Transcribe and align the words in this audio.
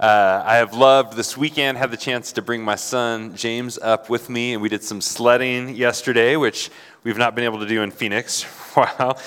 Uh, 0.00 0.42
I 0.46 0.56
have 0.56 0.72
loved 0.72 1.16
this 1.16 1.36
weekend, 1.36 1.76
had 1.76 1.90
the 1.90 1.98
chance 1.98 2.32
to 2.32 2.42
bring 2.42 2.64
my 2.64 2.76
son 2.76 3.36
James 3.36 3.76
up 3.76 4.08
with 4.08 4.30
me, 4.30 4.54
and 4.54 4.62
we 4.62 4.70
did 4.70 4.82
some 4.82 5.02
sledding 5.02 5.76
yesterday, 5.76 6.36
which 6.36 6.70
we've 7.04 7.18
not 7.18 7.34
been 7.34 7.44
able 7.44 7.58
to 7.58 7.66
do 7.66 7.82
in 7.82 7.90
Phoenix 7.90 8.42
for 8.42 8.84
a 8.84 8.86
while. 8.86 9.18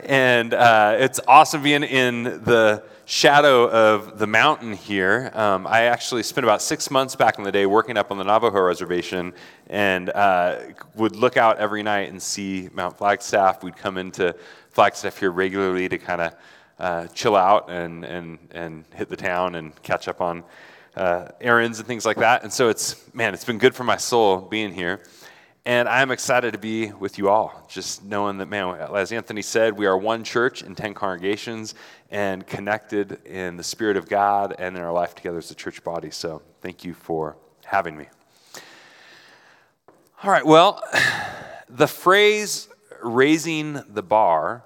And 0.00 0.54
uh, 0.54 0.96
it's 0.98 1.20
awesome 1.28 1.62
being 1.62 1.82
in 1.82 2.22
the 2.24 2.82
shadow 3.04 3.68
of 3.68 4.18
the 4.18 4.26
mountain 4.26 4.72
here. 4.72 5.30
Um, 5.34 5.66
I 5.66 5.82
actually 5.82 6.22
spent 6.22 6.44
about 6.44 6.62
six 6.62 6.90
months 6.90 7.14
back 7.14 7.36
in 7.36 7.44
the 7.44 7.52
day 7.52 7.66
working 7.66 7.98
up 7.98 8.10
on 8.10 8.16
the 8.16 8.24
Navajo 8.24 8.62
reservation 8.62 9.34
and 9.68 10.08
uh, 10.08 10.60
would 10.94 11.14
look 11.14 11.36
out 11.36 11.58
every 11.58 11.82
night 11.82 12.08
and 12.08 12.22
see 12.22 12.70
Mount 12.72 12.96
Flagstaff. 12.96 13.62
We'd 13.62 13.76
come 13.76 13.98
into 13.98 14.34
Flagstaff 14.70 15.18
here 15.18 15.30
regularly 15.30 15.90
to 15.90 15.98
kind 15.98 16.22
of 16.22 16.34
uh, 16.78 17.06
chill 17.08 17.36
out 17.36 17.70
and, 17.70 18.04
and, 18.04 18.38
and 18.50 18.84
hit 18.94 19.08
the 19.08 19.16
town 19.16 19.54
and 19.54 19.80
catch 19.82 20.08
up 20.08 20.20
on 20.20 20.44
uh, 20.96 21.28
errands 21.40 21.78
and 21.78 21.86
things 21.86 22.04
like 22.04 22.16
that. 22.18 22.42
And 22.42 22.52
so 22.52 22.68
it's, 22.68 23.12
man, 23.14 23.34
it's 23.34 23.44
been 23.44 23.58
good 23.58 23.74
for 23.74 23.84
my 23.84 23.96
soul 23.96 24.40
being 24.40 24.72
here. 24.72 25.02
And 25.64 25.88
I'm 25.88 26.12
excited 26.12 26.52
to 26.52 26.58
be 26.58 26.92
with 26.92 27.18
you 27.18 27.28
all, 27.28 27.66
just 27.68 28.04
knowing 28.04 28.38
that, 28.38 28.46
man, 28.46 28.76
as 28.94 29.10
Anthony 29.10 29.42
said, 29.42 29.76
we 29.76 29.86
are 29.86 29.98
one 29.98 30.22
church 30.22 30.62
in 30.62 30.76
10 30.76 30.94
congregations 30.94 31.74
and 32.08 32.46
connected 32.46 33.18
in 33.26 33.56
the 33.56 33.64
Spirit 33.64 33.96
of 33.96 34.08
God 34.08 34.54
and 34.60 34.76
in 34.76 34.82
our 34.82 34.92
life 34.92 35.16
together 35.16 35.38
as 35.38 35.50
a 35.50 35.56
church 35.56 35.82
body. 35.82 36.10
So 36.10 36.40
thank 36.60 36.84
you 36.84 36.94
for 36.94 37.36
having 37.64 37.96
me. 37.96 38.06
All 40.22 40.30
right, 40.30 40.46
well, 40.46 40.82
the 41.68 41.88
phrase 41.88 42.68
raising 43.02 43.82
the 43.88 44.04
bar 44.04 44.62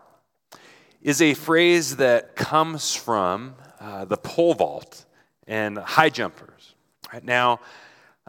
is 1.02 1.22
a 1.22 1.34
phrase 1.34 1.96
that 1.96 2.36
comes 2.36 2.94
from 2.94 3.54
uh, 3.80 4.04
the 4.04 4.16
pole 4.16 4.54
vault 4.54 5.04
and 5.46 5.78
high 5.78 6.10
jumpers. 6.10 6.74
Right 7.12 7.24
now, 7.24 7.60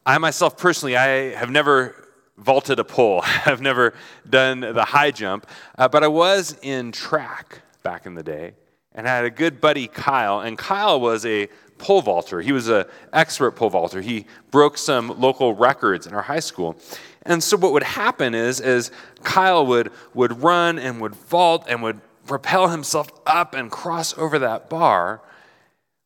I 0.05 0.17
myself 0.17 0.57
personally, 0.57 0.95
I 0.95 1.35
have 1.35 1.51
never 1.51 2.07
vaulted 2.37 2.79
a 2.79 2.83
pole. 2.83 3.21
I've 3.45 3.61
never 3.61 3.93
done 4.27 4.61
the 4.61 4.85
high 4.85 5.11
jump, 5.11 5.47
uh, 5.77 5.87
but 5.87 6.03
I 6.03 6.07
was 6.07 6.57
in 6.61 6.91
track 6.91 7.61
back 7.83 8.05
in 8.05 8.15
the 8.15 8.23
day, 8.23 8.53
and 8.95 9.07
I 9.07 9.15
had 9.15 9.25
a 9.25 9.29
good 9.29 9.59
buddy, 9.59 9.87
Kyle, 9.87 10.39
and 10.39 10.57
Kyle 10.57 10.99
was 10.99 11.25
a 11.25 11.49
pole 11.77 12.01
vaulter. 12.01 12.41
He 12.41 12.51
was 12.51 12.67
an 12.67 12.85
expert 13.11 13.51
pole 13.51 13.69
vaulter. 13.69 14.01
He 14.01 14.27
broke 14.51 14.77
some 14.77 15.19
local 15.19 15.53
records 15.55 16.07
in 16.07 16.13
our 16.13 16.21
high 16.21 16.39
school. 16.39 16.77
And 17.23 17.43
so 17.43 17.57
what 17.57 17.73
would 17.73 17.83
happen 17.83 18.33
is, 18.35 18.59
is 18.59 18.91
Kyle 19.23 19.65
would, 19.65 19.91
would 20.13 20.41
run 20.43 20.79
and 20.79 21.01
would 21.01 21.15
vault 21.15 21.65
and 21.67 21.81
would 21.81 21.99
propel 22.31 22.69
himself 22.69 23.11
up 23.25 23.53
and 23.53 23.69
cross 23.69 24.17
over 24.17 24.39
that 24.39 24.69
bar, 24.69 25.21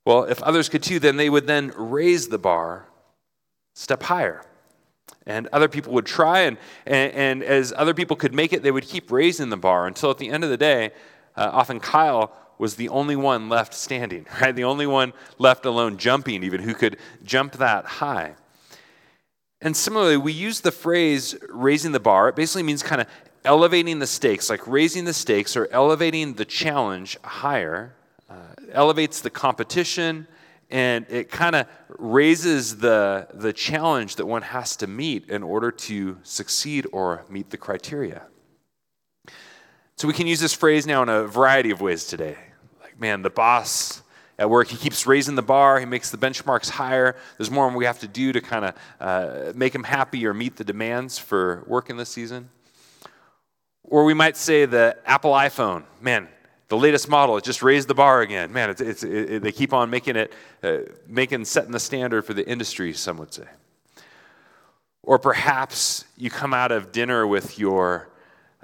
well, 0.05 0.23
if 0.23 0.41
others 0.41 0.69
could 0.69 0.81
too, 0.81 0.97
then 0.97 1.17
they 1.17 1.29
would 1.29 1.45
then 1.45 1.71
raise 1.75 2.29
the 2.29 2.39
bar 2.39 2.87
step 3.75 4.01
higher. 4.01 4.43
And 5.27 5.47
other 5.53 5.67
people 5.67 5.93
would 5.93 6.07
try, 6.07 6.39
and, 6.41 6.57
and, 6.87 7.13
and, 7.13 7.43
as 7.43 7.71
other 7.77 7.93
people 7.93 8.15
could 8.15 8.33
make 8.33 8.53
it, 8.53 8.63
they 8.63 8.71
would 8.71 8.85
keep 8.85 9.11
raising 9.11 9.49
the 9.49 9.57
bar 9.57 9.85
until 9.85 10.09
at 10.09 10.17
the 10.17 10.29
end 10.29 10.43
of 10.43 10.49
the 10.49 10.57
day, 10.57 10.93
uh, 11.37 11.51
often 11.53 11.79
Kyle 11.79 12.33
was 12.57 12.75
the 12.75 12.89
only 12.89 13.15
one 13.15 13.47
left 13.47 13.75
standing, 13.75 14.25
right? 14.41 14.55
The 14.55 14.63
only 14.63 14.87
one 14.87 15.13
left 15.37 15.63
alone 15.67 15.97
jumping, 15.97 16.43
even 16.43 16.61
who 16.61 16.73
could 16.73 16.97
jump 17.23 17.53
that 17.57 17.85
high. 17.85 18.33
And 19.61 19.77
similarly, 19.77 20.17
we 20.17 20.31
use 20.31 20.61
the 20.61 20.71
phrase 20.71 21.35
raising 21.49 21.91
the 21.91 21.99
bar. 21.99 22.29
It 22.29 22.35
basically 22.35 22.63
means 22.63 22.81
kind 22.81 23.01
of 23.01 23.07
elevating 23.45 23.99
the 23.99 24.07
stakes, 24.07 24.49
like 24.49 24.67
raising 24.67 25.05
the 25.05 25.13
stakes 25.13 25.55
or 25.55 25.67
elevating 25.71 26.33
the 26.33 26.45
challenge 26.45 27.17
higher, 27.23 27.93
uh, 28.29 28.33
elevates 28.71 29.21
the 29.21 29.29
competition, 29.29 30.27
and 30.71 31.05
it 31.09 31.29
kind 31.29 31.55
of 31.55 31.67
raises 31.99 32.77
the, 32.77 33.27
the 33.33 33.53
challenge 33.53 34.15
that 34.15 34.25
one 34.25 34.41
has 34.41 34.75
to 34.77 34.87
meet 34.87 35.29
in 35.29 35.43
order 35.43 35.71
to 35.71 36.17
succeed 36.23 36.87
or 36.91 37.23
meet 37.29 37.51
the 37.51 37.57
criteria. 37.57 38.23
So 39.95 40.07
we 40.07 40.13
can 40.13 40.27
use 40.27 40.39
this 40.39 40.53
phrase 40.53 40.85
now 40.85 41.03
in 41.03 41.09
a 41.09 41.23
variety 41.23 41.71
of 41.71 41.79
ways 41.79 42.05
today. 42.05 42.37
Like, 42.81 42.99
man, 42.99 43.21
the 43.21 43.29
boss 43.29 44.01
at 44.37 44.49
work, 44.49 44.67
he 44.67 44.75
keeps 44.75 45.07
raising 45.07 45.35
the 45.35 45.41
bar, 45.41 45.79
he 45.79 45.85
makes 45.85 46.09
the 46.09 46.17
benchmarks 46.17 46.69
higher. 46.69 47.15
There's 47.37 47.51
more 47.51 47.69
we 47.69 47.85
have 47.85 47.99
to 47.99 48.07
do 48.07 48.33
to 48.33 48.41
kind 48.41 48.65
of 48.65 48.75
uh, 48.99 49.53
make 49.55 49.73
him 49.73 49.83
happy 49.83 50.25
or 50.25 50.33
meet 50.33 50.57
the 50.57 50.65
demands 50.65 51.17
for 51.17 51.63
work 51.67 51.89
in 51.89 51.95
this 51.95 52.09
season. 52.09 52.49
Or 53.87 54.03
we 54.03 54.13
might 54.13 54.35
say 54.35 54.65
the 54.65 54.97
Apple 55.05 55.31
iPhone, 55.31 55.83
man, 56.01 56.27
the 56.67 56.77
latest 56.77 57.07
model, 57.07 57.37
it 57.37 57.43
just 57.43 57.61
raised 57.61 57.87
the 57.87 57.93
bar 57.93 58.21
again. 58.21 58.51
Man, 58.51 58.71
it's, 58.71 58.81
it's, 58.81 59.03
it, 59.03 59.43
they 59.43 59.51
keep 59.51 59.73
on 59.73 59.89
making 59.89 60.15
it, 60.15 60.33
uh, 60.63 60.77
making, 61.07 61.45
setting 61.45 61.71
the 61.71 61.79
standard 61.79 62.23
for 62.23 62.33
the 62.33 62.47
industry, 62.47 62.93
some 62.93 63.17
would 63.17 63.33
say. 63.33 63.45
Or 65.03 65.19
perhaps 65.19 66.05
you 66.17 66.31
come 66.31 66.53
out 66.53 66.71
of 66.71 66.91
dinner 66.91 67.27
with 67.27 67.59
your 67.59 68.09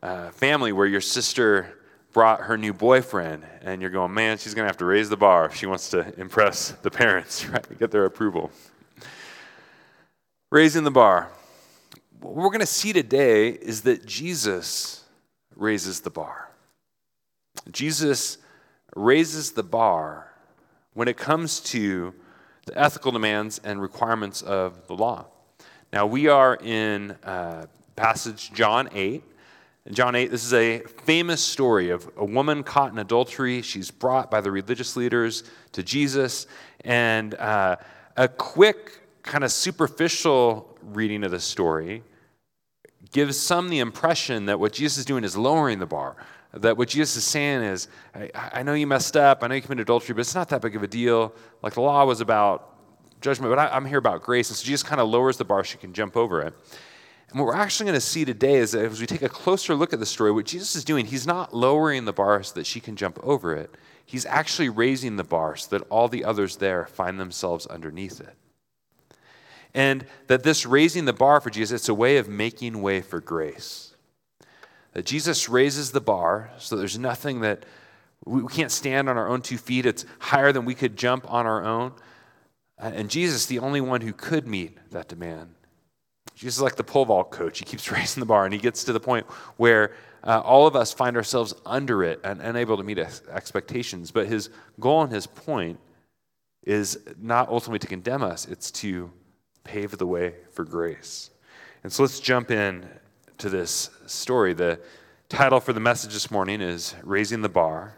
uh, 0.01 0.31
family 0.31 0.71
where 0.71 0.87
your 0.87 1.01
sister 1.01 1.77
brought 2.11 2.41
her 2.41 2.57
new 2.57 2.73
boyfriend, 2.73 3.45
and 3.61 3.81
you're 3.81 3.91
going, 3.91 4.13
man, 4.13 4.37
she's 4.37 4.53
going 4.55 4.65
to 4.65 4.69
have 4.69 4.77
to 4.77 4.85
raise 4.85 5.07
the 5.07 5.17
bar 5.17 5.45
if 5.45 5.55
she 5.55 5.67
wants 5.67 5.89
to 5.89 6.19
impress 6.19 6.71
the 6.81 6.91
parents, 6.91 7.45
right? 7.49 7.79
Get 7.79 7.91
their 7.91 8.05
approval. 8.05 8.51
Raising 10.49 10.83
the 10.83 10.91
bar. 10.91 11.29
What 12.19 12.35
we're 12.35 12.49
going 12.49 12.59
to 12.59 12.65
see 12.65 12.91
today 12.91 13.49
is 13.49 13.81
that 13.83 14.05
Jesus 14.05 15.00
raises 15.61 16.01
the 16.01 16.09
bar. 16.09 16.49
Jesus 17.71 18.39
raises 18.95 19.51
the 19.51 19.63
bar 19.63 20.33
when 20.93 21.07
it 21.07 21.17
comes 21.17 21.59
to 21.59 22.13
the 22.65 22.77
ethical 22.77 23.11
demands 23.11 23.61
and 23.63 23.81
requirements 23.81 24.41
of 24.41 24.87
the 24.87 24.95
law. 24.95 25.25
Now, 25.93 26.05
we 26.07 26.27
are 26.27 26.55
in 26.55 27.11
uh, 27.23 27.67
passage 27.95 28.51
John 28.53 28.89
8. 28.91 29.23
In 29.85 29.93
John 29.93 30.15
8, 30.15 30.31
this 30.31 30.43
is 30.43 30.53
a 30.53 30.79
famous 31.05 31.43
story 31.43 31.89
of 31.89 32.09
a 32.17 32.25
woman 32.25 32.63
caught 32.63 32.91
in 32.91 32.99
adultery. 32.99 33.61
She's 33.61 33.91
brought 33.91 34.29
by 34.29 34.41
the 34.41 34.51
religious 34.51 34.95
leaders 34.95 35.43
to 35.73 35.83
Jesus. 35.83 36.47
And 36.85 37.35
uh, 37.35 37.77
a 38.17 38.27
quick, 38.27 38.99
kind 39.23 39.43
of 39.43 39.51
superficial 39.51 40.77
reading 40.81 41.23
of 41.23 41.31
the 41.31 41.39
story 41.39 42.03
gives 43.11 43.37
some 43.37 43.69
the 43.69 43.79
impression 43.79 44.45
that 44.45 44.59
what 44.59 44.73
Jesus 44.73 44.99
is 44.99 45.05
doing 45.05 45.23
is 45.23 45.35
lowering 45.35 45.79
the 45.79 45.85
bar. 45.85 46.15
That 46.53 46.77
what 46.77 46.89
Jesus 46.89 47.15
is 47.15 47.23
saying 47.23 47.61
is, 47.61 47.87
I, 48.13 48.29
I 48.35 48.63
know 48.63 48.73
you 48.73 48.85
messed 48.85 49.15
up, 49.15 49.43
I 49.43 49.47
know 49.47 49.55
you 49.55 49.61
committed 49.61 49.83
adultery, 49.83 50.13
but 50.13 50.21
it's 50.21 50.35
not 50.35 50.49
that 50.49 50.61
big 50.61 50.75
of 50.75 50.83
a 50.83 50.87
deal. 50.87 51.33
Like 51.61 51.73
the 51.73 51.81
law 51.81 52.03
was 52.05 52.19
about 52.19 52.75
judgment, 53.21 53.51
but 53.51 53.59
I, 53.59 53.75
am 53.75 53.85
here 53.85 53.99
about 53.99 54.21
grace. 54.21 54.49
And 54.49 54.57
so 54.57 54.65
Jesus 54.65 54.83
kind 54.83 54.99
of 54.99 55.07
lowers 55.07 55.37
the 55.37 55.45
bar 55.45 55.63
so 55.63 55.73
you 55.73 55.79
can 55.79 55.93
jump 55.93 56.17
over 56.17 56.41
it. 56.41 56.53
And 57.29 57.39
what 57.39 57.45
we're 57.45 57.55
actually 57.55 57.85
going 57.85 57.97
to 57.99 58.05
see 58.05 58.25
today 58.25 58.55
is 58.55 58.71
that 58.73 58.83
as 58.83 58.99
we 58.99 59.07
take 59.07 59.21
a 59.21 59.29
closer 59.29 59.73
look 59.73 59.93
at 59.93 59.99
the 59.99 60.05
story, 60.05 60.33
what 60.33 60.45
Jesus 60.45 60.75
is 60.75 60.83
doing, 60.83 61.05
he's 61.05 61.25
not 61.25 61.53
lowering 61.53 62.03
the 62.03 62.11
bar 62.11 62.43
so 62.43 62.55
that 62.55 62.65
she 62.65 62.81
can 62.81 62.97
jump 62.97 63.17
over 63.23 63.55
it. 63.55 63.73
He's 64.05 64.25
actually 64.25 64.67
raising 64.67 65.15
the 65.15 65.23
bar 65.23 65.55
so 65.55 65.77
that 65.77 65.87
all 65.89 66.09
the 66.09 66.25
others 66.25 66.57
there 66.57 66.85
find 66.85 67.17
themselves 67.17 67.65
underneath 67.67 68.19
it. 68.19 68.35
And 69.73 70.05
that 70.27 70.43
this 70.43 70.65
raising 70.65 71.05
the 71.05 71.13
bar 71.13 71.39
for 71.39 71.49
Jesus, 71.49 71.81
it's 71.81 71.89
a 71.89 71.93
way 71.93 72.17
of 72.17 72.27
making 72.27 72.81
way 72.81 73.01
for 73.01 73.21
grace. 73.21 73.95
That 74.93 75.05
Jesus 75.05 75.47
raises 75.47 75.91
the 75.91 76.01
bar 76.01 76.51
so 76.57 76.75
there's 76.75 76.99
nothing 76.99 77.41
that 77.41 77.65
we 78.25 78.45
can't 78.47 78.71
stand 78.71 79.09
on 79.09 79.17
our 79.17 79.27
own 79.27 79.41
two 79.41 79.57
feet. 79.57 79.85
It's 79.85 80.05
higher 80.19 80.51
than 80.51 80.65
we 80.65 80.75
could 80.75 80.97
jump 80.97 81.31
on 81.31 81.45
our 81.45 81.63
own. 81.63 81.93
Uh, 82.79 82.91
and 82.93 83.09
Jesus, 83.09 83.45
the 83.45 83.59
only 83.59 83.81
one 83.81 84.01
who 84.01 84.13
could 84.13 84.47
meet 84.47 84.77
that 84.91 85.07
demand. 85.07 85.55
Jesus 86.35 86.57
is 86.57 86.61
like 86.61 86.75
the 86.75 86.83
pole 86.83 87.05
vault 87.05 87.31
coach. 87.31 87.59
He 87.59 87.65
keeps 87.65 87.91
raising 87.91 88.19
the 88.19 88.25
bar, 88.25 88.45
and 88.45 88.53
he 88.53 88.59
gets 88.59 88.83
to 88.85 88.93
the 88.93 88.99
point 88.99 89.25
where 89.57 89.93
uh, 90.23 90.41
all 90.41 90.67
of 90.67 90.75
us 90.75 90.93
find 90.93 91.15
ourselves 91.17 91.53
under 91.65 92.03
it 92.03 92.19
and 92.23 92.41
unable 92.41 92.77
to 92.77 92.83
meet 92.83 92.99
expectations. 92.99 94.11
But 94.11 94.27
his 94.27 94.49
goal 94.79 95.03
and 95.03 95.11
his 95.11 95.25
point 95.25 95.79
is 96.63 96.99
not 97.19 97.49
ultimately 97.49 97.79
to 97.79 97.87
condemn 97.87 98.21
us, 98.21 98.47
it's 98.47 98.69
to 98.71 99.11
pave 99.63 99.97
the 99.97 100.07
way 100.07 100.35
for 100.51 100.63
grace. 100.63 101.29
And 101.83 101.91
so 101.91 102.03
let's 102.03 102.19
jump 102.19 102.51
in 102.51 102.87
to 103.37 103.49
this 103.49 103.89
story. 104.05 104.53
The 104.53 104.79
title 105.29 105.59
for 105.59 105.73
the 105.73 105.79
message 105.79 106.13
this 106.13 106.29
morning 106.29 106.61
is 106.61 106.95
Raising 107.03 107.41
the 107.41 107.49
Bar. 107.49 107.95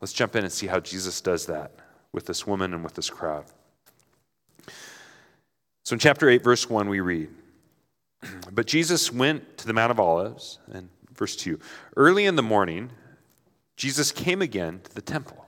Let's 0.00 0.12
jump 0.12 0.34
in 0.34 0.44
and 0.44 0.52
see 0.52 0.66
how 0.66 0.80
Jesus 0.80 1.20
does 1.20 1.46
that 1.46 1.72
with 2.12 2.26
this 2.26 2.46
woman 2.46 2.74
and 2.74 2.82
with 2.82 2.94
this 2.94 3.10
crowd. 3.10 3.44
So 5.84 5.94
in 5.94 5.98
chapter 5.98 6.28
8, 6.28 6.42
verse 6.42 6.68
1, 6.68 6.88
we 6.88 7.00
read 7.00 7.28
But 8.52 8.66
Jesus 8.66 9.12
went 9.12 9.58
to 9.58 9.66
the 9.66 9.72
Mount 9.72 9.90
of 9.90 10.00
Olives, 10.00 10.58
and 10.72 10.88
verse 11.12 11.36
2 11.36 11.58
Early 11.96 12.24
in 12.26 12.36
the 12.36 12.42
morning, 12.42 12.90
Jesus 13.76 14.12
came 14.12 14.42
again 14.42 14.80
to 14.84 14.94
the 14.94 15.00
temple. 15.00 15.41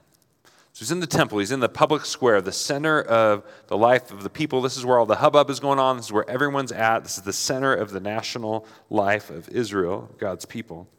So 0.75 0.79
he's 0.79 0.91
in 0.91 0.99
the 0.99 1.07
temple, 1.07 1.39
he's 1.39 1.53
in 1.53 1.61
the 1.61 1.69
public 1.69 2.03
square, 2.03 2.41
the 2.41 2.51
center 2.51 3.01
of 3.01 3.45
the 3.67 3.77
life 3.77 4.11
of 4.11 4.23
the 4.23 4.29
people. 4.29 4.61
This 4.61 4.75
is 4.75 4.85
where 4.85 4.99
all 4.99 5.05
the 5.05 5.15
hubbub 5.15 5.49
is 5.49 5.61
going 5.61 5.79
on, 5.79 5.95
this 5.95 6.07
is 6.07 6.11
where 6.11 6.29
everyone's 6.29 6.73
at. 6.73 7.01
This 7.03 7.15
is 7.15 7.23
the 7.23 7.31
center 7.31 7.73
of 7.73 7.91
the 7.91 8.01
national 8.01 8.67
life 8.89 9.29
of 9.29 9.47
Israel, 9.47 10.13
God's 10.17 10.43
people. 10.43 10.89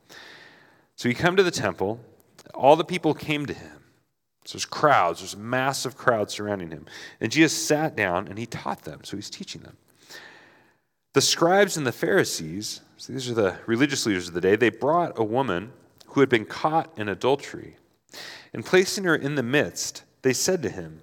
So 0.94 1.10
he 1.10 1.14
come 1.14 1.36
to 1.36 1.42
the 1.42 1.50
temple, 1.50 2.00
all 2.54 2.74
the 2.74 2.86
people 2.86 3.12
came 3.12 3.44
to 3.44 3.52
him. 3.52 3.82
So 4.46 4.56
there's 4.56 4.64
crowds, 4.64 5.20
there's 5.20 5.34
a 5.34 5.38
massive 5.38 5.94
crowds 5.94 6.32
surrounding 6.32 6.70
him. 6.70 6.86
And 7.20 7.30
Jesus 7.30 7.52
sat 7.52 7.94
down 7.94 8.28
and 8.28 8.38
he 8.38 8.46
taught 8.46 8.84
them. 8.84 9.00
So 9.04 9.18
he's 9.18 9.28
teaching 9.28 9.60
them. 9.60 9.76
The 11.12 11.20
scribes 11.20 11.76
and 11.76 11.86
the 11.86 11.92
Pharisees, 11.92 12.80
so 12.96 13.12
these 13.12 13.28
are 13.28 13.34
the 13.34 13.58
religious 13.66 14.06
leaders 14.06 14.28
of 14.28 14.32
the 14.32 14.40
day, 14.40 14.56
they 14.56 14.70
brought 14.70 15.18
a 15.18 15.24
woman 15.24 15.72
who 16.06 16.20
had 16.20 16.30
been 16.30 16.46
caught 16.46 16.90
in 16.96 17.10
adultery. 17.10 17.76
And 18.52 18.64
placing 18.64 19.04
her 19.04 19.14
in 19.14 19.34
the 19.34 19.42
midst, 19.42 20.04
they 20.22 20.32
said 20.32 20.62
to 20.62 20.70
him, 20.70 21.02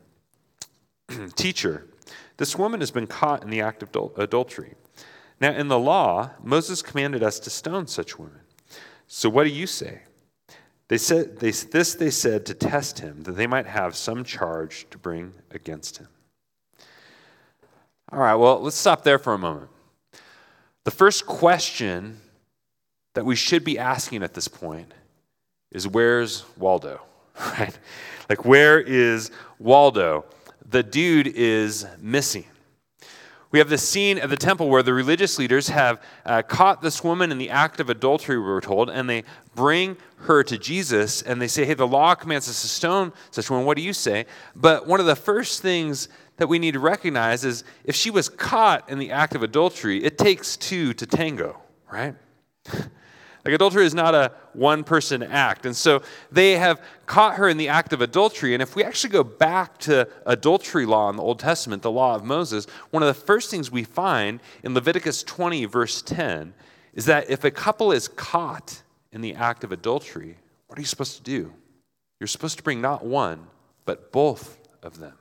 Teacher, 1.36 1.88
this 2.38 2.58
woman 2.58 2.80
has 2.80 2.92
been 2.92 3.08
caught 3.08 3.44
in 3.44 3.50
the 3.50 3.62
act 3.62 3.84
of 3.84 3.90
adultery. 4.18 4.74
Now, 5.40 5.52
in 5.52 5.68
the 5.68 5.80
law, 5.80 6.32
Moses 6.42 6.82
commanded 6.82 7.24
us 7.24 7.40
to 7.40 7.50
stone 7.50 7.88
such 7.88 8.18
women. 8.18 8.40
So 9.08 9.30
what 9.30 9.44
do 9.44 9.50
you 9.50 9.68
say? 9.68 10.02
They 10.88 10.98
said, 10.98 11.40
they, 11.40 11.52
this 11.52 11.96
they 11.96 12.10
said 12.10 12.46
to 12.46 12.54
test 12.54 13.00
him, 13.00 13.24
that 13.24 13.34
they 13.34 13.48
might 13.48 13.66
have 13.66 13.96
some 13.96 14.24
charge 14.24 14.88
to 14.92 14.98
bring 14.98 15.34
against 15.52 15.98
him. 15.98 16.08
All 18.12 18.20
right, 18.20 18.36
well, 18.36 18.62
let's 18.62 18.76
stop 18.76 19.04
there 19.04 19.18
for 19.18 19.34
a 19.34 19.38
moment. 19.38 19.70
The 20.84 20.92
first 20.92 21.26
question 21.26 22.22
that 23.14 23.26
we 23.26 23.36
should 23.36 23.64
be 23.64 23.80
asking 23.80 24.24
at 24.24 24.34
this 24.34 24.48
point 24.48 24.94
is 25.74 25.88
where's 25.88 26.46
Waldo? 26.58 27.02
Right? 27.60 27.78
Like, 28.30 28.46
where 28.46 28.80
is 28.80 29.32
Waldo? 29.60 30.26
The 30.70 30.84
dude 30.84 31.28
is 31.28 31.86
missing. 32.00 32.46
We 33.52 33.60
have 33.60 33.70
this 33.70 33.88
scene 33.88 34.18
at 34.18 34.30
the 34.30 34.38
temple 34.38 34.70
where 34.70 34.82
the 34.82 34.94
religious 34.94 35.38
leaders 35.38 35.68
have 35.70 36.02
uh, 36.26 36.42
caught 36.42 36.82
this 36.82 37.04
woman 37.04 37.32
in 37.32 37.38
the 37.38 37.52
act 37.52 37.80
of 37.80 37.90
adultery, 37.90 38.38
we 38.38 38.46
were 38.46 38.62
told, 38.62 38.90
and 38.90 39.08
they 39.08 39.24
bring 39.54 39.98
her 40.22 40.44
to 40.44 40.58
Jesus 40.58 41.22
and 41.22 41.40
they 41.40 41.48
say, 41.48 41.64
Hey, 41.64 41.76
the 41.76 41.88
law 41.88 42.16
commands 42.16 42.50
us 42.50 42.64
to 42.64 42.68
stone 42.68 43.14
such 43.30 43.52
woman. 43.52 43.66
What 43.66 43.78
do 43.78 43.84
you 43.84 43.94
say? 43.94 44.26
But 44.56 44.88
one 44.88 45.00
of 45.00 45.06
the 45.06 45.16
first 45.16 45.62
things 45.62 46.10
that 46.38 46.48
we 46.48 46.58
need 46.58 46.74
to 46.74 46.80
recognize 46.80 47.46
is 47.46 47.64
if 47.84 47.96
she 47.96 48.10
was 48.10 48.28
caught 48.30 48.90
in 48.90 48.98
the 48.98 49.12
act 49.12 49.36
of 49.36 49.44
adultery, 49.44 50.04
it 50.04 50.18
takes 50.18 50.58
two 50.58 50.94
to 50.96 51.06
tango, 51.06 51.62
right? 51.92 52.16
Like 53.46 53.54
adultery 53.54 53.86
is 53.86 53.94
not 53.94 54.16
a 54.16 54.32
one 54.54 54.86
person 54.86 55.22
act. 55.22 55.66
And 55.66 55.76
so 55.76 56.02
they 56.32 56.54
have 56.54 56.82
caught 57.06 57.36
her 57.36 57.50
in 57.50 57.58
the 57.58 57.68
act 57.68 57.92
of 57.92 58.02
adultery. 58.02 58.54
And 58.54 58.64
if 58.64 58.76
we 58.76 58.84
actually 58.84 59.10
go 59.10 59.24
back 59.24 59.78
to 59.80 60.08
adultery 60.26 60.86
law 60.86 61.10
in 61.10 61.18
the 61.18 61.24
Old 61.24 61.40
Testament, 61.40 61.82
the 61.82 61.92
law 61.92 62.16
of 62.16 62.24
Moses, 62.24 62.68
one 62.92 63.04
of 63.04 63.08
the 63.08 63.14
first 63.14 63.52
things 63.52 63.70
we 63.70 63.84
find 63.84 64.40
in 64.64 64.74
Leviticus 64.74 65.24
20, 65.24 65.66
verse 65.66 66.02
10, 66.02 66.54
is 66.94 67.06
that 67.06 67.30
if 67.30 67.44
a 67.44 67.52
couple 67.52 67.92
is 67.92 68.08
caught 68.08 68.82
in 69.12 69.20
the 69.20 69.36
act 69.36 69.66
of 69.66 69.74
adultery, 69.74 70.38
what 70.68 70.78
are 70.80 70.82
you 70.82 70.88
supposed 70.88 71.18
to 71.18 71.24
do? 71.24 71.54
You're 72.20 72.28
supposed 72.28 72.58
to 72.58 72.64
bring 72.64 72.80
not 72.80 73.06
one, 73.06 73.48
but 73.84 74.14
both 74.14 74.58
of 74.82 75.00
them. 75.00 75.18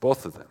Both 0.00 0.26
of 0.26 0.34
them. 0.34 0.48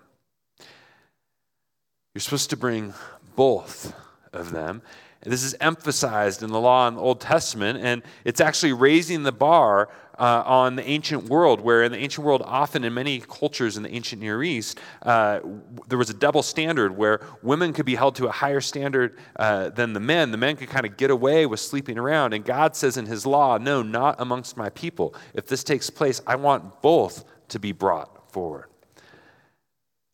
You're 2.14 2.22
supposed 2.22 2.52
to 2.52 2.58
bring 2.58 2.94
both 3.36 3.94
of 4.32 4.52
them. 4.52 4.82
This 5.26 5.44
is 5.44 5.56
emphasized 5.60 6.44
in 6.44 6.52
the 6.52 6.60
law 6.60 6.88
in 6.88 6.96
the 6.96 7.02
Old 7.02 7.22
Testament, 7.22 7.80
and 7.82 8.04
it's 8.26 8.42
actually 8.42 8.74
raising 8.74 9.24
the 9.24 9.32
bar 9.32 9.90
uh, 10.20 10.44
on 10.46 10.76
the 10.76 10.88
ancient 10.88 11.24
world, 11.30 11.62
where 11.62 11.84
in 11.84 11.92
the 11.92 11.98
ancient 11.98 12.26
world, 12.26 12.44
often 12.46 12.84
in 12.84 12.94
many 12.94 13.20
cultures 13.20 13.78
in 13.78 13.84
the 13.84 13.90
ancient 13.90 14.22
Near 14.22 14.44
East, 14.44 14.80
uh, 15.02 15.40
there 15.88 15.98
was 15.98 16.10
a 16.10 16.14
double 16.14 16.44
standard 16.44 16.96
where 16.96 17.22
women 17.42 17.74
could 17.74 17.86
be 17.86 17.96
held 17.96 18.16
to 18.16 18.28
a 18.28 18.32
higher 18.32 18.62
standard 18.62 19.18
uh, 19.38 19.70
than 19.70 19.94
the 19.94 20.00
men. 20.00 20.32
The 20.32 20.38
men 20.38 20.56
could 20.56 20.70
kind 20.70 20.86
of 20.86 20.98
get 20.98 21.10
away 21.10 21.46
with 21.46 21.60
sleeping 21.60 21.98
around. 21.98 22.34
And 22.34 22.46
God 22.46 22.76
says 22.76 22.98
in 22.98 23.06
His 23.06 23.26
law, 23.26 23.58
no, 23.58 23.82
not 23.82 24.16
amongst 24.20 24.56
my 24.56 24.70
people. 24.70 25.16
If 25.34 25.48
this 25.48 25.64
takes 25.64 25.90
place, 25.90 26.22
I 26.28 26.36
want 26.36 26.82
both 26.82 27.24
to 27.50 27.60
be 27.60 27.72
brought 27.72 28.32
forward. 28.32 28.66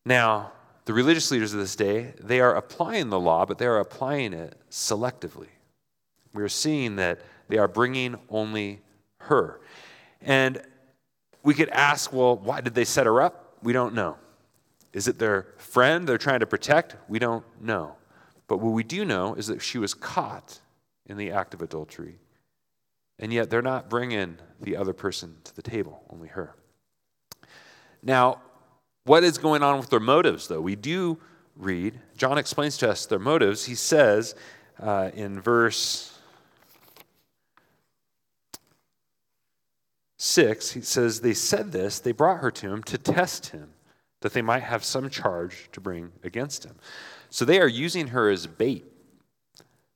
Now, 0.04 0.52
the 0.84 0.92
religious 0.92 1.30
leaders 1.30 1.52
of 1.52 1.60
this 1.60 1.76
day, 1.76 2.14
they 2.20 2.40
are 2.40 2.54
applying 2.54 3.10
the 3.10 3.20
law, 3.20 3.44
but 3.44 3.58
they 3.58 3.66
are 3.66 3.78
applying 3.78 4.32
it 4.32 4.56
selectively. 4.70 5.48
We 6.32 6.42
are 6.42 6.48
seeing 6.48 6.96
that 6.96 7.20
they 7.48 7.58
are 7.58 7.68
bringing 7.68 8.16
only 8.28 8.80
her. 9.18 9.60
And 10.22 10.62
we 11.42 11.54
could 11.54 11.68
ask, 11.70 12.12
well, 12.12 12.36
why 12.36 12.60
did 12.60 12.74
they 12.74 12.84
set 12.84 13.06
her 13.06 13.20
up? 13.20 13.56
We 13.62 13.72
don't 13.72 13.94
know. 13.94 14.16
Is 14.92 15.06
it 15.08 15.18
their 15.18 15.46
friend 15.56 16.06
they're 16.06 16.18
trying 16.18 16.40
to 16.40 16.46
protect? 16.46 16.96
We 17.08 17.18
don't 17.18 17.44
know. 17.60 17.96
But 18.48 18.58
what 18.58 18.72
we 18.72 18.82
do 18.82 19.04
know 19.04 19.34
is 19.34 19.46
that 19.46 19.62
she 19.62 19.78
was 19.78 19.94
caught 19.94 20.60
in 21.06 21.16
the 21.16 21.30
act 21.30 21.54
of 21.54 21.62
adultery. 21.62 22.18
And 23.18 23.32
yet 23.32 23.50
they're 23.50 23.62
not 23.62 23.88
bringing 23.88 24.38
the 24.60 24.76
other 24.76 24.92
person 24.92 25.36
to 25.44 25.54
the 25.54 25.62
table, 25.62 26.02
only 26.10 26.28
her. 26.28 26.54
Now, 28.02 28.40
what 29.04 29.24
is 29.24 29.38
going 29.38 29.62
on 29.62 29.78
with 29.78 29.90
their 29.90 30.00
motives, 30.00 30.48
though? 30.48 30.60
We 30.60 30.76
do 30.76 31.18
read, 31.56 32.00
John 32.16 32.38
explains 32.38 32.76
to 32.78 32.90
us 32.90 33.06
their 33.06 33.18
motives. 33.18 33.64
He 33.64 33.74
says 33.74 34.34
uh, 34.78 35.10
in 35.14 35.40
verse 35.40 36.18
6, 40.18 40.72
he 40.72 40.80
says, 40.82 41.20
They 41.20 41.34
said 41.34 41.72
this, 41.72 41.98
they 41.98 42.12
brought 42.12 42.40
her 42.40 42.50
to 42.50 42.72
him 42.72 42.82
to 42.84 42.98
test 42.98 43.46
him, 43.46 43.70
that 44.20 44.32
they 44.32 44.42
might 44.42 44.62
have 44.62 44.84
some 44.84 45.08
charge 45.08 45.68
to 45.72 45.80
bring 45.80 46.12
against 46.22 46.64
him. 46.64 46.76
So 47.30 47.44
they 47.44 47.60
are 47.60 47.68
using 47.68 48.08
her 48.08 48.28
as 48.28 48.46
bait. 48.46 48.84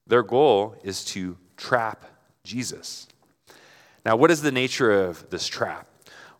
Their 0.07 0.23
goal 0.23 0.77
is 0.83 1.05
to 1.07 1.37
trap 1.57 2.05
Jesus. 2.43 3.09
Now, 4.05 4.17
what 4.17 4.31
is 4.31 4.43
the 4.43 4.53
nature 4.53 4.91
of 4.91 5.29
this 5.31 5.47
trap? 5.47 5.89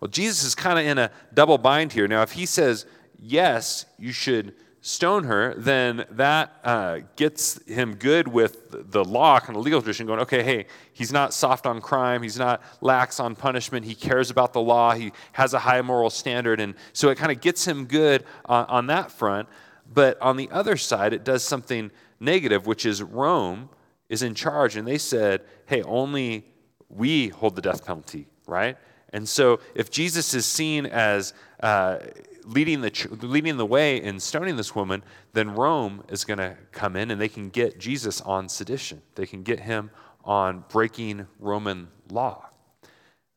Well, 0.05 0.11
Jesus 0.11 0.45
is 0.45 0.55
kind 0.55 0.79
of 0.79 0.85
in 0.85 0.99
a 0.99 1.11
double 1.33 1.57
bind 1.57 1.95
here. 1.95 2.07
Now, 2.07 2.21
if 2.21 2.33
he 2.33 2.45
says, 2.45 2.85
yes, 3.19 3.87
you 3.99 4.13
should 4.13 4.55
stone 4.83 5.25
her, 5.25 5.55
then 5.57 6.05
that 6.11 6.61
uh, 6.63 6.99
gets 7.17 7.59
him 7.67 7.95
good 7.95 8.29
with 8.29 8.91
the 8.93 9.03
law, 9.03 9.41
kind 9.41 9.57
of 9.57 9.63
legal 9.63 9.81
tradition, 9.81 10.07
going, 10.07 10.21
okay, 10.21 10.43
hey, 10.43 10.67
he's 10.93 11.11
not 11.11 11.33
soft 11.33 11.65
on 11.65 11.81
crime, 11.81 12.23
he's 12.23 12.39
not 12.39 12.63
lax 12.83 13.19
on 13.19 13.35
punishment, 13.35 13.87
he 13.87 13.95
cares 13.95 14.29
about 14.29 14.53
the 14.53 14.61
law, 14.61 14.93
he 14.93 15.11
has 15.33 15.55
a 15.55 15.59
high 15.59 15.81
moral 15.81 16.11
standard. 16.11 16.61
And 16.61 16.75
so 16.93 17.09
it 17.09 17.17
kind 17.17 17.33
of 17.33 17.41
gets 17.41 17.67
him 17.67 17.87
good 17.87 18.25
on, 18.45 18.67
on 18.67 18.87
that 18.89 19.11
front. 19.11 19.49
But 19.91 20.21
on 20.21 20.37
the 20.37 20.51
other 20.51 20.77
side, 20.77 21.15
it 21.15 21.25
does 21.25 21.43
something 21.43 21.91
negative, 22.21 22.67
which 22.67 22.85
is 22.85 23.03
Rome 23.03 23.71
is 24.11 24.23
in 24.23 24.35
charge, 24.35 24.77
and 24.77 24.87
they 24.87 24.99
said, 24.99 25.45
hey, 25.65 25.81
only 25.81 26.45
we 26.91 27.29
hold 27.29 27.57
the 27.57 27.63
death 27.63 27.87
penalty, 27.87 28.27
right? 28.47 28.77
And 29.15 29.29
so, 29.29 29.61
if 29.77 29.93
Jesus 29.93 30.35
is 30.35 30.45
seen 30.45 30.87
as 30.87 31.35
uh, 31.61 31.99
leading, 32.45 32.81
the, 32.81 33.09
leading 33.23 33.57
the 33.57 33.65
way 33.65 34.03
in 34.03 34.19
stoning 34.19 34.57
this 34.57 34.75
woman, 34.75 35.05
then 35.35 35.55
Rome 35.55 36.03
is 36.09 36.25
going 36.25 36.39
to 36.39 36.57
come 36.73 36.97
in 36.97 37.13
and 37.13 37.21
they 37.21 37.29
can 37.29 37.49
get 37.49 37.79
Jesus 37.79 38.21
on 38.21 38.49
sedition. 38.49 39.03
They 39.15 39.25
can 39.25 39.45
get 39.45 39.61
him 39.61 39.93
on 40.25 40.65
breaking 40.69 41.29
Roman 41.39 41.87
law. 42.11 42.49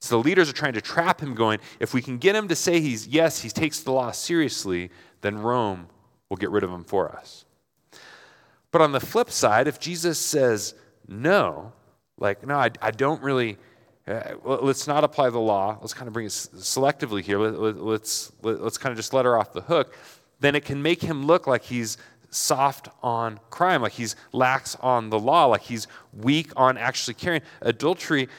So 0.01 0.19
the 0.19 0.27
leaders 0.27 0.49
are 0.49 0.53
trying 0.53 0.73
to 0.73 0.81
trap 0.81 1.21
him, 1.21 1.35
going, 1.35 1.59
if 1.79 1.93
we 1.93 2.01
can 2.01 2.17
get 2.17 2.35
him 2.35 2.47
to 2.47 2.55
say 2.55 2.81
he's, 2.81 3.07
yes, 3.07 3.41
he 3.43 3.49
takes 3.49 3.81
the 3.81 3.91
law 3.91 4.09
seriously, 4.09 4.89
then 5.21 5.37
Rome 5.37 5.89
will 6.27 6.37
get 6.37 6.49
rid 6.49 6.63
of 6.63 6.71
him 6.71 6.85
for 6.85 7.15
us. 7.15 7.45
But 8.71 8.81
on 8.81 8.93
the 8.93 8.99
flip 8.99 9.29
side, 9.29 9.67
if 9.67 9.79
Jesus 9.79 10.17
says 10.17 10.73
no, 11.07 11.71
like, 12.17 12.47
no, 12.47 12.55
I, 12.55 12.71
I 12.81 12.89
don't 12.89 13.21
really 13.21 13.59
uh, 14.07 14.35
let's 14.43 14.87
not 14.87 15.03
apply 15.03 15.29
the 15.29 15.39
law. 15.39 15.77
Let's 15.81 15.93
kind 15.93 16.07
of 16.07 16.13
bring 16.13 16.25
it 16.25 16.31
selectively 16.31 17.21
here. 17.21 17.37
Let, 17.39 17.75
us 17.75 17.77
let's, 17.77 18.31
let's 18.41 18.77
kind 18.77 18.91
of 18.91 18.97
just 18.97 19.13
let 19.13 19.25
her 19.25 19.37
off 19.37 19.53
the 19.53 19.61
hook. 19.61 19.95
Then 20.39 20.55
it 20.55 20.63
can 20.63 20.81
make 20.81 21.01
him 21.01 21.25
look 21.25 21.47
like 21.47 21.63
he's 21.63 21.97
soft 22.29 22.89
on 23.03 23.39
crime, 23.49 23.81
like 23.81 23.93
he's 23.93 24.15
lax 24.31 24.75
on 24.75 25.09
the 25.09 25.19
law, 25.19 25.45
like 25.45 25.61
he's 25.61 25.87
weak 26.13 26.51
on 26.55 26.77
actually 26.77 27.15
caring. 27.15 27.41
Adultery 27.61 28.29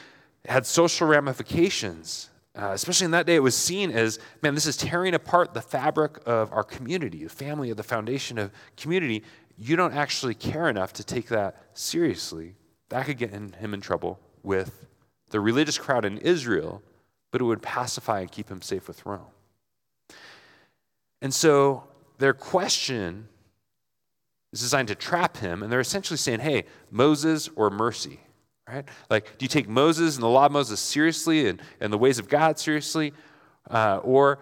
had 0.45 0.65
social 0.65 1.07
ramifications. 1.07 2.29
Uh, 2.55 2.71
especially 2.73 3.05
in 3.05 3.11
that 3.11 3.25
day, 3.25 3.35
it 3.35 3.43
was 3.43 3.55
seen 3.55 3.91
as, 3.91 4.19
man, 4.41 4.55
this 4.55 4.65
is 4.65 4.75
tearing 4.75 5.13
apart 5.13 5.53
the 5.53 5.61
fabric 5.61 6.19
of 6.25 6.51
our 6.51 6.63
community, 6.63 7.23
the 7.23 7.29
family, 7.29 7.69
of 7.69 7.77
the 7.77 7.83
foundation 7.83 8.37
of 8.37 8.51
community. 8.75 9.23
You 9.57 9.75
don't 9.75 9.93
actually 9.93 10.33
care 10.33 10.67
enough 10.67 10.93
to 10.93 11.03
take 11.03 11.27
that 11.27 11.63
seriously. 11.73 12.55
That 12.89 13.05
could 13.05 13.17
get 13.17 13.29
him 13.31 13.73
in 13.73 13.81
trouble 13.81 14.19
with 14.41 14.88
the 15.29 15.39
religious 15.39 15.77
crowd 15.77 16.05
in 16.05 16.17
Israel, 16.19 16.81
but 17.31 17.41
it 17.41 17.43
would 17.43 17.61
pacify 17.61 18.21
and 18.21 18.31
keep 18.31 18.49
him 18.49 18.61
safe 18.61 18.87
with 18.87 19.05
Rome. 19.05 19.21
And 21.21 21.33
so 21.33 21.83
their 22.17 22.33
question 22.33 23.27
is 24.51 24.61
designed 24.61 24.87
to 24.87 24.95
trap 24.95 25.37
him, 25.37 25.61
and 25.61 25.71
they're 25.71 25.79
essentially 25.79 26.17
saying, 26.17 26.39
hey, 26.39 26.65
Moses 26.89 27.49
or 27.55 27.69
mercy, 27.69 28.19
right? 28.67 28.87
Like, 29.09 29.37
do 29.37 29.43
you 29.43 29.49
take 29.49 29.69
Moses 29.69 30.15
and 30.15 30.23
the 30.23 30.29
law 30.29 30.47
of 30.47 30.51
Moses 30.51 30.79
seriously 30.79 31.47
and, 31.47 31.61
and 31.79 31.93
the 31.93 31.97
ways 31.97 32.19
of 32.19 32.27
God 32.27 32.57
seriously? 32.57 33.13
Uh, 33.69 33.99
or 34.03 34.39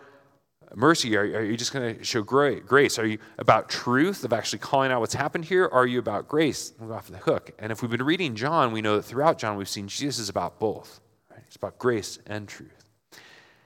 mercy? 0.76 1.16
Are, 1.16 1.22
are 1.22 1.44
you 1.44 1.58
just 1.58 1.74
going 1.74 1.98
to 1.98 2.04
show 2.04 2.22
grace? 2.22 3.00
Are 3.00 3.06
you 3.06 3.20
about 3.38 3.70
truth, 3.70 4.24
of 4.24 4.34
actually 4.34 4.60
calling 4.60 4.92
out 4.92 5.00
what's 5.00 5.14
happened 5.14 5.46
here? 5.46 5.68
Are 5.72 5.86
you 5.86 6.00
about 6.00 6.28
grace? 6.28 6.74
Move 6.80 6.92
off 6.92 7.08
the 7.08 7.18
hook. 7.18 7.52
And 7.60 7.72
if 7.72 7.82
we've 7.82 7.92
been 7.92 8.04
reading 8.04 8.36
John, 8.36 8.72
we 8.72 8.82
know 8.82 8.98
that 8.98 9.04
throughout 9.04 9.38
John, 9.38 9.58
we've 9.58 9.70
seen 9.70 9.88
Jesus 9.88 10.20
is 10.20 10.30
about 10.30 10.60
both. 10.60 11.00
Right? 11.32 11.42
It's 11.48 11.56
about 11.56 11.78
grace 11.78 12.20
and 12.26 12.48
truth. 12.48 12.72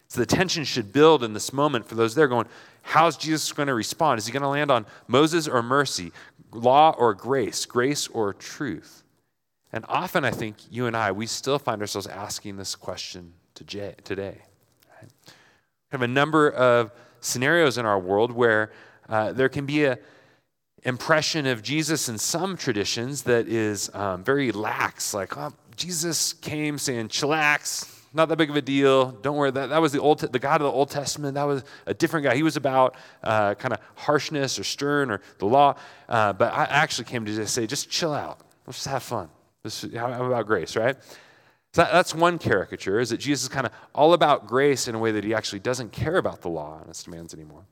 So 0.07 0.19
the 0.19 0.25
tension 0.25 0.65
should 0.65 0.91
build 0.91 1.23
in 1.23 1.33
this 1.33 1.53
moment 1.53 1.87
for 1.87 1.95
those 1.95 2.15
there 2.15 2.27
going, 2.27 2.47
how's 2.81 3.15
Jesus 3.15 3.51
going 3.53 3.67
to 3.67 3.73
respond? 3.73 4.19
Is 4.19 4.25
he 4.25 4.33
going 4.33 4.41
to 4.43 4.49
land 4.49 4.69
on 4.69 4.85
Moses 5.07 5.47
or 5.47 5.63
mercy, 5.63 6.11
law 6.51 6.93
or 6.97 7.13
grace, 7.13 7.65
grace 7.65 8.07
or 8.09 8.33
truth? 8.33 9.03
And 9.71 9.85
often 9.87 10.25
I 10.25 10.31
think 10.31 10.57
you 10.69 10.85
and 10.85 10.97
I, 10.97 11.13
we 11.13 11.27
still 11.27 11.57
find 11.57 11.81
ourselves 11.81 12.07
asking 12.07 12.57
this 12.57 12.75
question 12.75 13.33
today. 13.55 14.41
We 15.91 15.97
have 15.97 16.03
a 16.03 16.07
number 16.07 16.49
of 16.49 16.91
scenarios 17.19 17.77
in 17.77 17.85
our 17.85 17.99
world 17.99 18.31
where 18.31 18.71
uh, 19.09 19.33
there 19.33 19.49
can 19.49 19.65
be 19.65 19.83
a 19.83 19.99
impression 20.83 21.45
of 21.45 21.61
Jesus 21.61 22.07
in 22.07 22.17
some 22.17 22.55
traditions 22.55 23.23
that 23.23 23.47
is 23.47 23.93
um, 23.93 24.23
very 24.23 24.51
lax, 24.51 25.13
like, 25.13 25.37
oh, 25.37 25.53
Jesus 25.75 26.33
came 26.33 26.77
saying, 26.77 27.09
chillax, 27.09 28.01
not 28.13 28.29
that 28.29 28.37
big 28.37 28.49
of 28.49 28.55
a 28.55 28.61
deal. 28.61 29.11
Don't 29.11 29.37
worry. 29.37 29.51
That, 29.51 29.67
that 29.67 29.81
was 29.81 29.91
the 29.91 29.99
old, 29.99 30.19
the 30.19 30.39
God 30.39 30.61
of 30.61 30.65
the 30.65 30.71
Old 30.71 30.89
Testament. 30.89 31.35
That 31.35 31.43
was 31.43 31.63
a 31.85 31.93
different 31.93 32.25
guy. 32.25 32.35
He 32.35 32.43
was 32.43 32.57
about 32.57 32.95
uh, 33.23 33.55
kind 33.55 33.73
of 33.73 33.79
harshness 33.95 34.59
or 34.59 34.63
stern 34.63 35.11
or 35.11 35.21
the 35.37 35.45
law. 35.45 35.75
Uh, 36.09 36.33
but 36.33 36.53
I 36.53 36.65
actually 36.65 37.05
came 37.05 37.25
to 37.25 37.33
just 37.33 37.53
say, 37.53 37.67
just 37.67 37.89
chill 37.89 38.13
out. 38.13 38.39
Let's 38.65 38.79
just 38.79 38.87
have 38.87 39.03
fun. 39.03 39.29
This, 39.63 39.85
how 39.95 40.25
about 40.25 40.45
grace, 40.45 40.75
right? 40.75 40.97
So 41.73 41.83
that, 41.83 41.91
that's 41.91 42.13
one 42.13 42.37
caricature, 42.37 42.99
is 42.99 43.09
that 43.09 43.17
Jesus 43.17 43.43
is 43.43 43.49
kind 43.49 43.65
of 43.65 43.71
all 43.95 44.13
about 44.13 44.47
grace 44.47 44.87
in 44.87 44.95
a 44.95 44.99
way 44.99 45.11
that 45.11 45.23
he 45.23 45.33
actually 45.33 45.59
doesn't 45.59 45.91
care 45.91 46.17
about 46.17 46.41
the 46.41 46.49
law 46.49 46.79
and 46.79 46.89
its 46.89 47.03
demands 47.03 47.33
anymore. 47.33 47.65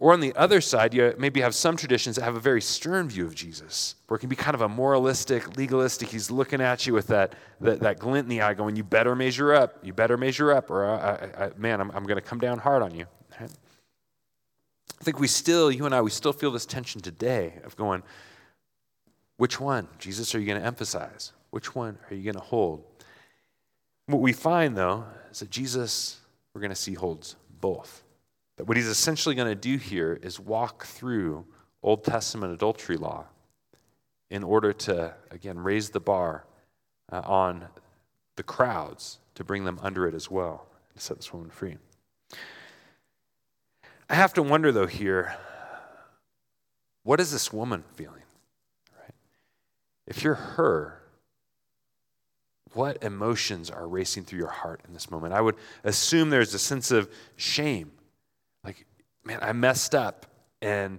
Or 0.00 0.12
on 0.12 0.20
the 0.20 0.32
other 0.36 0.60
side, 0.60 0.94
you 0.94 1.12
maybe 1.18 1.40
have 1.40 1.56
some 1.56 1.76
traditions 1.76 2.14
that 2.16 2.22
have 2.22 2.36
a 2.36 2.40
very 2.40 2.60
stern 2.60 3.08
view 3.08 3.26
of 3.26 3.34
Jesus, 3.34 3.96
where 4.06 4.16
it 4.16 4.20
can 4.20 4.28
be 4.28 4.36
kind 4.36 4.54
of 4.54 4.60
a 4.60 4.68
moralistic, 4.68 5.56
legalistic. 5.56 6.08
He's 6.08 6.30
looking 6.30 6.60
at 6.60 6.86
you 6.86 6.92
with 6.92 7.08
that, 7.08 7.34
that, 7.60 7.80
that 7.80 7.98
glint 7.98 8.26
in 8.26 8.28
the 8.28 8.42
eye, 8.42 8.54
going, 8.54 8.76
You 8.76 8.84
better 8.84 9.16
measure 9.16 9.52
up. 9.52 9.78
You 9.82 9.92
better 9.92 10.16
measure 10.16 10.52
up, 10.52 10.70
or 10.70 10.86
I, 10.86 10.94
I, 10.94 11.44
I, 11.46 11.50
man, 11.56 11.80
I'm, 11.80 11.90
I'm 11.90 12.04
going 12.04 12.16
to 12.16 12.22
come 12.22 12.38
down 12.38 12.58
hard 12.58 12.82
on 12.82 12.94
you. 12.94 13.06
I 13.40 15.04
think 15.04 15.18
we 15.18 15.26
still, 15.26 15.70
you 15.70 15.84
and 15.84 15.94
I, 15.94 16.00
we 16.00 16.10
still 16.10 16.32
feel 16.32 16.52
this 16.52 16.66
tension 16.66 17.00
today 17.00 17.54
of 17.64 17.76
going, 17.76 18.04
Which 19.36 19.58
one, 19.58 19.88
Jesus, 19.98 20.32
are 20.32 20.38
you 20.38 20.46
going 20.46 20.60
to 20.60 20.66
emphasize? 20.66 21.32
Which 21.50 21.74
one 21.74 21.98
are 22.10 22.14
you 22.14 22.22
going 22.22 22.34
to 22.34 22.40
hold? 22.40 22.84
What 24.06 24.20
we 24.20 24.32
find, 24.32 24.76
though, 24.76 25.04
is 25.30 25.40
that 25.40 25.50
Jesus, 25.50 26.20
we're 26.54 26.60
going 26.60 26.70
to 26.70 26.76
see, 26.76 26.94
holds 26.94 27.36
both. 27.60 28.02
That 28.56 28.64
what 28.64 28.76
he's 28.76 28.86
essentially 28.86 29.34
going 29.34 29.48
to 29.48 29.54
do 29.54 29.76
here 29.76 30.18
is 30.22 30.40
walk 30.40 30.84
through 30.84 31.44
Old 31.82 32.04
Testament 32.04 32.52
adultery 32.52 32.96
law 32.96 33.26
in 34.30 34.42
order 34.42 34.72
to, 34.72 35.14
again, 35.30 35.58
raise 35.58 35.90
the 35.90 36.00
bar 36.00 36.44
uh, 37.10 37.22
on 37.24 37.66
the 38.36 38.42
crowds 38.42 39.18
to 39.34 39.44
bring 39.44 39.64
them 39.64 39.78
under 39.82 40.06
it 40.06 40.14
as 40.14 40.30
well 40.30 40.66
to 40.94 41.00
set 41.00 41.16
this 41.16 41.32
woman 41.32 41.50
free. 41.50 41.76
I 44.10 44.14
have 44.14 44.32
to 44.34 44.42
wonder, 44.42 44.72
though, 44.72 44.86
here, 44.86 45.36
what 47.04 47.20
is 47.20 47.30
this 47.30 47.52
woman 47.52 47.84
feeling? 47.94 48.22
Right? 48.98 49.14
If 50.06 50.22
you're 50.22 50.34
her, 50.34 50.97
what 52.74 53.02
emotions 53.02 53.70
are 53.70 53.86
racing 53.86 54.24
through 54.24 54.38
your 54.38 54.48
heart 54.48 54.80
in 54.86 54.94
this 54.94 55.10
moment? 55.10 55.34
I 55.34 55.40
would 55.40 55.56
assume 55.84 56.30
there's 56.30 56.54
a 56.54 56.58
sense 56.58 56.90
of 56.90 57.10
shame 57.36 57.92
Like, 58.64 58.86
man, 59.24 59.38
I 59.42 59.52
messed 59.52 59.94
up. 59.94 60.26
And 60.60 60.98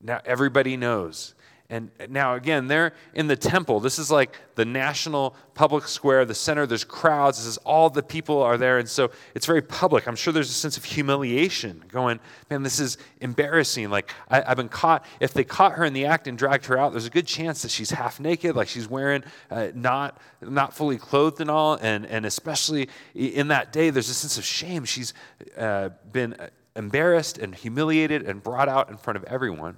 now 0.00 0.20
everybody 0.24 0.76
knows. 0.76 1.34
And 1.70 1.90
now, 2.08 2.34
again, 2.34 2.66
they're 2.66 2.94
in 3.12 3.26
the 3.26 3.36
temple. 3.36 3.78
This 3.78 3.98
is 3.98 4.10
like 4.10 4.34
the 4.54 4.64
national 4.64 5.36
public 5.52 5.86
square, 5.86 6.24
the 6.24 6.34
center. 6.34 6.64
There's 6.64 6.82
crowds. 6.82 7.36
This 7.36 7.46
is 7.46 7.58
all 7.58 7.90
the 7.90 8.02
people 8.02 8.40
are 8.42 8.56
there. 8.56 8.78
And 8.78 8.88
so 8.88 9.10
it's 9.34 9.44
very 9.44 9.60
public. 9.60 10.08
I'm 10.08 10.16
sure 10.16 10.32
there's 10.32 10.48
a 10.48 10.54
sense 10.54 10.78
of 10.78 10.84
humiliation 10.84 11.84
going, 11.88 12.20
man, 12.48 12.62
this 12.62 12.80
is 12.80 12.96
embarrassing. 13.20 13.90
Like, 13.90 14.10
I, 14.30 14.40
have 14.40 14.56
been 14.56 14.70
caught. 14.70 15.04
If 15.20 15.34
they 15.34 15.44
caught 15.44 15.72
her 15.72 15.84
in 15.84 15.92
the 15.92 16.06
act 16.06 16.26
and 16.26 16.38
dragged 16.38 16.64
her 16.66 16.78
out, 16.78 16.92
there's 16.92 17.04
a 17.04 17.10
good 17.10 17.26
chance 17.26 17.60
that 17.60 17.70
she's 17.70 17.90
half 17.90 18.18
naked, 18.18 18.56
like 18.56 18.68
she's 18.68 18.88
wearing 18.88 19.22
uh, 19.50 19.68
not, 19.74 20.18
not 20.40 20.72
fully 20.72 20.96
clothed 20.96 21.42
and 21.42 21.50
all. 21.50 21.74
And, 21.74 22.06
and 22.06 22.24
especially 22.24 22.88
in 23.14 23.48
that 23.48 23.72
day, 23.72 23.90
there's 23.90 24.08
a 24.08 24.14
sense 24.14 24.38
of 24.38 24.44
shame. 24.44 24.86
She's 24.86 25.12
uh, 25.58 25.90
been 26.12 26.34
embarrassed 26.76 27.36
and 27.36 27.54
humiliated 27.54 28.22
and 28.22 28.42
brought 28.42 28.70
out 28.70 28.88
in 28.88 28.96
front 28.96 29.18
of 29.18 29.24
everyone, 29.24 29.76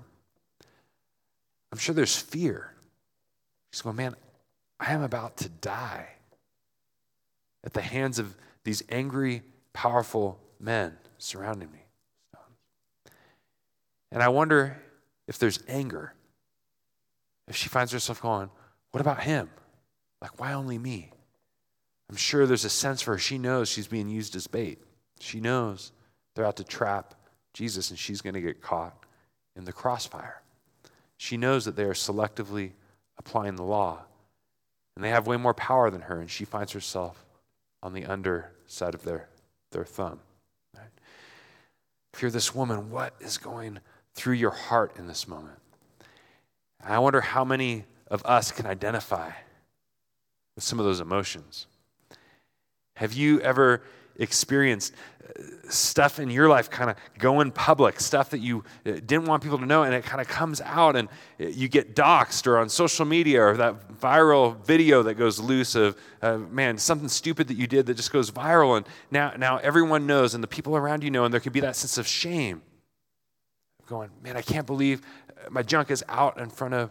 I'm 1.73 1.79
sure 1.79 1.95
there's 1.95 2.17
fear. 2.17 2.75
She's 3.73 3.83
going, 3.83 3.97
man, 3.97 4.17
I 4.79 4.93
am 4.93 5.03
about 5.03 5.37
to 5.39 5.49
die 5.49 6.09
at 7.65 7.73
the 7.73 7.83
hands 7.83 8.19
of 8.19 8.37
these 8.65 8.83
angry, 8.89 9.43
powerful 9.73 10.41
men 10.59 10.97
surrounding 11.19 11.71
me. 11.71 11.85
And 14.12 14.23
I 14.23 14.29
wonder 14.29 14.83
if 15.29 15.39
there's 15.39 15.61
anger. 15.69 16.15
If 17.47 17.57
she 17.57 17.69
finds 17.69 17.93
herself 17.93 18.21
going, 18.21 18.50
what 18.91 19.00
about 19.00 19.23
him? 19.23 19.50
Like, 20.21 20.41
why 20.41 20.53
only 20.53 20.79
me? 20.79 21.11
I'm 22.09 22.17
sure 22.17 22.47
there's 22.47 22.65
a 22.65 22.71
sense 22.71 23.03
for 23.03 23.12
her. 23.12 23.19
She 23.19 23.39
knows 23.39 23.69
she's 23.69 23.87
being 23.87 24.09
used 24.09 24.35
as 24.35 24.49
bait. 24.49 24.83
She 25.21 25.41
knows 25.41 25.93
they're 26.35 26.45
out 26.45 26.57
to 26.57 26.65
trap 26.65 27.15
Jesus, 27.55 27.91
and 27.91 27.99
she's 27.99 28.21
going 28.21 28.35
to 28.35 28.41
get 28.41 28.61
caught 28.61 29.05
in 29.55 29.65
the 29.65 29.73
crossfire. 29.73 30.43
She 31.21 31.37
knows 31.37 31.67
that 31.67 31.77
they 31.77 31.85
are 31.85 31.93
selectively 31.93 32.71
applying 33.19 33.57
the 33.57 33.62
law, 33.62 34.05
and 34.97 35.05
they 35.05 35.11
have 35.11 35.27
way 35.27 35.37
more 35.37 35.53
power 35.53 35.91
than 35.91 36.00
her, 36.00 36.19
and 36.19 36.31
she 36.31 36.47
finds 36.47 36.73
herself 36.73 37.27
on 37.83 37.93
the 37.93 38.07
underside 38.07 38.95
of 38.95 39.05
their, 39.05 39.29
their 39.71 39.85
thumb. 39.85 40.21
Right? 40.75 40.89
If 42.15 42.23
you're 42.23 42.31
this 42.31 42.55
woman, 42.55 42.91
what 42.91 43.12
is 43.21 43.37
going 43.37 43.81
through 44.15 44.37
your 44.37 44.50
heart 44.50 44.97
in 44.97 45.09
this 45.09 45.29
moment? 45.29 45.59
I 46.83 46.99
wonder 46.99 47.21
how 47.21 47.45
many 47.45 47.85
of 48.11 48.25
us 48.25 48.50
can 48.50 48.65
identify 48.65 49.31
with 50.55 50.65
some 50.65 50.79
of 50.79 50.87
those 50.87 51.00
emotions. 51.00 51.67
Have 52.97 53.12
you 53.12 53.43
ever 53.43 53.83
experienced 54.21 54.95
stuff 55.69 56.19
in 56.19 56.31
your 56.31 56.49
life 56.49 56.71
kind 56.71 56.91
of 56.91 56.97
going 57.19 57.50
public, 57.50 58.00
stuff 58.00 58.31
that 58.31 58.41
you 58.41 58.65
uh, 58.87 58.93
didn't 58.93 59.27
want 59.27 59.43
people 59.43 59.59
to 59.59 59.67
know, 59.67 59.83
and 59.83 59.95
it 59.95 60.05
kind 60.05 60.21
of 60.21 60.29
comes 60.29 60.61
out 60.61 60.97
and 60.97 61.09
uh, 61.41 61.47
you 61.47 61.69
get 61.69 61.95
doxxed 61.95 62.47
or 62.47 62.59
on 62.59 62.69
social 62.69 63.05
media 63.05 63.43
or 63.43 63.57
that 63.57 63.93
viral 64.00 64.62
video 64.65 65.03
that 65.03 65.15
goes 65.15 65.39
loose 65.39 65.75
of, 65.75 65.97
uh, 66.23 66.37
man, 66.37 66.77
something 66.79 67.09
stupid 67.09 67.49
that 67.49 67.57
you 67.57 67.67
did 67.67 67.87
that 67.87 67.95
just 67.95 68.12
goes 68.12 68.31
viral. 68.31 68.77
And 68.77 68.87
now, 69.11 69.33
now 69.37 69.59
everyone 69.59 70.07
knows 70.07 70.35
and 70.35 70.43
the 70.43 70.49
people 70.49 70.77
around 70.77 71.05
you 71.05 71.11
know, 71.11 71.25
and 71.25 71.33
there 71.33 71.41
can 71.41 71.53
be 71.53 71.61
that 71.61 71.77
sense 71.77 71.99
of 71.99 72.07
shame. 72.07 72.62
Going, 73.87 74.11
man, 74.23 74.37
I 74.37 74.43
can't 74.43 74.67
believe 74.67 75.03
uh, 75.31 75.50
my 75.50 75.62
junk 75.62 75.91
is 75.91 76.05
out 76.09 76.39
in 76.39 76.49
front 76.50 76.75
of 76.75 76.91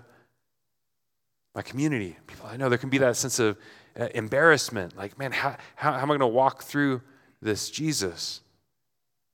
my 1.55 1.61
community. 1.61 2.17
People 2.27 2.47
I 2.47 2.57
know, 2.57 2.69
there 2.69 2.77
can 2.77 2.89
be 2.89 2.97
that 2.99 3.15
sense 3.15 3.39
of 3.39 3.57
uh, 3.99 4.07
embarrassment. 4.13 4.97
Like, 4.97 5.17
man, 5.17 5.31
how, 5.31 5.55
how, 5.75 5.93
how 5.93 5.99
am 5.99 6.05
I 6.05 6.17
going 6.17 6.19
to 6.19 6.27
walk 6.27 6.63
through 6.63 7.01
this 7.41 7.69
Jesus 7.69 8.41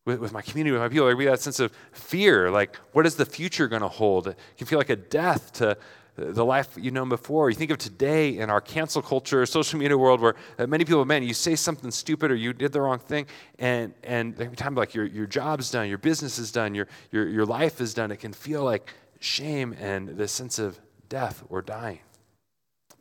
with, 0.05 0.19
with 0.19 0.31
my 0.31 0.41
community, 0.41 0.71
with 0.71 0.81
my 0.81 0.89
people. 0.89 1.07
There 1.07 1.15
be 1.15 1.25
that 1.25 1.41
sense 1.41 1.59
of 1.59 1.71
fear, 1.91 2.51
like 2.51 2.75
what 2.93 3.05
is 3.05 3.15
the 3.15 3.25
future 3.25 3.67
going 3.67 3.81
to 3.81 3.87
hold? 3.87 4.27
It 4.27 4.37
can 4.57 4.67
feel 4.67 4.77
like 4.77 4.89
a 4.89 4.95
death 4.95 5.53
to 5.53 5.77
the 6.17 6.45
life 6.45 6.69
you've 6.77 6.93
known 6.93 7.09
before. 7.09 7.49
You 7.49 7.55
think 7.55 7.71
of 7.71 7.77
today 7.77 8.37
in 8.37 8.49
our 8.49 8.61
cancel 8.61 9.01
culture, 9.01 9.45
social 9.45 9.79
media 9.79 9.97
world, 9.97 10.21
where 10.21 10.35
uh, 10.57 10.65
many 10.65 10.85
people, 10.85 11.03
man, 11.03 11.23
you 11.23 11.33
say 11.33 11.55
something 11.55 11.91
stupid 11.91 12.31
or 12.31 12.35
you 12.35 12.53
did 12.53 12.71
the 12.71 12.81
wrong 12.81 12.99
thing, 12.99 13.25
and 13.59 13.93
and 14.03 14.37
be 14.37 14.47
time 14.55 14.75
like 14.75 14.93
your, 14.93 15.05
your 15.05 15.25
job's 15.25 15.71
done, 15.71 15.89
your 15.89 15.97
business 15.97 16.39
is 16.39 16.51
done, 16.51 16.73
your, 16.73 16.87
your, 17.11 17.27
your 17.27 17.45
life 17.45 17.81
is 17.81 17.93
done. 17.93 18.11
It 18.11 18.17
can 18.17 18.31
feel 18.31 18.63
like 18.63 18.93
shame 19.19 19.75
and 19.79 20.09
the 20.09 20.27
sense 20.27 20.57
of 20.57 20.79
death 21.09 21.43
or 21.49 21.61
dying. 21.61 21.99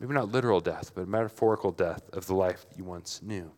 Maybe 0.01 0.13
not 0.13 0.33
literal 0.33 0.61
death, 0.61 0.93
but 0.95 1.07
metaphorical 1.07 1.71
death 1.71 2.03
of 2.13 2.27
the 2.27 2.35
life 2.35 2.67
you 2.77 2.85
once 2.85 3.23
knew. 3.23 3.53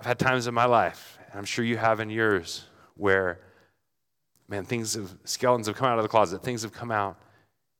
I've 0.00 0.06
had 0.06 0.18
times 0.18 0.46
in 0.46 0.54
my 0.54 0.64
life, 0.64 1.18
and 1.28 1.38
I'm 1.38 1.44
sure 1.44 1.62
you 1.62 1.76
have 1.76 2.00
in 2.00 2.08
yours, 2.08 2.64
where, 2.96 3.38
man, 4.48 4.64
things 4.64 4.94
have, 4.94 5.14
skeletons 5.24 5.66
have 5.66 5.76
come 5.76 5.88
out 5.88 5.98
of 5.98 6.02
the 6.02 6.08
closet, 6.08 6.42
things 6.42 6.62
have 6.62 6.72
come 6.72 6.90
out 6.90 7.18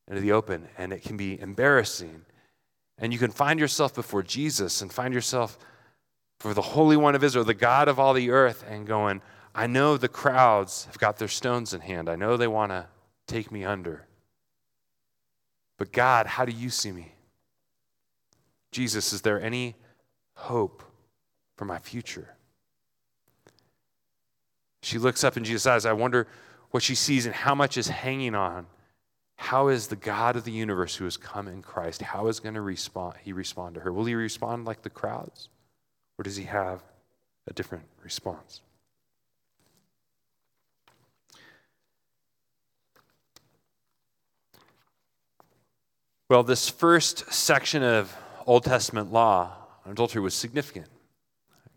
into 0.07 0.21
the 0.21 0.33
open, 0.33 0.69
and 0.77 0.93
it 0.93 1.03
can 1.03 1.17
be 1.17 1.41
embarrassing. 1.41 2.21
And 2.99 3.11
you 3.11 3.19
can 3.19 3.31
find 3.31 3.59
yourself 3.59 3.95
before 3.95 4.23
Jesus 4.23 4.83
and 4.83 4.93
find 4.93 5.15
yourself 5.15 5.59
for 6.41 6.53
the 6.53 6.61
Holy 6.61 6.95
One 6.95 7.15
of 7.15 7.25
Israel, 7.25 7.47
the 7.47 7.55
God 7.55 7.89
of 7.89 7.99
all 7.99 8.13
the 8.13 8.31
earth, 8.31 8.63
and 8.69 8.87
going, 8.87 9.23
I 9.55 9.67
know 9.67 9.97
the 9.97 10.07
crowds 10.07 10.85
have 10.85 10.99
got 10.99 11.17
their 11.17 11.27
stones 11.27 11.73
in 11.73 11.81
hand. 11.81 12.11
I 12.11 12.17
know 12.17 12.37
they 12.37 12.47
want 12.47 12.71
to 12.71 12.87
take 13.29 13.51
me 13.51 13.65
under. 13.65 14.07
But 15.79 15.91
God, 15.91 16.27
how 16.27 16.45
do 16.45 16.53
you 16.53 16.69
see 16.69 16.93
me? 16.93 17.15
Jesus, 18.73 19.15
is 19.15 19.23
there 19.23 19.41
any 19.41 19.77
hope 20.35 20.83
for 21.61 21.67
my 21.67 21.79
future. 21.79 22.37
She 24.83 24.97
looks 24.97 25.23
up 25.23 25.37
in 25.37 25.45
Jesus' 25.45 25.67
eyes. 25.67 25.85
I 25.85 25.93
wonder 25.93 26.27
what 26.71 26.83
she 26.83 26.95
sees 26.95 27.27
and 27.27 27.35
how 27.35 27.55
much 27.55 27.77
is 27.77 27.89
hanging 27.89 28.35
on. 28.35 28.67
How 29.37 29.69
is 29.69 29.89
the 29.89 29.97
God 29.97 30.37
of 30.37 30.45
the 30.45 30.53
universe 30.53 30.97
who 30.97 31.05
has 31.05 31.19
come 31.19 31.49
in 31.49 31.61
Christ, 31.61 32.01
how 32.01 32.29
is 32.29 32.41
going 32.41 32.55
to 32.55 32.63
respond, 32.63 33.17
he 33.23 33.35
respond 33.35 33.75
to 33.75 33.83
her? 33.83 33.93
Will 33.93 34.07
he 34.07 34.15
respond 34.15 34.65
like 34.65 34.81
the 34.81 34.89
crowds? 34.89 35.51
Or 36.19 36.23
does 36.23 36.37
he 36.37 36.45
have 36.45 36.83
a 37.47 37.53
different 37.53 37.85
response? 38.03 38.63
Well, 46.31 46.43
this 46.43 46.71
first 46.71 47.31
section 47.31 47.83
of 47.83 48.17
Old 48.47 48.65
Testament 48.65 49.13
law 49.13 49.53
on 49.85 49.93
adultery 49.93 50.23
was 50.23 50.33
significant. 50.33 50.87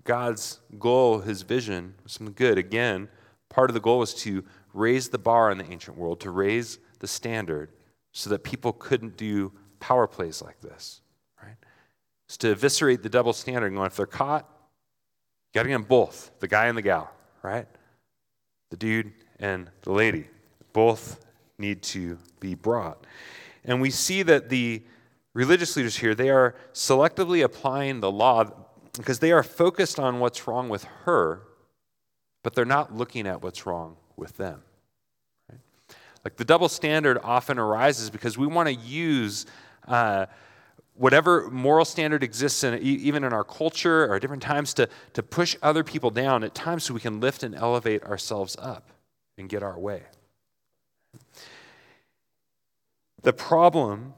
God's 0.03 0.59
goal, 0.79 1.19
his 1.19 1.43
vision, 1.43 1.95
was 2.03 2.13
something 2.13 2.35
good. 2.35 2.57
Again, 2.57 3.07
part 3.49 3.69
of 3.69 3.73
the 3.73 3.79
goal 3.79 3.99
was 3.99 4.13
to 4.15 4.43
raise 4.73 5.09
the 5.09 5.17
bar 5.17 5.51
in 5.51 5.57
the 5.57 5.69
ancient 5.69 5.97
world, 5.97 6.19
to 6.21 6.31
raise 6.31 6.79
the 6.99 7.07
standard 7.07 7.71
so 8.11 8.29
that 8.29 8.43
people 8.43 8.73
couldn't 8.73 9.17
do 9.17 9.51
power 9.79 10.07
plays 10.07 10.41
like 10.41 10.59
this, 10.61 11.01
right? 11.41 11.55
It's 12.27 12.37
to 12.37 12.51
eviscerate 12.51 13.03
the 13.03 13.09
double 13.09 13.33
standard 13.33 13.67
and 13.67 13.75
go, 13.75 13.83
if 13.83 13.95
they're 13.95 14.05
caught, 14.05 14.49
you 15.53 15.59
got 15.59 15.63
to 15.63 15.69
get 15.69 15.75
them 15.75 15.83
both, 15.83 16.31
the 16.39 16.47
guy 16.47 16.67
and 16.67 16.77
the 16.77 16.81
gal, 16.81 17.11
right? 17.41 17.67
The 18.71 18.77
dude 18.77 19.11
and 19.39 19.69
the 19.81 19.91
lady. 19.91 20.27
Both 20.73 21.25
need 21.57 21.83
to 21.83 22.17
be 22.39 22.55
brought. 22.55 23.05
And 23.63 23.79
we 23.79 23.91
see 23.91 24.23
that 24.23 24.49
the 24.49 24.83
religious 25.33 25.75
leaders 25.75 25.97
here, 25.97 26.15
they 26.15 26.29
are 26.29 26.55
selectively 26.73 27.43
applying 27.43 27.99
the 27.99 28.11
law 28.11 28.45
because 28.97 29.19
they 29.19 29.31
are 29.31 29.43
focused 29.43 29.99
on 29.99 30.19
what's 30.19 30.47
wrong 30.47 30.69
with 30.69 30.83
her, 31.05 31.41
but 32.43 32.53
they're 32.53 32.65
not 32.65 32.95
looking 32.95 33.27
at 33.27 33.41
what's 33.41 33.65
wrong 33.65 33.97
with 34.15 34.37
them. 34.37 34.61
Right? 35.49 35.59
Like 36.23 36.37
the 36.37 36.45
double 36.45 36.69
standard 36.69 37.17
often 37.23 37.57
arises 37.57 38.09
because 38.09 38.37
we 38.37 38.47
want 38.47 38.69
to 38.69 38.75
use 38.75 39.45
uh, 39.87 40.27
whatever 40.95 41.49
moral 41.49 41.85
standard 41.85 42.23
exists 42.23 42.63
in 42.63 42.77
even 42.81 43.23
in 43.23 43.33
our 43.33 43.43
culture 43.43 44.05
or 44.05 44.15
at 44.15 44.21
different 44.21 44.43
times 44.43 44.73
to, 44.75 44.87
to 45.13 45.23
push 45.23 45.55
other 45.61 45.83
people 45.83 46.11
down 46.11 46.43
at 46.43 46.53
times 46.53 46.83
so 46.83 46.93
we 46.93 46.99
can 46.99 47.19
lift 47.19 47.43
and 47.43 47.55
elevate 47.55 48.03
ourselves 48.03 48.55
up 48.59 48.91
and 49.37 49.49
get 49.49 49.63
our 49.63 49.77
way. 49.79 50.03
The 53.23 53.33
problem 53.33 54.13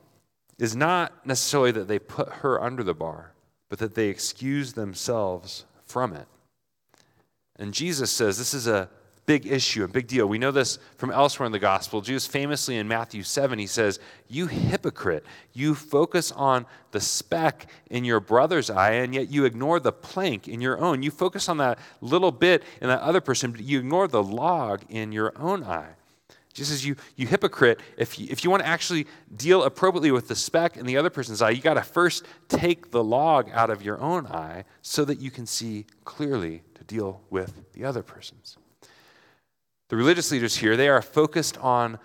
is 0.58 0.75
not 0.75 1.25
necessarily 1.25 1.72
that 1.72 1.88
they 1.88 2.00
put 2.00 2.29
her 2.29 2.62
under 2.62 2.84
the 2.84 2.94
bar, 2.94 3.34
but 3.69 3.79
that 3.79 3.95
they 3.95 4.07
excuse 4.07 4.74
themselves 4.74 5.65
from 5.86 6.13
it. 6.13 6.27
And 7.57 7.74
Jesus 7.74 8.12
says 8.12 8.38
this 8.38 8.53
is 8.53 8.67
a 8.67 8.89
big 9.25 9.48
issue, 9.48 9.84
a 9.84 9.88
big 9.88 10.07
deal. 10.07 10.27
We 10.27 10.38
know 10.38 10.51
this 10.51 10.77
from 10.98 11.12
elsewhere 11.12 11.45
in 11.45 11.51
the 11.51 11.60
gospel. 11.60 12.01
Jesus 12.01 12.27
famously 12.27 12.77
in 12.77 12.88
Matthew 12.88 13.24
7, 13.24 13.57
he 13.57 13.67
says, 13.67 14.00
You 14.27 14.48
hypocrite, 14.48 15.25
you 15.53 15.74
focus 15.74 16.31
on 16.31 16.65
the 16.91 17.00
speck 17.00 17.67
in 17.89 18.05
your 18.05 18.19
brother's 18.19 18.69
eye, 18.69 18.91
and 18.91 19.15
yet 19.15 19.29
you 19.29 19.45
ignore 19.45 19.79
the 19.79 19.91
plank 19.91 20.48
in 20.48 20.62
your 20.62 20.79
own. 20.79 21.01
You 21.03 21.12
focus 21.12 21.50
on 21.50 21.57
that 21.57 21.79
little 22.01 22.31
bit 22.31 22.63
in 22.81 22.88
that 22.89 23.01
other 23.01 23.22
person, 23.22 23.51
but 23.51 23.62
you 23.62 23.79
ignore 23.79 24.07
the 24.07 24.24
log 24.24 24.81
in 24.89 25.12
your 25.12 25.34
own 25.38 25.63
eye. 25.63 25.95
Jesus 26.55 26.77
says, 26.79 26.85
you, 26.85 26.95
you 27.17 27.27
hypocrite, 27.27 27.81
if 27.97 28.17
you, 28.17 28.27
if 28.31 28.45
you 28.45 28.50
want 28.50 28.63
to 28.63 28.67
actually 28.67 29.07
deal 29.35 29.63
appropriately 29.63 30.09
with 30.12 30.29
the 30.29 30.35
speck 30.35 30.77
in 30.77 30.85
the 30.85 30.95
other 30.95 31.09
person's 31.09 31.41
eye, 31.41 31.50
you 31.50 31.62
got 31.62 31.74
to 31.74 31.81
first 31.81 32.25
take 32.47 32.91
the 32.91 33.03
log 33.03 33.50
out 33.51 33.69
of 33.69 33.83
your 33.83 34.00
own 34.00 34.25
eye 34.27 34.63
so 34.81 35.03
that 35.03 35.19
you 35.19 35.29
can 35.29 35.45
see 35.45 35.85
clearly 36.05 36.63
to 36.75 36.83
deal 36.85 37.21
with 37.29 37.74
the 37.74 37.83
other 37.83 38.01
person's. 38.01 38.55
The 39.89 39.97
religious 39.97 40.31
leaders 40.31 40.55
here, 40.55 40.77
they 40.77 40.88
are 40.88 41.01
focused 41.01 41.57
on 41.57 42.00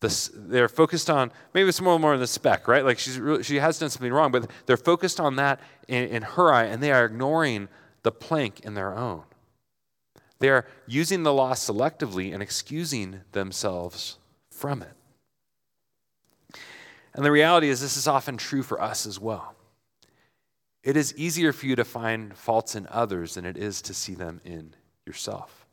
the, 0.00 0.30
they're 0.34 0.68
focused 0.68 1.08
on 1.08 1.32
maybe 1.54 1.70
it's 1.70 1.80
more 1.80 1.98
more 1.98 2.12
in 2.12 2.20
the 2.20 2.26
speck, 2.26 2.68
right? 2.68 2.84
Like 2.84 2.98
she's 2.98 3.18
really, 3.18 3.42
she 3.42 3.56
has 3.56 3.78
done 3.78 3.88
something 3.88 4.12
wrong, 4.12 4.30
but 4.30 4.50
they're 4.66 4.76
focused 4.76 5.20
on 5.20 5.36
that 5.36 5.58
in, 5.88 6.08
in 6.08 6.22
her 6.22 6.52
eye, 6.52 6.64
and 6.64 6.82
they 6.82 6.92
are 6.92 7.06
ignoring 7.06 7.68
the 8.02 8.12
plank 8.12 8.60
in 8.60 8.74
their 8.74 8.94
own. 8.94 9.22
They 10.38 10.48
are 10.50 10.66
using 10.86 11.22
the 11.22 11.32
law 11.32 11.52
selectively 11.52 12.32
and 12.32 12.42
excusing 12.42 13.20
themselves 13.32 14.18
from 14.50 14.82
it. 14.82 14.92
And 17.14 17.24
the 17.24 17.30
reality 17.30 17.70
is, 17.70 17.80
this 17.80 17.96
is 17.96 18.06
often 18.06 18.36
true 18.36 18.62
for 18.62 18.80
us 18.80 19.06
as 19.06 19.18
well. 19.18 19.54
It 20.82 20.96
is 20.96 21.16
easier 21.16 21.52
for 21.52 21.66
you 21.66 21.74
to 21.76 21.84
find 21.84 22.36
faults 22.36 22.74
in 22.74 22.86
others 22.90 23.34
than 23.34 23.46
it 23.46 23.56
is 23.56 23.80
to 23.82 23.94
see 23.94 24.14
them 24.14 24.40
in 24.44 24.74
yourself. 25.06 25.66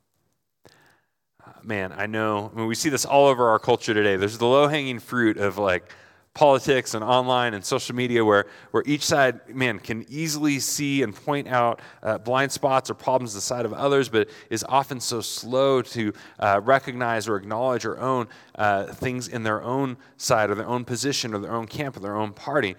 Uh, 1.45 1.51
man, 1.61 1.93
I 1.95 2.05
know, 2.05 2.49
I 2.53 2.57
mean, 2.57 2.67
we 2.67 2.75
see 2.75 2.89
this 2.89 3.05
all 3.05 3.27
over 3.27 3.49
our 3.49 3.59
culture 3.59 3.93
today. 3.93 4.15
There's 4.15 4.37
the 4.37 4.47
low 4.47 4.67
hanging 4.67 4.99
fruit 4.99 5.37
of 5.37 5.57
like, 5.57 5.91
politics 6.33 6.95
and 6.95 7.03
online 7.03 7.53
and 7.53 7.63
social 7.63 7.95
media 7.95 8.25
where, 8.25 8.47
where 8.71 8.81
each 8.87 9.05
side, 9.05 9.47
man, 9.55 9.77
can 9.77 10.03
easily 10.09 10.59
see 10.59 11.03
and 11.03 11.15
point 11.15 11.47
out 11.47 11.79
uh, 12.01 12.17
blind 12.17 12.51
spots 12.51 12.89
or 12.89 12.95
problems 12.95 13.35
the 13.35 13.41
side 13.41 13.65
of 13.65 13.73
others, 13.73 14.09
but 14.09 14.27
is 14.49 14.65
often 14.67 14.99
so 14.99 15.21
slow 15.21 15.81
to 15.81 16.11
uh, 16.39 16.59
recognize 16.63 17.27
or 17.27 17.35
acknowledge 17.35 17.85
or 17.85 17.99
own 17.99 18.27
uh, 18.55 18.85
things 18.85 19.27
in 19.27 19.43
their 19.43 19.61
own 19.61 19.95
side 20.17 20.49
or 20.49 20.55
their 20.55 20.67
own 20.67 20.83
position 20.83 21.35
or 21.35 21.39
their 21.39 21.53
own 21.53 21.67
camp 21.67 21.95
or 21.95 21.99
their 21.99 22.15
own 22.15 22.33
party. 22.33 22.75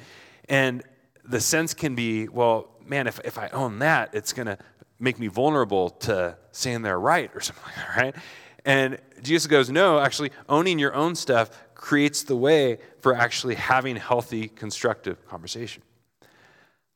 And 0.49 0.83
the 1.25 1.41
sense 1.41 1.75
can 1.75 1.95
be, 1.95 2.27
well, 2.29 2.71
man, 2.85 3.07
if, 3.07 3.21
if 3.25 3.39
I 3.39 3.49
own 3.49 3.79
that, 3.79 4.15
it's 4.15 4.33
going 4.33 4.47
to 4.47 4.59
make 4.99 5.19
me 5.19 5.29
vulnerable 5.29 5.91
to 5.91 6.37
saying 6.51 6.83
they're 6.83 6.99
right 6.99 7.31
or 7.35 7.41
something 7.41 7.65
like 7.67 7.77
that, 7.77 7.97
right? 7.97 8.17
And 8.65 8.99
Jesus 9.23 9.47
goes, 9.47 9.71
no, 9.71 9.99
actually, 9.99 10.31
owning 10.49 10.79
your 10.79 10.95
own 10.95 11.15
stuff 11.15 11.51
creates 11.85 12.23
the 12.23 12.35
way 12.35 12.79
for 13.01 13.15
actually 13.15 13.55
having 13.57 13.95
healthy, 13.95 14.49
constructive 14.49 15.23
conversation. 15.29 15.83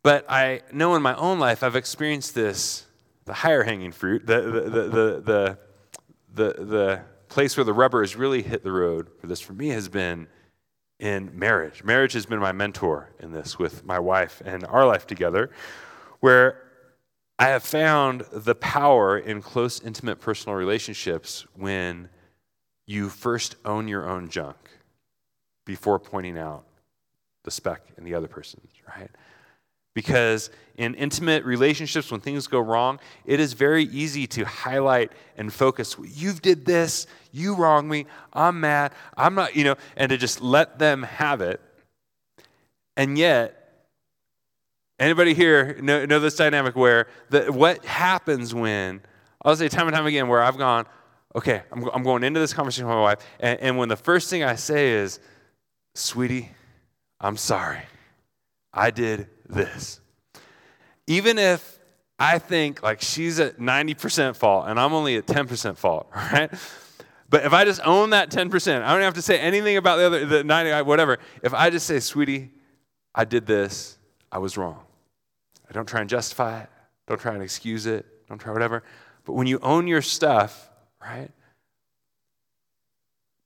But 0.02 0.24
I 0.30 0.62
know 0.72 0.94
in 0.94 1.02
my 1.02 1.14
own 1.16 1.38
life, 1.38 1.62
I've 1.62 1.76
experienced 1.76 2.34
this 2.34 2.86
the 3.26 3.34
higher 3.34 3.64
hanging 3.64 3.92
fruit, 3.92 4.26
the, 4.26 4.40
the, 4.40 4.60
the, 4.60 4.88
the, 5.20 5.58
the, 6.32 6.64
the 6.64 7.00
place 7.28 7.58
where 7.58 7.64
the 7.64 7.74
rubber 7.74 8.00
has 8.00 8.16
really 8.16 8.40
hit 8.40 8.64
the 8.64 8.72
road 8.72 9.10
for 9.20 9.26
this 9.26 9.42
for 9.42 9.52
me 9.52 9.68
has 9.68 9.90
been 9.90 10.26
in 10.98 11.38
marriage. 11.38 11.84
Marriage 11.84 12.14
has 12.14 12.24
been 12.24 12.38
my 12.38 12.52
mentor 12.52 13.10
in 13.20 13.30
this 13.30 13.58
with 13.58 13.84
my 13.84 13.98
wife 13.98 14.40
and 14.46 14.64
our 14.64 14.86
life 14.86 15.06
together, 15.06 15.50
where 16.20 16.62
I 17.38 17.48
have 17.48 17.62
found 17.62 18.22
the 18.32 18.54
power 18.54 19.18
in 19.18 19.42
close, 19.42 19.82
intimate 19.82 20.18
personal 20.18 20.56
relationships 20.56 21.44
when 21.54 22.08
you 22.86 23.10
first 23.10 23.56
own 23.66 23.86
your 23.86 24.08
own 24.08 24.30
junk 24.30 24.56
before 25.68 25.98
pointing 25.98 26.38
out 26.38 26.64
the 27.44 27.50
speck 27.50 27.82
in 27.98 28.04
the 28.04 28.14
other 28.14 28.26
person's, 28.26 28.72
right? 28.96 29.10
Because 29.94 30.50
in 30.76 30.94
intimate 30.94 31.44
relationships, 31.44 32.10
when 32.10 32.20
things 32.20 32.46
go 32.46 32.58
wrong, 32.58 32.98
it 33.26 33.38
is 33.38 33.52
very 33.52 33.84
easy 33.84 34.26
to 34.28 34.44
highlight 34.44 35.12
and 35.36 35.52
focus. 35.52 35.94
You 36.02 36.32
did 36.32 36.64
this, 36.64 37.06
you 37.32 37.54
wronged 37.54 37.90
me, 37.90 38.06
I'm 38.32 38.60
mad, 38.60 38.92
I'm 39.16 39.34
not, 39.34 39.54
you 39.54 39.64
know, 39.64 39.76
and 39.94 40.08
to 40.08 40.16
just 40.16 40.40
let 40.40 40.78
them 40.78 41.02
have 41.02 41.42
it. 41.42 41.60
And 42.96 43.18
yet, 43.18 43.90
anybody 44.98 45.34
here 45.34 45.78
know, 45.82 46.06
know 46.06 46.18
this 46.18 46.36
dynamic 46.36 46.76
where 46.76 47.08
the, 47.28 47.52
what 47.52 47.84
happens 47.84 48.54
when, 48.54 49.02
I'll 49.42 49.54
say 49.54 49.68
time 49.68 49.86
and 49.86 49.94
time 49.94 50.06
again, 50.06 50.28
where 50.28 50.42
I've 50.42 50.56
gone, 50.56 50.86
okay, 51.36 51.62
I'm, 51.70 51.84
I'm 51.90 52.02
going 52.02 52.24
into 52.24 52.40
this 52.40 52.54
conversation 52.54 52.86
with 52.86 52.96
my 52.96 53.02
wife, 53.02 53.18
and, 53.38 53.60
and 53.60 53.76
when 53.76 53.90
the 53.90 53.96
first 53.96 54.30
thing 54.30 54.44
I 54.44 54.54
say 54.54 54.92
is, 54.92 55.20
sweetie, 55.98 56.50
I'm 57.20 57.36
sorry. 57.36 57.82
I 58.72 58.90
did 58.90 59.28
this. 59.48 60.00
Even 61.06 61.38
if 61.38 61.78
I 62.18 62.38
think 62.38 62.82
like 62.82 63.00
she's 63.00 63.40
at 63.40 63.58
90% 63.58 64.36
fault 64.36 64.66
and 64.68 64.78
I'm 64.78 64.92
only 64.92 65.16
at 65.16 65.26
10% 65.26 65.76
fault, 65.76 66.08
right? 66.14 66.52
But 67.30 67.44
if 67.44 67.52
I 67.52 67.64
just 67.64 67.80
own 67.84 68.10
that 68.10 68.30
10%, 68.30 68.82
I 68.82 68.92
don't 68.92 69.02
have 69.02 69.14
to 69.14 69.22
say 69.22 69.38
anything 69.38 69.76
about 69.76 69.96
the 69.96 70.06
other, 70.06 70.24
the 70.24 70.44
90, 70.44 70.82
whatever. 70.82 71.18
If 71.42 71.52
I 71.52 71.70
just 71.70 71.86
say, 71.86 72.00
sweetie, 72.00 72.50
I 73.14 73.24
did 73.24 73.46
this, 73.46 73.98
I 74.32 74.38
was 74.38 74.56
wrong. 74.56 74.80
I 75.68 75.72
don't 75.72 75.86
try 75.86 76.00
and 76.00 76.08
justify 76.08 76.62
it, 76.62 76.68
don't 77.06 77.20
try 77.20 77.34
and 77.34 77.42
excuse 77.42 77.86
it, 77.86 78.06
don't 78.28 78.38
try 78.38 78.52
whatever. 78.52 78.82
But 79.24 79.34
when 79.34 79.46
you 79.46 79.58
own 79.60 79.86
your 79.86 80.00
stuff, 80.00 80.70
right? 81.00 81.30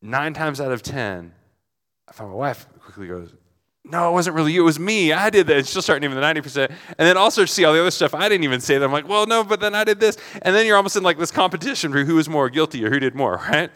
Nine 0.01 0.33
times 0.35 0.61
out 0.61 0.71
of 0.71 0.83
10, 0.83 1.33
I 2.13 2.15
found 2.15 2.31
my 2.31 2.37
wife 2.37 2.67
quickly 2.79 3.09
goes, 3.09 3.33
no, 3.85 4.11
it 4.11 4.13
wasn't 4.13 4.37
really 4.37 4.53
you. 4.53 4.61
It 4.61 4.65
was 4.67 4.79
me. 4.79 5.15
I 5.15 5.31
did 5.31 5.47
that. 5.47 5.57
And 5.57 5.67
she'll 5.67 5.81
start 5.81 6.03
naming 6.03 6.21
the 6.21 6.23
90%. 6.23 6.69
And 6.69 6.77
then 6.99 7.17
also 7.17 7.47
see 7.47 7.65
all 7.65 7.73
the 7.73 7.81
other 7.81 7.91
stuff 7.91 8.13
I 8.13 8.29
didn't 8.29 8.45
even 8.45 8.61
say 8.61 8.77
that. 8.77 8.85
I'm 8.85 8.93
like, 8.93 9.09
well, 9.09 9.25
no, 9.27 9.43
but 9.43 9.61
then 9.61 9.75
I 9.75 9.83
did 9.85 9.99
this. 9.99 10.19
And 10.43 10.55
then 10.55 10.67
you're 10.67 10.77
almost 10.77 10.95
in 10.95 11.03
like 11.03 11.19
this 11.19 11.31
competition 11.31 11.91
for 11.91 12.05
who 12.05 12.17
was 12.17 12.29
more 12.29 12.51
guilty 12.51 12.85
or 12.85 12.91
who 12.91 13.01
did 13.01 13.15
more, 13.15 13.37
right? 13.51 13.71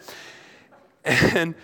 And 1.03 1.55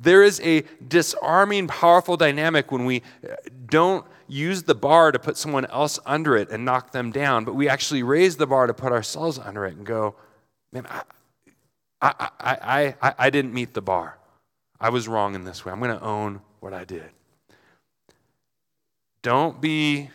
there 0.00 0.22
is 0.22 0.40
a 0.40 0.62
disarming, 0.88 1.66
powerful 1.66 2.16
dynamic 2.16 2.72
when 2.72 2.86
we 2.86 3.02
uh, 3.22 3.34
don't 3.66 4.06
use 4.26 4.62
the 4.62 4.74
bar 4.74 5.12
to 5.12 5.18
put 5.18 5.36
someone 5.36 5.66
else 5.66 5.98
under 6.06 6.34
it 6.34 6.48
and 6.48 6.64
knock 6.64 6.92
them 6.92 7.12
down, 7.12 7.44
but 7.44 7.54
we 7.54 7.68
actually 7.68 8.02
raise 8.02 8.38
the 8.38 8.46
bar 8.46 8.66
to 8.66 8.72
put 8.72 8.90
ourselves 8.90 9.38
under 9.38 9.66
it 9.66 9.76
and 9.76 9.84
go, 9.84 10.14
man, 10.72 10.86
I, 10.86 11.02
I, 12.00 12.30
I, 12.40 12.94
I, 13.02 13.14
I 13.18 13.30
didn't 13.30 13.52
meet 13.52 13.74
the 13.74 13.82
bar. 13.82 14.16
I 14.82 14.88
was 14.88 15.06
wrong 15.06 15.36
in 15.36 15.44
this 15.44 15.64
way. 15.64 15.72
I'm 15.72 15.78
going 15.78 15.96
to 15.96 16.04
own 16.04 16.42
what 16.58 16.74
I 16.74 16.84
did. 16.84 17.08
Don't 19.22 19.60
be 19.60 20.10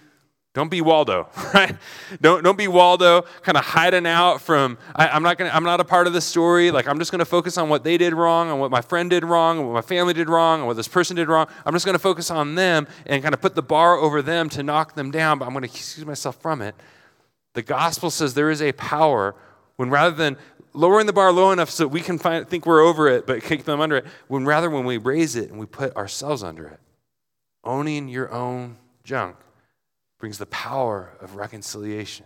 Don't 0.54 0.70
be 0.70 0.82
Waldo, 0.82 1.30
right? 1.54 1.78
Don't, 2.20 2.44
don't 2.44 2.58
be 2.58 2.68
Waldo, 2.68 3.22
kind 3.44 3.58
of 3.58 3.64
hiding 3.64 4.06
out 4.06 4.42
from, 4.42 4.78
I, 4.94 5.16
am 5.16 5.24
not 5.24 5.38
gonna, 5.38 5.52
I'm 5.54 5.64
not 5.64 5.80
a 5.80 5.86
part 5.86 6.06
of 6.06 6.14
the 6.14 6.20
story. 6.20 6.70
Like, 6.72 6.88
I'm 6.88 7.00
just 7.00 7.12
going 7.12 7.20
to 7.20 7.26
focus 7.26 7.58
on 7.58 7.70
what 7.70 7.86
they 7.86 7.98
did 7.98 8.14
wrong, 8.14 8.50
and 8.50 8.60
what 8.60 8.70
my 8.70 8.82
friend 8.82 9.10
did 9.10 9.24
wrong, 9.24 9.60
and 9.60 9.68
what 9.68 9.74
my 9.74 9.82
family 9.82 10.14
did 10.14 10.28
wrong, 10.28 10.60
and 10.60 10.68
what 10.68 10.76
this 10.76 10.88
person 10.90 11.16
did 11.16 11.30
wrong. 11.30 11.48
I'm 11.66 11.74
just 11.74 11.86
going 11.86 11.94
to 11.96 12.00
focus 12.00 12.30
on 12.30 12.56
them 12.56 12.88
and 13.06 13.24
kind 13.24 13.34
of 13.34 13.42
put 13.42 13.56
the 13.56 13.62
bar 13.62 13.96
over 13.96 14.22
them 14.22 14.50
to 14.50 14.64
knock 14.64 14.96
them 14.96 15.12
down, 15.12 15.40
but 15.40 15.46
I'm 15.46 15.54
going 15.54 15.64
to 15.64 15.70
excuse 15.70 16.06
myself 16.06 16.42
from 16.42 16.62
it. 16.62 16.76
The 17.54 17.62
gospel 17.62 18.12
says 18.12 18.34
there 18.34 18.52
is 18.52 18.62
a 18.62 18.74
power 18.74 19.34
when 19.78 19.90
rather 19.90 20.16
than 20.16 20.38
lowering 20.74 21.06
the 21.08 21.14
bar 21.14 21.32
low 21.32 21.52
enough 21.52 21.70
so 21.70 21.88
we 21.88 22.02
can 22.02 22.18
find, 22.18 22.48
think 22.48 22.66
we're 22.66 22.82
over 22.82 23.08
it, 23.08 23.26
but 23.26 23.44
kick 23.44 23.64
them 23.64 23.82
under 23.82 23.98
it, 23.98 24.06
when 24.28 24.46
rather 24.46 24.70
when 24.70 24.86
we 24.86 24.98
raise 24.98 25.36
it 25.36 25.50
and 25.50 25.60
we 25.60 25.66
put 25.66 25.96
ourselves 25.96 26.44
under 26.44 26.68
it, 26.68 26.80
owning 27.64 28.08
your 28.08 28.32
own 28.32 28.78
junk 29.04 29.36
brings 30.20 30.38
the 30.38 30.46
power 30.48 31.18
of 31.22 31.36
reconciliation. 31.36 32.26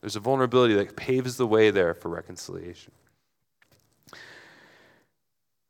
There's 0.00 0.16
a 0.16 0.20
vulnerability 0.20 0.74
that 0.74 0.96
paves 0.96 1.36
the 1.36 1.46
way 1.46 1.70
there 1.70 1.94
for 1.94 2.08
reconciliation. 2.08 2.92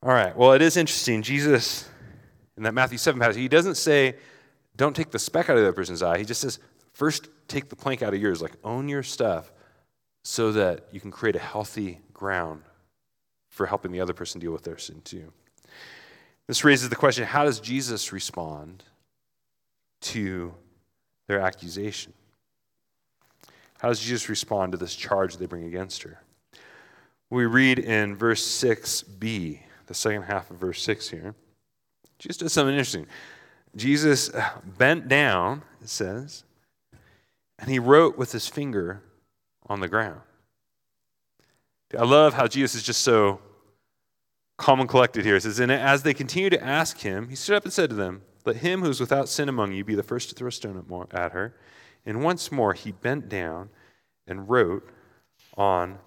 All 0.03 0.13
right, 0.13 0.37
well, 0.37 0.53
it 0.53 0.63
is 0.63 0.77
interesting. 0.77 1.23
Jesus, 1.23 1.89
in 2.57 2.63
that 2.63 2.73
Matthew 2.73 2.97
7 2.97 3.21
passage, 3.21 3.37
he 3.37 3.49
doesn't 3.49 3.75
say, 3.75 4.17
don't 4.77 4.95
take 4.95 5.11
the 5.11 5.19
speck 5.19 5.51
out 5.51 5.57
of 5.57 5.63
the 5.63 5.69
other 5.69 5.75
person's 5.75 6.03
eye. 6.03 6.19
He 6.19 6.25
just 6.25 6.41
says, 6.41 6.59
first 6.93 7.29
take 7.49 7.69
the 7.69 7.77
plank 7.77 8.03
out 8.03 8.15
of 8.15 8.21
yours, 8.21 8.41
like 8.41 8.53
own 8.65 8.89
your 8.89 9.03
stuff 9.03 9.53
so 10.23 10.53
that 10.53 10.87
you 10.93 11.01
can 11.01 11.11
create 11.11 11.37
a 11.37 11.41
healthy 11.41 12.01
ground 12.13 12.63
for 13.49 13.67
helping 13.67 13.93
the 13.93 14.01
other 14.01 14.13
person 14.13 14.41
deal 14.41 14.53
with 14.53 14.63
their 14.63 14.79
sin 14.79 15.01
too. 15.03 15.33
This 16.47 16.65
raises 16.65 16.89
the 16.89 16.97
question 16.97 17.25
how 17.25 17.45
does 17.45 17.61
Jesus 17.61 18.13
respond 18.13 18.85
to 20.01 20.55
their 21.27 21.41
accusation. 21.41 22.13
How 23.79 23.89
does 23.89 24.01
Jesus 24.01 24.29
respond 24.29 24.73
to 24.73 24.79
this 24.79 24.95
charge 24.95 25.37
they 25.37 25.47
bring 25.47 25.65
against 25.65 26.03
her? 26.03 26.21
We 27.31 27.47
read 27.47 27.79
in 27.79 28.17
verse 28.17 28.45
6b, 28.45 29.61
the 29.87 29.95
second 29.95 30.23
half 30.23 30.51
of 30.51 30.57
verse 30.57 30.83
6 30.83 31.09
here. 31.09 31.35
Jesus 32.19 32.39
does 32.39 32.53
something 32.53 32.75
interesting. 32.75 33.07
Jesus 33.77 34.31
bent 34.77 35.09
down, 35.09 35.63
it 35.81 35.89
says, 35.89 36.45
and 37.59 37.71
he 37.71 37.79
wrote 37.79 38.19
with 38.19 38.33
his 38.33 38.49
finger 38.49 39.03
on 39.71 39.81
the 39.81 39.89
ground. 39.89 40.21
I 41.99 42.05
love 42.05 42.35
how 42.35 42.47
Jesus 42.47 42.75
is 42.75 42.83
just 42.83 43.01
so 43.01 43.41
calm 44.59 44.81
and 44.81 44.89
collected 44.89 45.25
here. 45.25 45.37
It 45.37 45.45
says, 45.45 45.59
And 45.59 45.73
as 45.73 46.03
they 46.03 46.13
continued 46.13 46.51
to 46.51 46.63
ask 46.63 46.99
him, 46.99 47.31
he 47.31 47.35
stood 47.35 47.57
up 47.57 47.65
and 47.65 47.73
said 47.73 47.89
to 47.89 47.97
them, 47.97 48.21
let 48.45 48.57
him 48.57 48.83
who 48.83 48.91
is 48.91 49.01
without 49.01 49.29
sin 49.29 49.49
among 49.49 49.73
you 49.73 49.85
be 49.85 49.95
the 49.95 50.03
first 50.03 50.29
to 50.31 50.35
throw 50.35 50.49
a 50.49 50.53
stone 50.53 51.07
at 51.13 51.33
her. 51.33 51.55
And 52.07 52.23
once 52.23 52.51
more 52.51 52.73
he 52.73 52.93
bent 52.93 53.29
down 53.29 53.69
and 54.27 54.49
wrote 54.49 54.89
on 55.57 55.99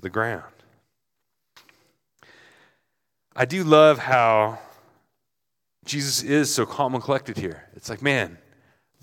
the 0.00 0.10
ground. 0.10 0.44
I 3.34 3.44
do 3.46 3.64
love 3.64 3.98
how 3.98 4.58
Jesus 5.84 6.22
is 6.22 6.52
so 6.52 6.66
calm 6.66 6.94
and 6.94 7.02
collected 7.02 7.36
here. 7.36 7.64
It's 7.74 7.88
like, 7.88 8.02
man, 8.02 8.38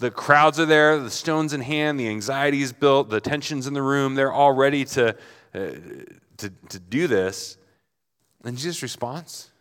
the 0.02 0.12
crowds 0.12 0.60
are 0.60 0.66
there, 0.66 1.00
the 1.00 1.12
stones 1.12 1.54
in 1.54 1.62
hand, 1.62 2.00
the 2.00 2.10
anxiety 2.10 2.62
is 2.64 2.74
built, 2.74 3.10
the 3.10 3.22
tension's 3.22 3.68
in 3.68 3.74
the 3.74 3.84
room. 3.84 4.16
They're 4.16 4.32
all 4.32 4.52
ready 4.52 4.84
to, 4.86 5.16
uh, 5.54 5.60
to, 6.38 6.50
to 6.70 6.80
do 6.80 7.08
this. 7.08 7.58
And 8.44 8.58
Jesus 8.58 8.82
responds. 8.82 9.52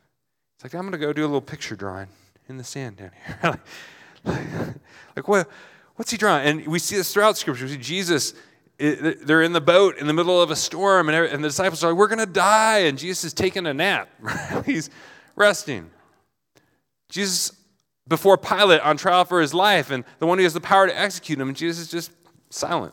It's 0.56 0.64
like, 0.64 0.74
I'm 0.74 0.80
going 0.80 0.92
to 0.92 0.98
go 0.98 1.12
do 1.12 1.22
a 1.22 1.26
little 1.28 1.42
picture 1.42 1.76
drawing 1.76 2.08
in 2.48 2.56
the 2.56 2.64
sand 2.64 2.96
down 2.96 3.10
here. 3.26 3.38
like, 4.24 4.46
like, 5.16 5.28
what, 5.28 5.48
what's 5.96 6.10
he 6.10 6.16
drawing? 6.16 6.46
And 6.46 6.66
we 6.66 6.78
see 6.78 6.96
this 6.96 7.12
throughout 7.12 7.36
Scripture. 7.36 7.66
We 7.66 7.72
see 7.72 7.76
Jesus, 7.76 8.32
it, 8.78 9.26
they're 9.26 9.42
in 9.42 9.52
the 9.52 9.60
boat 9.60 9.98
in 9.98 10.06
the 10.06 10.14
middle 10.14 10.40
of 10.40 10.50
a 10.50 10.56
storm, 10.56 11.10
and, 11.10 11.16
and 11.26 11.44
the 11.44 11.48
disciples 11.48 11.84
are 11.84 11.90
like, 11.90 11.98
we're 11.98 12.08
going 12.08 12.18
to 12.18 12.26
die. 12.26 12.78
And 12.80 12.98
Jesus 12.98 13.24
is 13.24 13.34
taking 13.34 13.66
a 13.66 13.74
nap. 13.74 14.08
He's 14.64 14.88
resting. 15.36 15.90
Jesus, 17.10 17.52
before 18.10 18.36
Pilate, 18.36 18.80
on 18.80 18.96
trial 18.96 19.24
for 19.24 19.40
his 19.40 19.54
life, 19.54 19.90
and 19.90 20.04
the 20.18 20.26
one 20.26 20.36
who 20.36 20.44
has 20.44 20.52
the 20.52 20.60
power 20.60 20.86
to 20.86 21.00
execute 21.00 21.40
him, 21.40 21.46
and 21.48 21.56
Jesus 21.56 21.84
is 21.84 21.90
just 21.90 22.10
silent. 22.50 22.92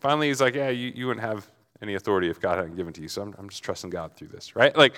Finally, 0.00 0.28
he's 0.28 0.42
like, 0.42 0.54
yeah, 0.54 0.68
you, 0.68 0.92
you 0.94 1.06
wouldn't 1.06 1.24
have 1.24 1.50
any 1.80 1.94
authority 1.94 2.28
if 2.28 2.38
God 2.38 2.58
hadn't 2.58 2.76
given 2.76 2.92
to 2.92 3.00
you, 3.00 3.08
so 3.08 3.22
I'm, 3.22 3.34
I'm 3.38 3.48
just 3.48 3.62
trusting 3.62 3.88
God 3.88 4.14
through 4.14 4.28
this, 4.28 4.54
right? 4.54 4.76
Like, 4.76 4.92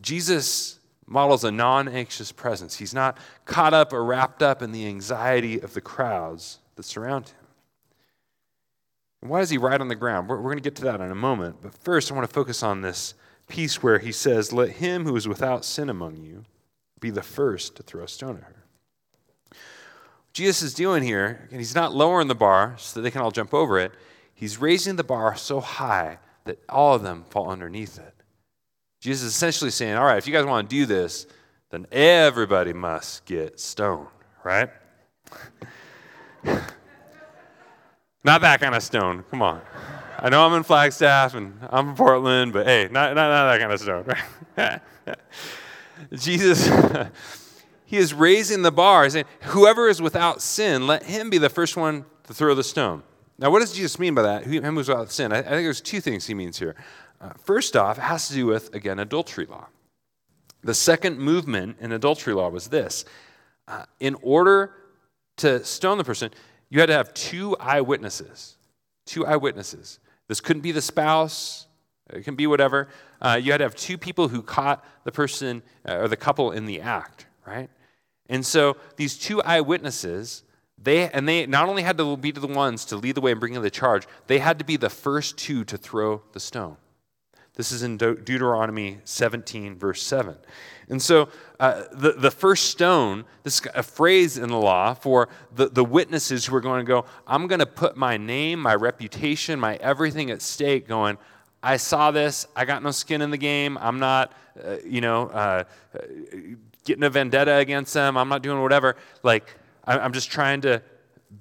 Jesus 0.00 0.80
models 1.06 1.44
a 1.44 1.50
non 1.52 1.86
anxious 1.86 2.32
presence. 2.32 2.74
He's 2.74 2.94
not 2.94 3.18
caught 3.44 3.74
up 3.74 3.92
or 3.92 4.02
wrapped 4.02 4.42
up 4.42 4.62
in 4.62 4.72
the 4.72 4.86
anxiety 4.86 5.60
of 5.60 5.74
the 5.74 5.82
crowds 5.82 6.60
that 6.76 6.84
surround 6.84 7.28
him. 7.28 7.46
And 9.20 9.30
why 9.30 9.40
is 9.40 9.50
he 9.50 9.58
right 9.58 9.78
on 9.78 9.88
the 9.88 9.94
ground? 9.94 10.26
We're, 10.26 10.36
we're 10.36 10.50
going 10.50 10.56
to 10.56 10.62
get 10.62 10.76
to 10.76 10.84
that 10.84 11.02
in 11.02 11.10
a 11.10 11.14
moment. 11.14 11.56
But 11.60 11.74
first, 11.74 12.10
I 12.10 12.14
want 12.14 12.26
to 12.26 12.32
focus 12.32 12.62
on 12.62 12.80
this 12.80 13.12
piece 13.46 13.82
where 13.82 13.98
he 13.98 14.10
says, 14.10 14.54
Let 14.54 14.70
him 14.70 15.04
who 15.04 15.14
is 15.16 15.28
without 15.28 15.66
sin 15.66 15.90
among 15.90 16.16
you 16.16 16.46
be 17.04 17.10
the 17.10 17.22
first 17.22 17.76
to 17.76 17.82
throw 17.82 18.02
a 18.02 18.08
stone 18.08 18.38
at 18.38 18.44
her. 18.44 18.64
Jesus 20.32 20.62
is 20.62 20.74
doing 20.74 21.02
here, 21.02 21.46
and 21.50 21.60
he's 21.60 21.74
not 21.74 21.94
lowering 21.94 22.28
the 22.28 22.34
bar 22.34 22.74
so 22.78 22.98
that 22.98 23.02
they 23.02 23.10
can 23.10 23.20
all 23.20 23.30
jump 23.30 23.52
over 23.52 23.78
it. 23.78 23.92
He's 24.34 24.58
raising 24.58 24.96
the 24.96 25.04
bar 25.04 25.36
so 25.36 25.60
high 25.60 26.18
that 26.44 26.58
all 26.68 26.94
of 26.94 27.02
them 27.02 27.24
fall 27.28 27.50
underneath 27.50 27.98
it. 27.98 28.14
Jesus 29.00 29.22
is 29.22 29.34
essentially 29.34 29.70
saying, 29.70 29.96
all 29.96 30.04
right, 30.06 30.16
if 30.16 30.26
you 30.26 30.32
guys 30.32 30.46
want 30.46 30.68
to 30.68 30.74
do 30.74 30.86
this, 30.86 31.26
then 31.70 31.86
everybody 31.92 32.72
must 32.72 33.26
get 33.26 33.60
stoned, 33.60 34.08
right? 34.42 34.70
not 38.24 38.40
that 38.40 38.60
kind 38.60 38.74
of 38.74 38.82
stone. 38.82 39.24
Come 39.30 39.42
on. 39.42 39.60
I 40.18 40.30
know 40.30 40.46
I'm 40.46 40.54
in 40.54 40.62
Flagstaff 40.62 41.34
and 41.34 41.58
I'm 41.68 41.90
in 41.90 41.94
Portland, 41.96 42.54
but 42.54 42.66
hey, 42.66 42.88
not, 42.90 43.14
not, 43.14 43.28
not 43.28 43.52
that 43.52 43.60
kind 43.60 43.72
of 43.72 43.80
stone, 43.80 44.04
right? 44.56 44.80
Jesus, 46.12 46.68
he 47.86 47.96
is 47.96 48.12
raising 48.12 48.62
the 48.62 48.72
bar, 48.72 49.08
saying, 49.08 49.24
whoever 49.42 49.88
is 49.88 50.02
without 50.02 50.42
sin, 50.42 50.86
let 50.86 51.04
him 51.04 51.30
be 51.30 51.38
the 51.38 51.48
first 51.48 51.76
one 51.76 52.04
to 52.24 52.34
throw 52.34 52.54
the 52.54 52.64
stone. 52.64 53.02
Now, 53.38 53.50
what 53.50 53.60
does 53.60 53.72
Jesus 53.72 53.98
mean 53.98 54.14
by 54.14 54.22
that? 54.22 54.44
Him 54.44 54.74
who's 54.74 54.88
without 54.88 55.10
sin? 55.10 55.32
I, 55.32 55.42
think 55.42 55.48
there's 55.48 55.80
two 55.80 56.00
things 56.00 56.26
he 56.26 56.34
means 56.34 56.58
here. 56.58 56.76
Uh, 57.20 57.30
first 57.42 57.76
off, 57.76 57.98
it 57.98 58.02
has 58.02 58.28
to 58.28 58.34
do 58.34 58.46
with, 58.46 58.74
again, 58.74 58.98
adultery 58.98 59.46
law. 59.46 59.66
The 60.62 60.74
second 60.74 61.18
movement 61.18 61.76
in 61.80 61.92
adultery 61.92 62.32
law 62.34 62.48
was 62.48 62.68
this 62.68 63.04
uh, 63.66 63.84
in 64.00 64.16
order 64.22 64.72
to 65.38 65.64
stone 65.64 65.98
the 65.98 66.04
person, 66.04 66.30
you 66.70 66.80
had 66.80 66.86
to 66.86 66.94
have 66.94 67.12
two 67.14 67.56
eyewitnesses. 67.58 68.56
Two 69.04 69.26
eyewitnesses. 69.26 69.98
This 70.28 70.40
couldn't 70.40 70.62
be 70.62 70.72
the 70.72 70.82
spouse, 70.82 71.66
it 72.10 72.24
can 72.24 72.34
be 72.34 72.46
whatever. 72.46 72.88
Uh, 73.24 73.36
you 73.36 73.52
had 73.52 73.58
to 73.58 73.64
have 73.64 73.74
two 73.74 73.96
people 73.96 74.28
who 74.28 74.42
caught 74.42 74.84
the 75.04 75.10
person 75.10 75.62
uh, 75.88 75.96
or 75.96 76.08
the 76.08 76.16
couple 76.16 76.52
in 76.52 76.66
the 76.66 76.82
act, 76.82 77.26
right? 77.46 77.70
And 78.28 78.44
so 78.44 78.76
these 78.96 79.18
two 79.18 79.40
eyewitnesses, 79.42 80.42
they 80.76 81.08
and 81.08 81.26
they 81.26 81.46
not 81.46 81.66
only 81.66 81.82
had 81.82 81.96
to 81.96 82.16
be 82.18 82.32
the 82.32 82.46
ones 82.46 82.84
to 82.86 82.96
lead 82.96 83.14
the 83.14 83.22
way 83.22 83.30
and 83.30 83.40
bring 83.40 83.54
in 83.54 83.62
the 83.62 83.70
charge, 83.70 84.06
they 84.26 84.40
had 84.40 84.58
to 84.58 84.64
be 84.64 84.76
the 84.76 84.90
first 84.90 85.38
two 85.38 85.64
to 85.64 85.78
throw 85.78 86.22
the 86.32 86.40
stone. 86.40 86.76
This 87.54 87.72
is 87.72 87.82
in 87.82 87.96
De- 87.96 88.16
Deuteronomy 88.16 88.98
17, 89.04 89.78
verse 89.78 90.02
7. 90.02 90.36
And 90.88 91.00
so 91.00 91.28
uh, 91.60 91.84
the, 91.92 92.12
the 92.12 92.30
first 92.30 92.66
stone, 92.66 93.24
this 93.42 93.60
is 93.60 93.66
a 93.74 93.82
phrase 93.82 94.36
in 94.36 94.48
the 94.48 94.58
law 94.58 94.92
for 94.92 95.28
the, 95.54 95.68
the 95.68 95.84
witnesses 95.84 96.44
who 96.44 96.56
are 96.56 96.60
going 96.60 96.84
to 96.84 96.88
go, 96.88 97.06
I'm 97.26 97.46
going 97.46 97.60
to 97.60 97.66
put 97.66 97.96
my 97.96 98.16
name, 98.16 98.60
my 98.60 98.74
reputation, 98.74 99.60
my 99.60 99.76
everything 99.76 100.30
at 100.30 100.42
stake, 100.42 100.88
going, 100.88 101.16
I 101.64 101.78
saw 101.78 102.10
this. 102.10 102.46
I 102.54 102.66
got 102.66 102.82
no 102.82 102.90
skin 102.90 103.22
in 103.22 103.30
the 103.30 103.38
game. 103.38 103.78
I'm 103.80 103.98
not, 103.98 104.32
uh, 104.62 104.76
you 104.84 105.00
know, 105.00 105.28
uh, 105.28 105.64
getting 106.84 107.02
a 107.04 107.10
vendetta 107.10 107.56
against 107.56 107.94
them. 107.94 108.18
I'm 108.18 108.28
not 108.28 108.42
doing 108.42 108.60
whatever. 108.60 108.96
Like, 109.22 109.48
I'm 109.84 110.12
just 110.12 110.30
trying 110.30 110.60
to 110.62 110.82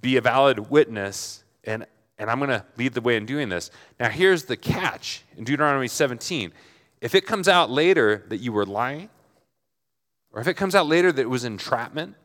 be 0.01 0.15
a 0.15 0.21
valid 0.21 0.69
witness, 0.69 1.43
and 1.65 1.85
and 2.17 2.29
I'm 2.29 2.37
going 2.37 2.51
to 2.51 2.63
lead 2.77 2.93
the 2.93 3.01
way 3.01 3.17
in 3.17 3.25
doing 3.25 3.49
this. 3.49 3.69
Now, 3.99 4.07
here's 4.07 4.43
the 4.43 4.55
catch 4.55 5.23
in 5.35 5.43
Deuteronomy 5.43 5.89
17. 5.89 6.53
If 7.01 7.15
it 7.15 7.25
comes 7.25 7.49
out 7.49 7.69
later 7.69 8.23
that 8.29 8.37
you 8.37 8.53
were 8.53 8.65
lying, 8.65 9.09
or 10.31 10.39
if 10.39 10.47
it 10.47 10.53
comes 10.53 10.73
out 10.73 10.87
later 10.87 11.11
that 11.11 11.21
it 11.21 11.29
was 11.29 11.43
entrapment, 11.43 12.15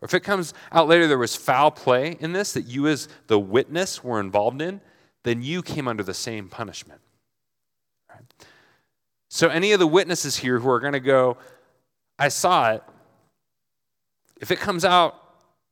or 0.00 0.06
if 0.06 0.14
it 0.14 0.20
comes 0.20 0.54
out 0.72 0.88
later 0.88 1.06
there 1.06 1.18
was 1.18 1.36
foul 1.36 1.70
play 1.70 2.16
in 2.18 2.32
this 2.32 2.52
that 2.54 2.62
you, 2.62 2.88
as 2.88 3.08
the 3.28 3.38
witness, 3.38 4.02
were 4.02 4.18
involved 4.18 4.60
in, 4.60 4.80
then 5.26 5.42
you 5.42 5.60
came 5.60 5.88
under 5.88 6.04
the 6.04 6.14
same 6.14 6.48
punishment. 6.48 7.00
Right? 8.08 8.22
So, 9.28 9.48
any 9.48 9.72
of 9.72 9.80
the 9.80 9.86
witnesses 9.86 10.36
here 10.36 10.60
who 10.60 10.70
are 10.70 10.78
going 10.78 10.92
to 10.92 11.00
go, 11.00 11.36
I 12.16 12.28
saw 12.28 12.72
it, 12.72 12.82
if 14.40 14.52
it 14.52 14.60
comes 14.60 14.84
out 14.84 15.20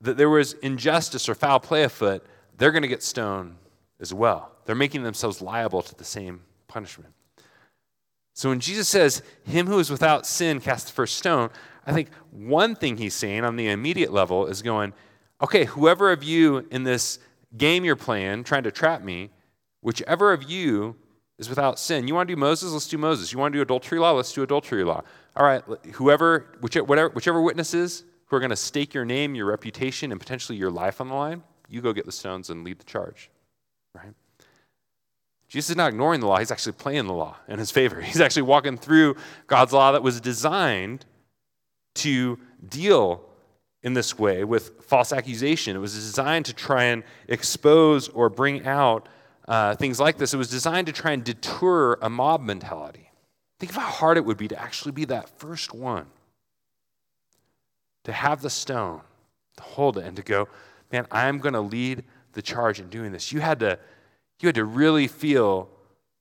that 0.00 0.16
there 0.16 0.28
was 0.28 0.54
injustice 0.54 1.28
or 1.28 1.36
foul 1.36 1.60
play 1.60 1.84
afoot, 1.84 2.26
they're 2.58 2.72
going 2.72 2.82
to 2.82 2.88
get 2.88 3.02
stoned 3.02 3.54
as 4.00 4.12
well. 4.12 4.50
They're 4.64 4.74
making 4.74 5.04
themselves 5.04 5.40
liable 5.40 5.82
to 5.82 5.94
the 5.94 6.04
same 6.04 6.40
punishment. 6.66 7.14
So 8.34 8.48
when 8.48 8.58
Jesus 8.58 8.88
says, 8.88 9.22
Him 9.44 9.68
who 9.68 9.78
is 9.78 9.88
without 9.88 10.26
sin 10.26 10.60
cast 10.60 10.88
the 10.88 10.92
first 10.92 11.16
stone, 11.16 11.50
I 11.86 11.92
think 11.92 12.08
one 12.32 12.74
thing 12.74 12.96
he's 12.96 13.14
saying 13.14 13.44
on 13.44 13.54
the 13.54 13.68
immediate 13.68 14.12
level 14.12 14.46
is 14.46 14.62
going, 14.62 14.94
okay, 15.40 15.64
whoever 15.64 16.10
of 16.10 16.24
you 16.24 16.66
in 16.72 16.82
this 16.82 17.20
game 17.56 17.84
you're 17.84 17.94
playing, 17.94 18.42
trying 18.42 18.64
to 18.64 18.72
trap 18.72 19.04
me, 19.04 19.30
whichever 19.84 20.32
of 20.32 20.42
you 20.42 20.96
is 21.38 21.48
without 21.48 21.78
sin. 21.78 22.08
You 22.08 22.14
want 22.14 22.26
to 22.26 22.34
do 22.34 22.40
Moses? 22.40 22.72
Let's 22.72 22.88
do 22.88 22.96
Moses. 22.96 23.32
You 23.32 23.38
want 23.38 23.52
to 23.52 23.58
do 23.58 23.62
adultery 23.62 23.98
law? 23.98 24.12
Let's 24.12 24.32
do 24.32 24.42
adultery 24.42 24.82
law. 24.82 25.02
All 25.36 25.44
right, 25.44 25.62
whoever, 25.92 26.56
whichever, 26.60 26.86
whatever, 26.86 27.08
whichever 27.10 27.42
witnesses 27.42 28.02
who 28.26 28.36
are 28.36 28.40
going 28.40 28.50
to 28.50 28.56
stake 28.56 28.94
your 28.94 29.04
name, 29.04 29.34
your 29.34 29.44
reputation, 29.44 30.10
and 30.10 30.18
potentially 30.18 30.56
your 30.56 30.70
life 30.70 31.02
on 31.02 31.08
the 31.08 31.14
line, 31.14 31.42
you 31.68 31.82
go 31.82 31.92
get 31.92 32.06
the 32.06 32.12
stones 32.12 32.48
and 32.48 32.64
lead 32.64 32.78
the 32.78 32.84
charge. 32.84 33.30
Right? 33.94 34.14
Jesus 35.48 35.70
is 35.70 35.76
not 35.76 35.90
ignoring 35.90 36.20
the 36.20 36.28
law, 36.28 36.38
he's 36.38 36.50
actually 36.50 36.72
playing 36.72 37.06
the 37.06 37.12
law 37.12 37.36
in 37.46 37.58
his 37.58 37.70
favor. 37.70 38.00
He's 38.00 38.20
actually 38.20 38.42
walking 38.42 38.78
through 38.78 39.16
God's 39.46 39.72
law 39.72 39.92
that 39.92 40.02
was 40.02 40.20
designed 40.20 41.04
to 41.96 42.38
deal 42.66 43.22
in 43.82 43.92
this 43.92 44.18
way 44.18 44.44
with 44.44 44.82
false 44.82 45.12
accusation. 45.12 45.76
It 45.76 45.80
was 45.80 45.92
designed 45.92 46.46
to 46.46 46.54
try 46.54 46.84
and 46.84 47.04
expose 47.28 48.08
or 48.08 48.30
bring 48.30 48.66
out 48.66 49.08
uh, 49.46 49.74
things 49.76 50.00
like 50.00 50.18
this. 50.18 50.34
It 50.34 50.36
was 50.36 50.50
designed 50.50 50.86
to 50.86 50.92
try 50.92 51.12
and 51.12 51.24
deter 51.24 51.94
a 51.94 52.08
mob 52.08 52.42
mentality. 52.42 53.10
Think 53.58 53.70
of 53.70 53.76
how 53.76 53.90
hard 53.90 54.16
it 54.16 54.24
would 54.24 54.36
be 54.36 54.48
to 54.48 54.60
actually 54.60 54.92
be 54.92 55.04
that 55.06 55.28
first 55.38 55.74
one, 55.74 56.06
to 58.04 58.12
have 58.12 58.42
the 58.42 58.50
stone, 58.50 59.00
to 59.56 59.62
hold 59.62 59.98
it, 59.98 60.04
and 60.04 60.16
to 60.16 60.22
go, 60.22 60.48
man, 60.92 61.06
I'm 61.10 61.38
going 61.38 61.54
to 61.54 61.60
lead 61.60 62.04
the 62.32 62.42
charge 62.42 62.80
in 62.80 62.88
doing 62.88 63.12
this. 63.12 63.32
You 63.32 63.40
had 63.40 63.60
to, 63.60 63.78
you 64.40 64.48
had 64.48 64.56
to 64.56 64.64
really 64.64 65.06
feel 65.06 65.68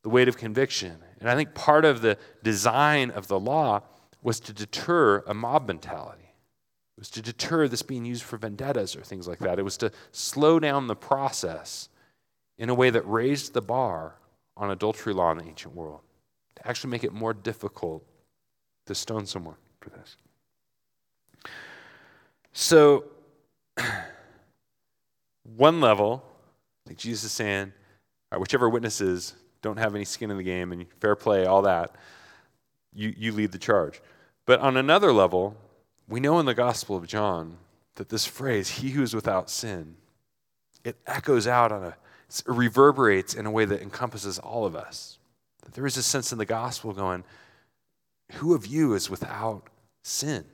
the 0.04 0.10
weight 0.10 0.28
of 0.28 0.38
conviction. 0.38 0.98
And 1.20 1.30
I 1.30 1.36
think 1.36 1.54
part 1.54 1.86
of 1.86 2.02
the 2.02 2.18
design 2.44 3.10
of 3.12 3.28
the 3.28 3.40
law 3.40 3.82
was 4.22 4.40
to 4.42 4.54
deter 4.54 5.24
a 5.26 5.34
mob 5.34 5.68
mentality. 5.68 6.34
It 6.98 7.02
was 7.02 7.10
to 7.12 7.22
deter 7.22 7.68
this 7.68 7.82
being 7.82 8.06
used 8.06 8.24
for 8.24 8.38
vendettas 8.38 8.96
or 8.96 9.02
things 9.02 9.28
like 9.28 9.40
that. 9.40 9.58
It 9.58 9.64
was 9.64 9.78
to 9.78 9.92
slow 10.12 10.60
down 10.60 10.88
the 10.88 10.96
process 10.96 11.90
in 12.58 12.70
a 12.70 12.74
way 12.74 12.90
that 12.90 13.02
raised 13.08 13.54
the 13.54 13.62
bar 13.62 14.16
on 14.56 14.72
adultery 14.72 15.14
law 15.14 15.32
in 15.32 15.38
the 15.40 15.46
ancient 15.46 15.76
world, 15.76 16.02
to 16.56 16.68
actually 16.68 16.92
make 16.92 17.04
it 17.04 17.12
more 17.12 17.34
difficult 17.34 18.06
to 18.86 18.94
stone 18.94 19.26
someone 19.26 19.56
for 19.82 19.90
this. 19.90 20.18
So, 22.52 23.06
one 25.56 25.82
level, 25.82 26.24
like 26.88 26.98
Jesus 26.98 27.26
is 27.26 27.32
saying, 27.32 27.74
right, 28.32 28.40
whichever 28.40 28.70
witnesses 28.70 29.34
don't 29.62 29.78
have 29.78 29.96
any 29.96 30.06
skin 30.06 30.30
in 30.30 30.38
the 30.38 30.44
game 30.44 30.72
and 30.72 30.86
fair 31.00 31.16
play, 31.16 31.46
all 31.46 31.64
that, 31.64 31.96
you, 32.94 33.14
you 33.18 33.32
lead 33.32 33.52
the 33.52 33.58
charge. 33.58 34.02
But 34.46 34.60
on 34.60 34.78
another 34.78 35.12
level, 35.12 35.56
we 36.08 36.20
know 36.20 36.40
in 36.40 36.46
the 36.46 36.54
Gospel 36.54 36.96
of 36.96 37.08
John 37.08 37.58
that 37.96 38.10
this 38.10 38.26
phrase, 38.26 38.70
he 38.70 38.92
who 38.92 39.02
is 39.02 39.16
without 39.16 39.50
sin, 39.50 39.96
it 40.84 40.98
echoes 41.08 41.48
out 41.48 41.72
on 41.72 41.84
a, 41.84 41.96
reverberates 42.46 43.34
in 43.34 43.46
a 43.46 43.52
way 43.52 43.66
that 43.66 43.82
encompasses 43.82 44.40
all 44.40 44.66
of 44.66 44.76
us. 44.76 45.20
That 45.64 45.74
there 45.74 45.86
is 45.86 45.98
a 45.98 46.04
sense 46.04 46.32
in 46.32 46.38
the 46.38 46.46
gospel 46.46 46.94
going, 46.94 47.24
who 48.34 48.54
of 48.54 48.66
you 48.66 48.94
is 48.94 49.10
without 49.10 49.70
sin? 50.04 50.46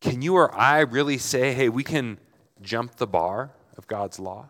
Can 0.00 0.22
you 0.22 0.34
or 0.34 0.54
I 0.54 0.80
really 0.80 1.18
say, 1.18 1.52
hey, 1.52 1.68
we 1.68 1.84
can 1.84 2.18
jump 2.62 2.96
the 2.96 3.06
bar 3.06 3.50
of 3.76 3.86
God's 3.86 4.18
law? 4.18 4.48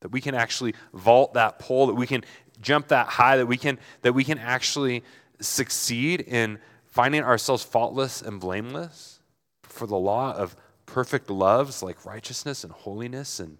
That 0.00 0.10
we 0.10 0.20
can 0.20 0.34
actually 0.34 0.74
vault 0.94 1.34
that 1.34 1.58
pole, 1.58 1.86
that 1.86 1.94
we 1.94 2.06
can 2.06 2.24
jump 2.60 2.88
that 2.88 3.06
high, 3.06 3.36
that 3.36 3.46
we 3.46 3.56
can, 3.56 3.78
that 4.02 4.12
we 4.12 4.24
can 4.24 4.38
actually 4.38 5.04
succeed 5.40 6.20
in 6.22 6.58
finding 6.86 7.22
ourselves 7.22 7.62
faultless 7.62 8.22
and 8.22 8.40
blameless 8.40 9.20
for 9.62 9.86
the 9.86 9.96
law 9.96 10.34
of 10.34 10.56
perfect 10.86 11.30
loves 11.30 11.82
like 11.82 12.04
righteousness 12.04 12.64
and 12.64 12.72
holiness 12.72 13.40
and 13.40 13.58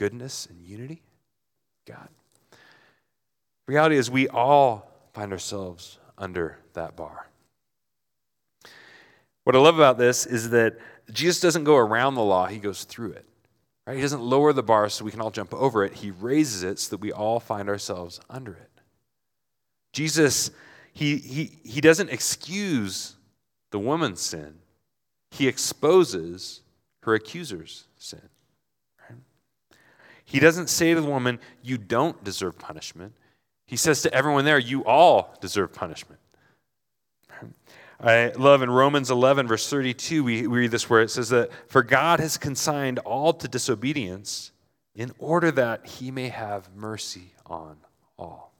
goodness 0.00 0.46
and 0.46 0.58
unity? 0.62 1.02
God. 1.86 2.08
Reality 3.68 3.98
is, 3.98 4.10
we 4.10 4.28
all 4.28 4.90
find 5.12 5.30
ourselves 5.30 5.98
under 6.16 6.56
that 6.72 6.96
bar. 6.96 7.28
What 9.44 9.54
I 9.54 9.58
love 9.58 9.74
about 9.74 9.98
this 9.98 10.24
is 10.24 10.48
that 10.50 10.78
Jesus 11.12 11.40
doesn't 11.40 11.64
go 11.64 11.76
around 11.76 12.14
the 12.14 12.22
law, 12.22 12.46
he 12.46 12.58
goes 12.58 12.84
through 12.84 13.12
it. 13.12 13.26
Right? 13.86 13.96
He 13.96 14.02
doesn't 14.02 14.22
lower 14.22 14.54
the 14.54 14.62
bar 14.62 14.88
so 14.88 15.04
we 15.04 15.10
can 15.10 15.20
all 15.20 15.30
jump 15.30 15.52
over 15.52 15.84
it, 15.84 15.92
he 15.92 16.10
raises 16.10 16.62
it 16.62 16.78
so 16.78 16.96
that 16.96 17.02
we 17.02 17.12
all 17.12 17.38
find 17.38 17.68
ourselves 17.68 18.20
under 18.30 18.54
it. 18.54 18.70
Jesus 19.92 20.50
he, 20.92 21.16
he, 21.18 21.58
he 21.62 21.80
doesn't 21.80 22.10
excuse 22.10 23.16
the 23.70 23.78
woman's 23.78 24.20
sin, 24.20 24.54
he 25.30 25.46
exposes 25.46 26.62
her 27.02 27.14
accuser's 27.14 27.84
sin. 27.96 28.28
He 30.30 30.38
doesn't 30.38 30.70
say 30.70 30.94
to 30.94 31.00
the 31.00 31.08
woman, 31.08 31.40
You 31.60 31.76
don't 31.76 32.22
deserve 32.22 32.56
punishment. 32.56 33.14
He 33.66 33.76
says 33.76 34.02
to 34.02 34.14
everyone 34.14 34.44
there, 34.44 34.60
You 34.60 34.84
all 34.84 35.36
deserve 35.40 35.72
punishment. 35.72 36.20
I 38.00 38.28
love 38.36 38.62
in 38.62 38.70
Romans 38.70 39.10
11, 39.10 39.48
verse 39.48 39.68
32, 39.68 40.22
we, 40.22 40.46
we 40.46 40.60
read 40.60 40.70
this 40.70 40.88
where 40.88 41.02
it 41.02 41.10
says 41.10 41.30
that, 41.30 41.50
For 41.66 41.82
God 41.82 42.20
has 42.20 42.38
consigned 42.38 43.00
all 43.00 43.32
to 43.32 43.48
disobedience 43.48 44.52
in 44.94 45.10
order 45.18 45.50
that 45.50 45.84
he 45.84 46.12
may 46.12 46.28
have 46.28 46.72
mercy 46.76 47.34
on 47.44 47.76
all. 48.16 48.54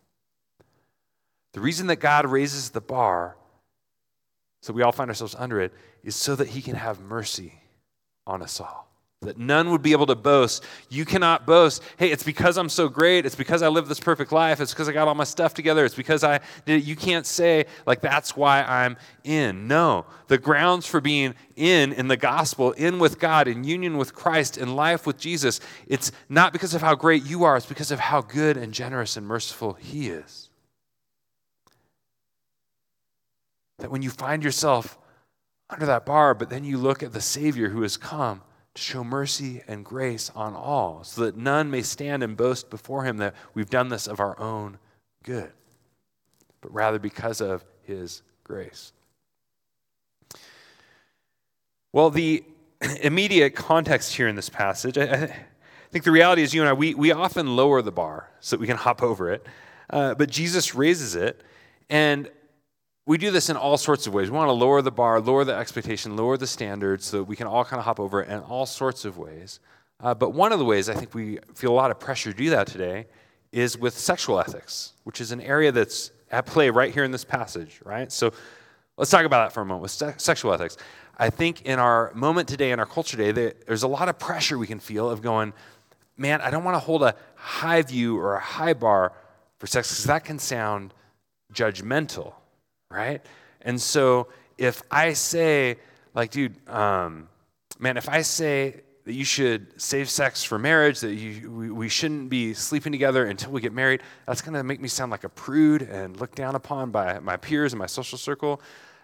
The 1.52 1.61
reason 1.61 1.87
that 1.87 1.96
God 1.96 2.26
raises 2.26 2.70
the 2.70 2.80
bar 2.80 3.37
so 4.61 4.72
we 4.72 4.83
all 4.83 4.92
find 4.92 5.09
ourselves 5.09 5.37
under 5.38 5.61
it 5.61 5.72
is 6.02 6.16
so 6.16 6.35
that 6.35 6.48
he 6.48 6.62
can 6.62 6.74
have 6.74 7.00
mercy 7.00 7.54
on 8.26 8.42
us 8.42 8.61
all. 8.61 8.89
That 9.22 9.37
none 9.37 9.70
would 9.70 9.83
be 9.83 9.92
able 9.92 10.06
to 10.06 10.14
boast. 10.14 10.64
You 10.88 11.04
cannot 11.04 11.44
boast, 11.44 11.83
hey, 11.98 12.11
it's 12.11 12.22
because 12.22 12.56
I'm 12.56 12.70
so 12.70 12.88
great. 12.88 13.26
It's 13.26 13.35
because 13.35 13.61
I 13.61 13.68
live 13.68 13.87
this 13.87 14.00
perfect 14.00 14.33
life. 14.33 14.61
It's 14.62 14.72
because 14.72 14.88
I 14.88 14.92
got 14.92 15.09
all 15.09 15.14
my 15.14 15.24
stuff 15.24 15.52
together. 15.52 15.85
It's 15.85 15.94
because 15.94 16.24
I 16.24 16.40
did 16.64 16.80
it. 16.80 16.85
You 16.85 16.96
can't 16.96 17.26
say, 17.26 17.66
like, 17.85 18.00
that's 18.00 18.35
why 18.35 18.62
I'm 18.62 18.96
in. 19.22 19.68
No. 19.68 20.06
The 20.28 20.38
grounds 20.38 20.87
for 20.87 21.02
being 21.02 21.35
in, 21.54 21.92
in 21.92 22.09
the 22.09 22.16
gospel, 22.16 22.72
in 22.72 22.98
with 22.98 23.18
God, 23.18 23.46
in 23.46 23.62
union 23.62 23.98
with 23.98 24.14
Christ, 24.14 24.56
in 24.56 24.74
life 24.74 25.06
with 25.06 25.18
Jesus, 25.18 25.61
it's 25.87 26.12
not 26.30 26.54
because 26.54 26.72
of 26.72 26.80
how 26.80 26.94
great 26.94 27.22
you 27.22 27.44
are, 27.44 27.59
it's 27.59 27.66
because 27.66 27.90
of 27.90 28.00
how 28.00 28.22
good 28.22 28.56
and 28.56 28.72
generous 28.72 29.18
and 29.18 29.26
merciful 29.26 29.74
He 29.74 30.09
is. 30.09 30.48
That 33.80 33.90
when 33.90 34.00
you 34.00 34.09
find 34.09 34.42
yourself 34.42 34.96
under 35.68 35.85
that 35.85 36.06
bar, 36.06 36.33
but 36.33 36.48
then 36.48 36.64
you 36.64 36.78
look 36.78 37.02
at 37.02 37.12
the 37.12 37.20
Savior 37.20 37.68
who 37.68 37.83
has 37.83 37.98
come 37.98 38.40
to 38.80 38.86
show 38.86 39.04
mercy 39.04 39.62
and 39.68 39.84
grace 39.84 40.30
on 40.34 40.54
all, 40.54 41.04
so 41.04 41.24
that 41.24 41.36
none 41.36 41.70
may 41.70 41.82
stand 41.82 42.22
and 42.22 42.36
boast 42.36 42.70
before 42.70 43.04
him 43.04 43.18
that 43.18 43.34
we've 43.54 43.70
done 43.70 43.88
this 43.88 44.06
of 44.06 44.20
our 44.20 44.38
own 44.40 44.78
good, 45.22 45.52
but 46.60 46.72
rather 46.72 46.98
because 46.98 47.40
of 47.40 47.64
his 47.82 48.22
grace. 48.42 48.92
Well, 51.92 52.10
the 52.10 52.42
immediate 53.02 53.54
context 53.54 54.14
here 54.14 54.28
in 54.28 54.36
this 54.36 54.48
passage, 54.48 54.96
I, 54.96 55.24
I 55.24 55.36
think 55.90 56.04
the 56.04 56.12
reality 56.12 56.42
is 56.42 56.54
you 56.54 56.62
and 56.62 56.68
I, 56.68 56.72
we, 56.72 56.94
we 56.94 57.12
often 57.12 57.56
lower 57.56 57.82
the 57.82 57.92
bar 57.92 58.30
so 58.40 58.56
that 58.56 58.60
we 58.60 58.66
can 58.66 58.76
hop 58.76 59.02
over 59.02 59.30
it, 59.30 59.44
uh, 59.90 60.14
but 60.14 60.30
Jesus 60.30 60.74
raises 60.74 61.16
it. 61.16 61.42
And 61.90 62.30
we 63.06 63.18
do 63.18 63.30
this 63.30 63.48
in 63.50 63.56
all 63.56 63.76
sorts 63.76 64.06
of 64.06 64.14
ways. 64.14 64.30
We 64.30 64.36
want 64.36 64.48
to 64.48 64.52
lower 64.52 64.82
the 64.82 64.90
bar, 64.90 65.20
lower 65.20 65.44
the 65.44 65.54
expectation, 65.54 66.16
lower 66.16 66.36
the 66.36 66.46
standards 66.46 67.06
so 67.06 67.18
that 67.18 67.24
we 67.24 67.36
can 67.36 67.46
all 67.46 67.64
kind 67.64 67.78
of 67.78 67.84
hop 67.84 67.98
over 67.98 68.22
it 68.22 68.28
in 68.28 68.40
all 68.40 68.66
sorts 68.66 69.04
of 69.04 69.18
ways. 69.18 69.60
Uh, 70.00 70.14
but 70.14 70.30
one 70.30 70.52
of 70.52 70.58
the 70.58 70.64
ways 70.64 70.88
I 70.88 70.94
think 70.94 71.14
we 71.14 71.38
feel 71.54 71.72
a 71.72 71.74
lot 71.74 71.90
of 71.90 71.98
pressure 71.98 72.32
to 72.32 72.36
do 72.36 72.50
that 72.50 72.66
today 72.66 73.06
is 73.52 73.76
with 73.76 73.98
sexual 73.98 74.38
ethics, 74.38 74.92
which 75.04 75.20
is 75.20 75.32
an 75.32 75.40
area 75.40 75.72
that's 75.72 76.12
at 76.30 76.46
play 76.46 76.70
right 76.70 76.94
here 76.94 77.04
in 77.04 77.10
this 77.10 77.24
passage, 77.24 77.80
right? 77.84 78.12
So 78.12 78.32
let's 78.96 79.10
talk 79.10 79.24
about 79.24 79.48
that 79.48 79.52
for 79.52 79.62
a 79.62 79.64
moment 79.64 79.82
with 79.82 79.90
se- 79.90 80.14
sexual 80.18 80.52
ethics. 80.52 80.76
I 81.18 81.28
think 81.30 81.62
in 81.62 81.78
our 81.78 82.12
moment 82.14 82.48
today, 82.48 82.70
in 82.70 82.78
our 82.78 82.86
culture 82.86 83.16
today, 83.16 83.52
there's 83.66 83.82
a 83.82 83.88
lot 83.88 84.08
of 84.08 84.18
pressure 84.18 84.56
we 84.56 84.66
can 84.66 84.78
feel 84.78 85.10
of 85.10 85.20
going, 85.20 85.52
man, 86.16 86.40
I 86.40 86.50
don't 86.50 86.64
want 86.64 86.76
to 86.76 86.78
hold 86.78 87.02
a 87.02 87.14
high 87.34 87.82
view 87.82 88.16
or 88.18 88.36
a 88.36 88.40
high 88.40 88.72
bar 88.72 89.12
for 89.58 89.66
sex 89.66 89.90
because 89.90 90.04
that 90.04 90.24
can 90.24 90.38
sound 90.38 90.94
judgmental 91.52 92.34
right? 92.90 93.24
And 93.62 93.81
so 93.81 94.29
if 94.59 94.83
I 94.90 95.12
say, 95.12 95.79
like, 96.14 96.31
dude, 96.31 96.57
um, 96.68 97.29
man, 97.79 97.96
if 97.96 98.09
I 98.09 98.22
say 98.22 98.83
that 99.05 99.14
you 99.14 99.24
should 99.24 99.81
save 99.81 100.11
sex 100.11 100.44
for 100.44 100.59
marriage, 100.59 101.00
that 101.00 101.14
you, 101.14 101.50
we, 101.50 101.70
we 101.70 101.88
shouldn't 101.88 102.29
be 102.29 102.53
sleeping 102.53 102.92
together 102.92 103.26
until 103.26 103.53
we 103.53 103.61
get 103.61 103.72
married, 103.72 104.03
that's 104.26 104.42
going 104.42 104.55
to 104.55 104.62
make 104.62 104.81
me 104.81 104.88
sound 104.88 105.11
like 105.11 105.24
a 105.24 105.29
prude 105.29 105.83
and 105.83 106.18
looked 106.20 106.37
down 106.37 106.55
upon 106.55 106.90
by 106.90 107.18
my 107.20 107.37
peers 107.37 107.72
in 107.72 107.79
my 107.79 107.87
social 107.87 108.18
circle. 108.18 108.61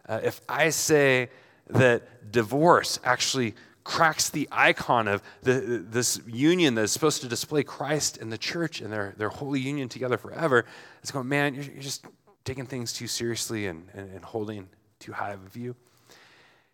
Uh, 0.09 0.21
if 0.23 0.41
I 0.49 0.71
say 0.71 1.31
that 1.69 2.31
divorce 2.31 3.01
actually 3.03 3.55
cracks 3.83 4.31
the 4.31 4.49
icon 4.51 5.07
of 5.07 5.23
the, 5.43 5.85
this 5.89 6.21
union 6.27 6.75
that 6.75 6.83
is 6.83 6.93
supposed 6.93 7.23
to 7.23 7.29
display 7.29 7.63
Christ 7.63 8.19
and 8.19 8.33
the 8.33 8.39
church 8.39 8.81
and 8.81 8.93
their, 8.93 9.15
their 9.17 9.29
holy 9.29 9.61
union 9.61 9.89
together 9.89 10.19
forever, 10.19 10.67
it's 11.03 11.13
going, 11.13 11.29
man, 11.29 11.55
you're, 11.55 11.65
you're 11.65 11.83
just 11.83 12.05
taking 12.47 12.65
things 12.65 12.95
too 12.95 13.07
seriously 13.07 13.67
and, 13.67 13.89
and, 13.93 14.11
and 14.11 14.25
holding 14.25 14.71
too 14.99 15.13
high 15.13 15.33
of 15.33 15.45
a 15.45 15.49
view. 15.51 15.77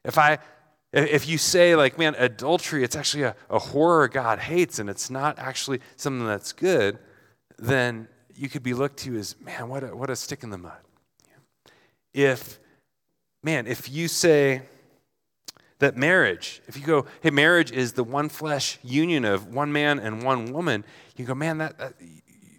If 0.05 0.17
I 0.19 0.39
If 0.93 1.27
you 1.27 1.39
say, 1.39 1.75
like, 1.75 1.99
man, 1.99 2.15
adultery, 2.19 2.85
it's 2.85 2.97
actually 2.97 3.23
a, 3.23 3.35
a 3.49 3.59
horror 3.59 4.09
God 4.09 4.39
hates 4.39 4.79
and 4.79 4.91
it's 4.91 5.09
not 5.09 5.39
actually 5.39 5.81
something 5.97 6.27
that's 6.27 6.53
good, 6.53 6.99
then 7.59 8.09
you 8.35 8.51
could 8.51 8.63
be 8.63 8.75
looked 8.75 8.99
to 9.05 9.17
as, 9.17 9.35
man, 9.41 9.71
what 9.71 9.83
a, 9.83 9.97
what 9.97 10.11
a 10.11 10.17
stick 10.17 10.43
in 10.43 10.51
the 10.51 10.59
mud. 10.59 10.83
If, 12.13 12.59
man, 13.43 13.67
if 13.67 13.91
you 13.91 14.07
say 14.07 14.63
that 15.79 15.97
marriage, 15.97 16.61
if 16.69 16.77
you 16.77 16.85
go, 16.85 17.07
hey, 17.23 17.31
marriage 17.31 17.73
is 17.73 17.95
the 17.95 18.05
one 18.05 18.29
flesh 18.29 18.79
union 18.83 19.25
of 19.25 19.55
one 19.55 19.73
man 19.73 19.99
and 19.99 20.23
one 20.23 20.53
woman, 20.53 20.85
you 21.17 21.25
go, 21.25 21.35
man, 21.35 21.57
that, 21.59 21.79
that 21.79 21.95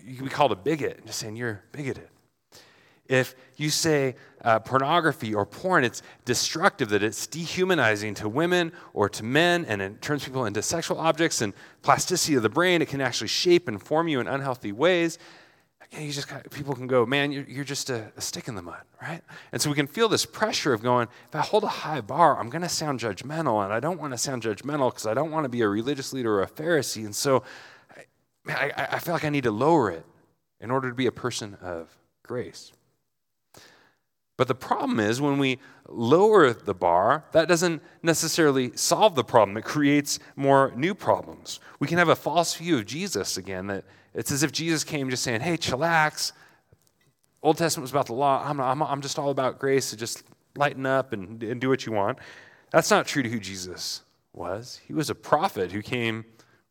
you 0.03 0.15
can 0.15 0.25
be 0.25 0.31
called 0.31 0.51
a 0.51 0.55
bigot, 0.55 0.97
and 0.97 1.05
just 1.05 1.19
saying 1.19 1.35
you're 1.35 1.61
bigoted. 1.71 2.09
If 3.13 3.35
you 3.57 3.69
say 3.69 4.15
uh, 4.43 4.57
pornography 4.57 5.35
or 5.35 5.45
porn, 5.45 5.83
it's 5.83 6.01
destructive, 6.25 6.89
that 6.89 7.03
it's 7.03 7.27
dehumanizing 7.27 8.15
to 8.15 8.27
women 8.27 8.71
or 8.91 9.07
to 9.09 9.23
men, 9.23 9.65
and 9.65 9.83
it 9.83 10.01
turns 10.01 10.25
people 10.25 10.45
into 10.47 10.63
sexual 10.63 10.97
objects 10.97 11.41
and 11.41 11.53
plasticity 11.83 12.33
of 12.33 12.41
the 12.41 12.49
brain. 12.49 12.81
It 12.81 12.87
can 12.87 13.01
actually 13.01 13.27
shape 13.27 13.67
and 13.67 13.79
form 13.79 14.07
you 14.07 14.19
in 14.19 14.27
unhealthy 14.27 14.71
ways. 14.71 15.19
Again, 15.83 16.07
you 16.07 16.11
just 16.11 16.27
people 16.49 16.73
can 16.73 16.87
go, 16.87 17.05
man, 17.05 17.31
you're, 17.31 17.43
you're 17.43 17.63
just 17.63 17.91
a, 17.91 18.11
a 18.17 18.21
stick 18.21 18.47
in 18.47 18.55
the 18.55 18.63
mud, 18.63 18.81
right? 18.99 19.21
And 19.51 19.61
so 19.61 19.69
we 19.69 19.75
can 19.75 19.85
feel 19.85 20.09
this 20.09 20.25
pressure 20.25 20.73
of 20.73 20.81
going, 20.81 21.07
if 21.29 21.35
I 21.35 21.41
hold 21.41 21.63
a 21.63 21.67
high 21.67 22.01
bar, 22.01 22.39
I'm 22.39 22.49
going 22.49 22.63
to 22.63 22.69
sound 22.69 22.99
judgmental, 22.99 23.63
and 23.63 23.71
I 23.71 23.79
don't 23.79 23.99
want 23.99 24.13
to 24.13 24.17
sound 24.17 24.41
judgmental 24.41 24.89
because 24.89 25.05
I 25.05 25.13
don't 25.13 25.29
want 25.29 25.43
to 25.43 25.49
be 25.49 25.61
a 25.61 25.67
religious 25.67 26.13
leader 26.13 26.33
or 26.33 26.41
a 26.41 26.47
Pharisee. 26.47 27.05
And 27.05 27.15
so 27.15 27.43
man, 28.43 28.57
I, 28.57 28.87
I 28.93 28.99
feel 28.99 29.13
like 29.13 29.23
I 29.23 29.29
need 29.29 29.43
to 29.43 29.51
lower 29.51 29.91
it 29.91 30.05
in 30.59 30.71
order 30.71 30.89
to 30.89 30.95
be 30.95 31.05
a 31.05 31.11
person 31.11 31.57
of 31.61 31.95
grace. 32.23 32.71
But 34.43 34.49
the 34.49 34.55
problem 34.55 34.99
is 34.99 35.21
when 35.21 35.39
we 35.39 35.57
lower 35.87 36.51
the 36.51 36.73
bar, 36.73 37.23
that 37.31 37.47
doesn't 37.47 37.81
necessarily 38.01 38.75
solve 38.75 39.15
the 39.15 39.23
problem. 39.23 39.55
It 39.55 39.63
creates 39.63 40.19
more 40.35 40.73
new 40.75 40.93
problems. 40.93 41.61
We 41.79 41.87
can 41.87 41.97
have 41.97 42.09
a 42.09 42.15
false 42.17 42.53
view 42.53 42.77
of 42.79 42.85
Jesus 42.85 43.37
again, 43.37 43.67
that 43.67 43.85
it's 44.13 44.33
as 44.33 44.43
if 44.43 44.51
Jesus 44.51 44.83
came 44.83 45.09
just 45.09 45.23
saying, 45.23 45.39
hey, 45.39 45.55
chillax. 45.55 46.33
Old 47.41 47.57
Testament 47.57 47.83
was 47.83 47.91
about 47.91 48.07
the 48.07 48.15
law. 48.15 48.43
I'm, 48.45 48.59
I'm, 48.59 48.83
I'm 48.83 48.99
just 48.99 49.17
all 49.17 49.29
about 49.29 49.59
grace, 49.59 49.85
so 49.85 49.95
just 49.95 50.23
lighten 50.57 50.85
up 50.85 51.13
and, 51.13 51.41
and 51.41 51.61
do 51.61 51.69
what 51.69 51.85
you 51.85 51.93
want. 51.93 52.17
That's 52.69 52.91
not 52.91 53.07
true 53.07 53.23
to 53.23 53.29
who 53.29 53.39
Jesus 53.39 54.01
was. 54.33 54.81
He 54.85 54.93
was 54.93 55.09
a 55.09 55.15
prophet 55.15 55.71
who 55.71 55.81
came 55.81 56.25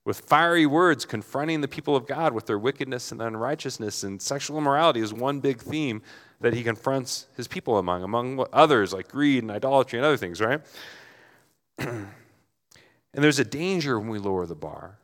with 0.05 0.21
fiery 0.21 0.67
words 0.67 1.05
confronting 1.05 1.61
the 1.61 1.69
people 1.69 1.95
of 1.95 2.07
God 2.07 2.33
with 2.33 2.47
their 2.47 2.59
wickedness 2.59 3.13
and 3.13 3.23
unrighteousness. 3.23 4.03
And 4.03 4.21
sexual 4.21 4.59
immorality 4.59 5.01
is 5.01 5.13
one 5.13 5.41
big 5.41 5.61
theme 5.61 6.03
that 6.41 6.55
he 6.55 6.63
confronts 6.63 7.27
his 7.37 7.47
people 7.47 7.79
among, 7.79 8.03
among 8.03 8.45
others 8.53 8.93
like 8.93 9.09
greed 9.09 9.43
and 9.43 9.51
idolatry 9.51 9.99
and 9.99 10.07
other 10.07 10.17
things, 10.17 10.41
right? 10.41 10.61
and 11.79 12.09
there's 13.13 13.39
a 13.39 13.45
danger 13.45 13.99
when 13.99 14.09
we 14.09 14.19
lower 14.19 14.45
the 14.47 14.57
bar 14.57 14.99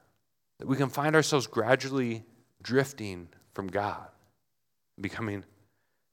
that 0.58 0.66
we 0.66 0.76
can 0.76 0.88
find 0.88 1.14
ourselves 1.14 1.46
gradually 1.46 2.24
drifting 2.62 3.28
from 3.54 3.68
God, 3.68 4.08
becoming, 5.00 5.44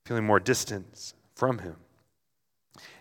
feeling 0.06 0.24
more 0.24 0.40
distance 0.40 1.16
from 1.36 1.58
him. 1.58 1.76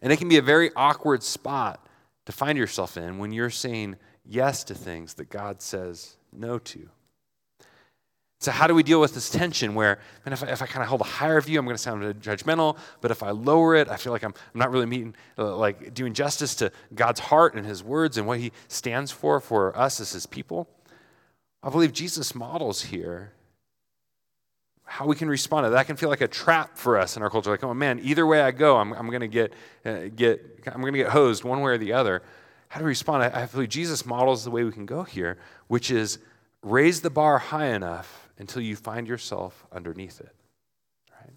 And 0.01 0.13
it 0.13 0.17
can 0.17 0.29
be 0.29 0.39
a 0.39 0.43
very 0.43 0.71
awkward 0.75 1.23
spot 1.23 1.87
to 2.25 2.33
find 2.33 2.57
yourself 2.57 2.97
in 2.97 3.19
when 3.19 3.33
you're 3.33 3.51
saying 3.51 3.97
yes 4.25 4.65
to 4.65 4.75
things 4.75 5.15
that 5.15 5.31
God 5.31 5.63
says 5.63 6.17
no 6.33 6.59
to. 6.59 6.89
So, 8.41 8.51
how 8.51 8.67
do 8.67 8.75
we 8.75 8.83
deal 8.83 9.01
with 9.01 9.15
this 9.15 9.31
tension 9.31 9.75
where, 9.75 9.99
man, 10.27 10.35
if 10.35 10.43
I, 10.43 10.49
if 10.49 10.61
I 10.61 10.67
kind 10.67 10.83
of 10.83 10.89
hold 10.89 11.01
a 11.01 11.05
higher 11.05 11.41
view, 11.41 11.59
I'm 11.59 11.65
going 11.65 11.77
to 11.77 11.83
sound 11.83 12.03
judgmental, 12.21 12.77
but 13.01 13.11
if 13.11 13.23
I 13.23 13.31
lower 13.31 13.75
it, 13.75 13.89
I 13.89 13.97
feel 13.97 14.13
like 14.13 14.23
I'm, 14.23 14.35
I'm 14.53 14.59
not 14.59 14.71
really 14.71 14.85
meeting, 14.85 15.15
uh, 15.39 15.57
like 15.57 15.95
doing 15.95 16.13
justice 16.13 16.55
to 16.57 16.71
God's 16.95 17.21
heart 17.21 17.55
and 17.55 17.65
his 17.65 17.83
words 17.83 18.19
and 18.19 18.27
what 18.27 18.41
he 18.41 18.53
stands 18.69 19.11
for 19.11 19.41
for 19.41 19.77
us 19.79 19.99
as 19.99 20.13
his 20.13 20.27
people? 20.27 20.69
I 21.63 21.71
believe 21.71 21.95
Jesus 21.95 22.35
models 22.35 22.83
here 22.83 23.33
how 24.85 25.07
we 25.07 25.17
can 25.17 25.29
respond 25.29 25.65
to 25.65 25.71
that. 25.71 25.77
That 25.77 25.87
can 25.87 25.97
feel 25.97 26.11
like 26.11 26.21
a 26.21 26.29
trap 26.29 26.77
for 26.77 26.99
us 26.99 27.17
in 27.17 27.23
our 27.23 27.31
culture. 27.31 27.51
Like, 27.51 27.65
oh 27.65 27.75
man, 27.75 28.01
either 28.03 28.27
way 28.27 28.43
I 28.43 28.51
go, 28.51 28.77
I'm, 28.77 28.93
I'm 28.93 29.09
going 29.09 29.21
to 29.21 29.29
get, 29.29 29.53
uh, 29.85 30.11
get, 30.15 30.61
I'm 30.67 30.81
going 30.81 30.93
to 30.93 30.99
get 30.99 31.09
hosed 31.09 31.43
one 31.45 31.61
way 31.63 31.73
or 31.73 31.79
the 31.79 31.95
other. 31.95 32.23
How 32.75 32.81
do 32.81 32.87
we 32.87 32.89
respond? 32.89 33.23
I, 33.23 33.43
I 33.43 33.47
believe 33.47 33.69
Jesus 33.69 34.05
models 34.05 34.43
the 34.43 34.51
way 34.51 34.65
we 34.65 34.73
can 34.73 34.85
go 34.85 35.05
here, 35.05 35.39
which 35.69 35.93
is 35.93 36.19
raise 36.61 37.03
the 37.03 37.09
bar 37.09 37.39
high 37.39 37.67
enough 37.67 38.29
until 38.37 38.63
you 38.63 38.75
find 38.75 39.07
yourself 39.07 39.65
underneath 39.71 40.21
it. 40.21 40.35
Right? 41.21 41.31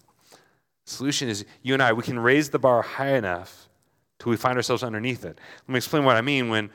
Solution 0.84 1.28
is 1.28 1.44
you 1.62 1.74
and 1.74 1.82
I, 1.82 1.92
we 1.92 2.02
can 2.02 2.18
raise 2.18 2.50
the 2.50 2.58
bar 2.58 2.82
high 2.82 3.14
enough 3.14 3.68
till 4.18 4.30
we 4.30 4.36
find 4.36 4.56
ourselves 4.56 4.82
underneath 4.82 5.24
it. 5.24 5.38
Let 5.68 5.68
me 5.68 5.76
explain 5.76 6.02
what 6.02 6.16
I 6.16 6.22
mean 6.22 6.48
when 6.48 6.70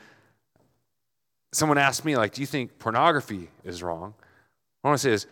someone 1.52 1.78
asks 1.78 2.06
me, 2.06 2.16
like, 2.16 2.34
do 2.34 2.40
you 2.40 2.48
think 2.48 2.80
pornography 2.80 3.50
is 3.66 3.84
wrong? 3.84 4.14
What 4.80 4.86
I 4.86 4.88
want 4.92 5.02
to 5.02 5.08
say 5.10 5.12
is, 5.12 5.28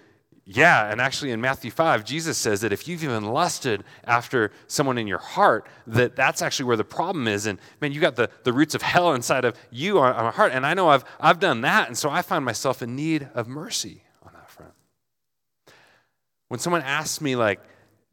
yeah, 0.45 0.91
and 0.91 0.99
actually 0.99 1.31
in 1.31 1.39
Matthew 1.39 1.69
5, 1.69 2.03
Jesus 2.03 2.37
says 2.37 2.61
that 2.61 2.73
if 2.73 2.87
you've 2.87 3.03
even 3.03 3.25
lusted 3.25 3.83
after 4.05 4.51
someone 4.67 4.97
in 4.97 5.05
your 5.05 5.19
heart, 5.19 5.67
that 5.85 6.15
that's 6.15 6.41
actually 6.41 6.65
where 6.65 6.77
the 6.77 6.83
problem 6.83 7.27
is. 7.27 7.45
And 7.45 7.59
man, 7.79 7.91
you 7.91 8.01
got 8.01 8.15
the, 8.15 8.29
the 8.43 8.51
roots 8.51 8.73
of 8.73 8.81
hell 8.81 9.13
inside 9.13 9.45
of 9.45 9.55
you 9.69 9.99
on, 9.99 10.13
on 10.13 10.25
my 10.25 10.31
heart. 10.31 10.51
And 10.51 10.65
I 10.65 10.73
know 10.73 10.89
I've, 10.89 11.05
I've 11.19 11.39
done 11.39 11.61
that. 11.61 11.87
And 11.87 11.97
so 11.97 12.09
I 12.09 12.23
find 12.23 12.43
myself 12.43 12.81
in 12.81 12.95
need 12.95 13.29
of 13.35 13.47
mercy. 13.47 14.03
On 14.23 14.31
that 14.33 14.49
front. 14.49 14.73
When 16.47 16.59
someone 16.59 16.81
asks 16.81 17.21
me, 17.21 17.35
like, 17.35 17.61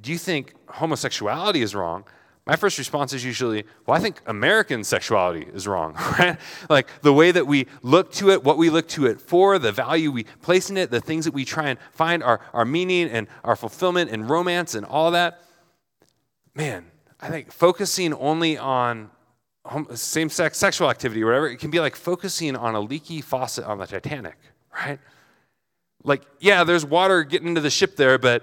do 0.01 0.13
you 0.13 0.19
think 0.19 0.55
homosexuality 0.69 1.63
is 1.63 1.75
wrong? 1.75 2.05
My 2.49 2.57
first 2.57 2.79
response 2.79 3.13
is 3.13 3.23
usually, 3.23 3.65
well, 3.85 3.95
I 3.95 4.01
think 4.01 4.23
American 4.25 4.83
sexuality 4.83 5.47
is 5.53 5.69
wrong, 5.69 5.93
right? 6.19 6.39
Like 6.71 6.89
the 7.03 7.13
way 7.13 7.31
that 7.31 7.47
we 7.47 7.67
look 7.83 8.11
to 8.13 8.31
it, 8.31 8.43
what 8.43 8.57
we 8.57 8.71
look 8.71 8.89
to 8.89 9.05
it 9.05 9.21
for, 9.21 9.59
the 9.59 9.71
value 9.71 10.11
we 10.11 10.25
place 10.25 10.71
in 10.71 10.79
it, 10.79 10.91
the 10.91 11.03
things 11.03 11.27
that 11.27 11.35
we 11.35 11.45
try 11.45 11.69
and 11.69 11.79
find 11.93 12.23
our, 12.23 12.41
our 12.55 12.65
meaning 12.65 13.11
and 13.11 13.29
our 13.45 13.55
fulfillment 13.55 14.11
and 14.11 14.31
romance 14.31 14.75
and 14.75 14.87
all 14.87 15.11
that. 15.11 15.43
Man, 16.55 16.87
I 17.21 17.29
think 17.29 17.53
focusing 17.53 18.15
only 18.15 18.57
on 18.57 19.11
same 19.95 20.31
sex 20.31 20.57
sexual 20.57 20.89
activity 20.89 21.23
or 21.23 21.27
whatever, 21.27 21.49
it 21.49 21.59
can 21.59 21.71
be 21.71 21.81
like 21.81 21.97
focusing 21.97 22.57
on 22.57 22.75
a 22.75 22.81
leaky 22.81 23.21
faucet 23.21 23.67
on 23.67 23.77
the 23.77 23.87
Titanic, 23.87 24.39
right? 24.75 24.99
Like, 26.03 26.23
yeah, 26.41 26.65
there's 26.65 26.87
water 26.87 27.25
getting 27.25 27.49
into 27.49 27.61
the 27.61 27.69
ship 27.69 27.97
there, 27.97 28.17
but 28.17 28.43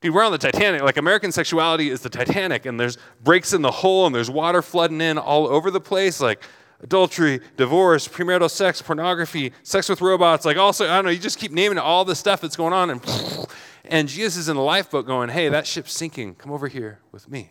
dude, 0.00 0.14
we're 0.14 0.24
on 0.24 0.32
the 0.32 0.38
Titanic. 0.38 0.82
Like, 0.82 0.96
American 0.96 1.32
sexuality 1.32 1.90
is 1.90 2.00
the 2.00 2.10
Titanic, 2.10 2.66
and 2.66 2.78
there's 2.78 2.98
breaks 3.22 3.52
in 3.52 3.62
the 3.62 3.70
hull, 3.70 4.06
and 4.06 4.14
there's 4.14 4.30
water 4.30 4.62
flooding 4.62 5.00
in 5.00 5.18
all 5.18 5.46
over 5.46 5.70
the 5.70 5.80
place. 5.80 6.20
Like, 6.20 6.42
adultery, 6.80 7.40
divorce, 7.56 8.08
premarital 8.08 8.50
sex, 8.50 8.82
pornography, 8.82 9.52
sex 9.62 9.88
with 9.88 10.00
robots. 10.00 10.44
Like, 10.44 10.56
also, 10.56 10.84
I 10.84 10.96
don't 10.96 11.06
know, 11.06 11.10
you 11.10 11.18
just 11.18 11.38
keep 11.38 11.52
naming 11.52 11.78
all 11.78 12.04
the 12.04 12.14
stuff 12.14 12.40
that's 12.40 12.56
going 12.56 12.72
on, 12.72 12.90
and, 12.90 13.46
and 13.84 14.08
Jesus 14.08 14.36
is 14.36 14.48
in 14.48 14.56
the 14.56 14.62
lifeboat 14.62 15.06
going, 15.06 15.28
hey, 15.28 15.48
that 15.48 15.66
ship's 15.66 15.92
sinking. 15.92 16.34
Come 16.34 16.52
over 16.52 16.68
here 16.68 17.00
with 17.12 17.28
me. 17.30 17.50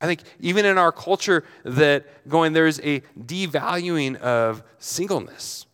I 0.00 0.06
think 0.06 0.22
even 0.38 0.66
in 0.66 0.76
our 0.76 0.92
culture, 0.92 1.44
that 1.64 2.28
going, 2.28 2.52
there's 2.52 2.78
a 2.80 3.00
devaluing 3.18 4.16
of 4.16 4.62
singleness, 4.78 5.64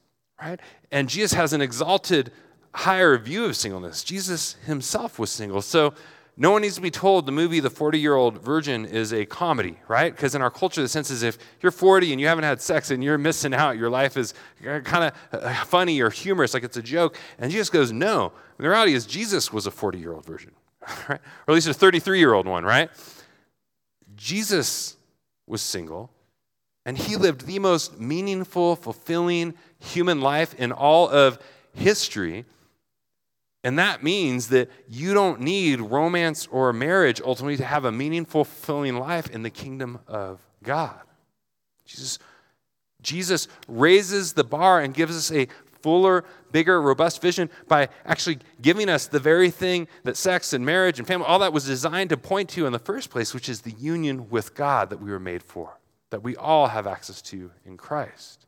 right? 0.41 0.61
And 0.93 1.09
Jesus 1.09 1.33
has 1.33 1.53
an 1.53 1.61
exalted, 1.61 2.31
higher 2.73 3.17
view 3.19 3.45
of 3.45 3.57
singleness. 3.57 4.05
Jesus 4.05 4.55
himself 4.67 5.19
was 5.19 5.31
single. 5.31 5.63
So 5.63 5.95
no 6.37 6.53
one 6.53 6.63
needs 6.63 6.77
to 6.77 6.81
be 6.81 6.91
told 6.91 7.27
the 7.27 7.33
movie 7.33 7.61
The 7.61 7.71
40 7.71 7.99
Year 7.99 8.15
Old 8.15 8.39
Virgin 8.39 8.87
is 8.87 9.13
a 9.13 9.27
comedy, 9.27 9.77
right? 9.89 10.15
Because 10.15 10.35
in 10.35 10.43
our 10.43 10.51
culture, 10.51 10.81
the 10.81 10.89
sense 10.89 11.11
is 11.11 11.23
if 11.23 11.37
you're 11.61 11.73
40 11.73 12.13
and 12.13 12.21
you 12.21 12.29
haven't 12.29 12.45
had 12.45 12.61
sex 12.63 12.91
and 12.91 13.05
you're 13.05 13.19
missing 13.19 13.53
out, 13.53 13.77
your 13.77 13.91
life 13.91 14.17
is 14.17 14.35
kind 14.63 15.05
of 15.05 15.13
uh, 15.33 15.53
funny 15.65 16.01
or 16.01 16.11
humorous, 16.11 16.55
like 16.55 16.65
it's 16.65 16.77
a 16.77 16.83
joke. 16.83 17.19
And 17.39 17.51
Jesus 17.51 17.69
goes, 17.69 17.93
no. 17.93 18.33
And 18.57 18.65
the 18.65 18.71
reality 18.71 18.95
is, 18.95 19.05
Jesus 19.05 19.53
was 19.53 19.67
a 19.67 19.71
40 19.71 19.99
year 19.99 20.13
old 20.13 20.25
virgin, 20.25 20.53
right? 21.09 21.21
Or 21.47 21.53
at 21.53 21.55
least 21.55 21.69
a 21.69 21.75
33 21.75 22.19
year 22.19 22.33
old 22.33 22.47
one, 22.47 22.65
right? 22.65 22.91
Jesus 24.17 24.97
was 25.47 25.61
single 25.61 26.11
and 26.87 26.97
he 26.97 27.17
lived 27.17 27.47
the 27.47 27.59
most 27.59 28.01
meaningful, 28.01 28.77
fulfilling 28.77 29.55
human 29.79 30.21
life 30.21 30.55
in 30.55 30.73
all 30.73 31.09
of 31.09 31.39
history. 31.75 32.45
And 33.63 33.79
that 33.79 34.03
means 34.03 34.49
that 34.49 34.71
you 34.89 35.13
don't 35.13 35.41
need 35.41 35.81
romance 35.81 36.47
or 36.51 36.73
marriage 36.73 37.21
ultimately 37.21 37.59
to 37.59 37.65
have 37.65 37.85
a 37.85 37.93
meaningful, 37.93 38.45
fulfilling 38.45 38.97
life 38.97 39.29
in 39.31 39.43
the 39.43 39.51
kingdom 39.51 39.99
of 40.07 40.41
God. 40.63 40.99
Jesus, 41.85 42.19
Jesus 43.03 43.49
raises 43.69 44.33
the 44.33 44.45
bar 44.45 44.81
and 44.81 44.95
gives 44.95 45.17
us 45.17 45.31
a 45.31 45.47
fuller, 45.83 46.25
bigger, 46.53 46.81
robust 46.81 47.21
vision 47.21 47.51
by 47.69 47.89
actually 48.05 48.39
giving 48.63 48.89
us 48.89 49.07
the 49.07 49.19
very 49.19 49.51
thing 49.51 49.89
that 50.05 50.17
sex 50.17 50.53
and 50.53 50.65
marriage 50.65 50.99
and 50.99 51.07
family, 51.07 51.27
all 51.27 51.39
that 51.39 51.53
was 51.53 51.67
designed 51.67 52.11
to 52.11 52.17
point 52.17 52.49
to 52.51 52.67
in 52.67 52.73
the 52.73 52.79
first 52.79 53.11
place, 53.11 53.35
which 53.35 53.49
is 53.49 53.63
the 53.63 53.73
union 53.73 54.31
with 54.31 54.55
God 54.55 54.91
that 54.91 55.01
we 55.01 55.11
were 55.11 55.21
made 55.21 55.43
for 55.43 55.81
that 56.11 56.23
we 56.23 56.37
all 56.37 56.67
have 56.67 56.87
access 56.87 57.23
to 57.23 57.51
in 57.65 57.77
Christ. 57.77 58.47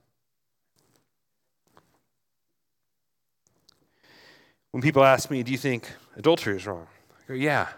When 4.72 4.82
people 4.82 5.04
ask 5.04 5.30
me, 5.30 5.42
Do 5.42 5.52
you 5.52 5.58
think 5.58 5.88
adultery 6.16 6.56
is 6.56 6.66
wrong? 6.66 6.86
I 7.12 7.28
go, 7.28 7.34
Yeah. 7.34 7.68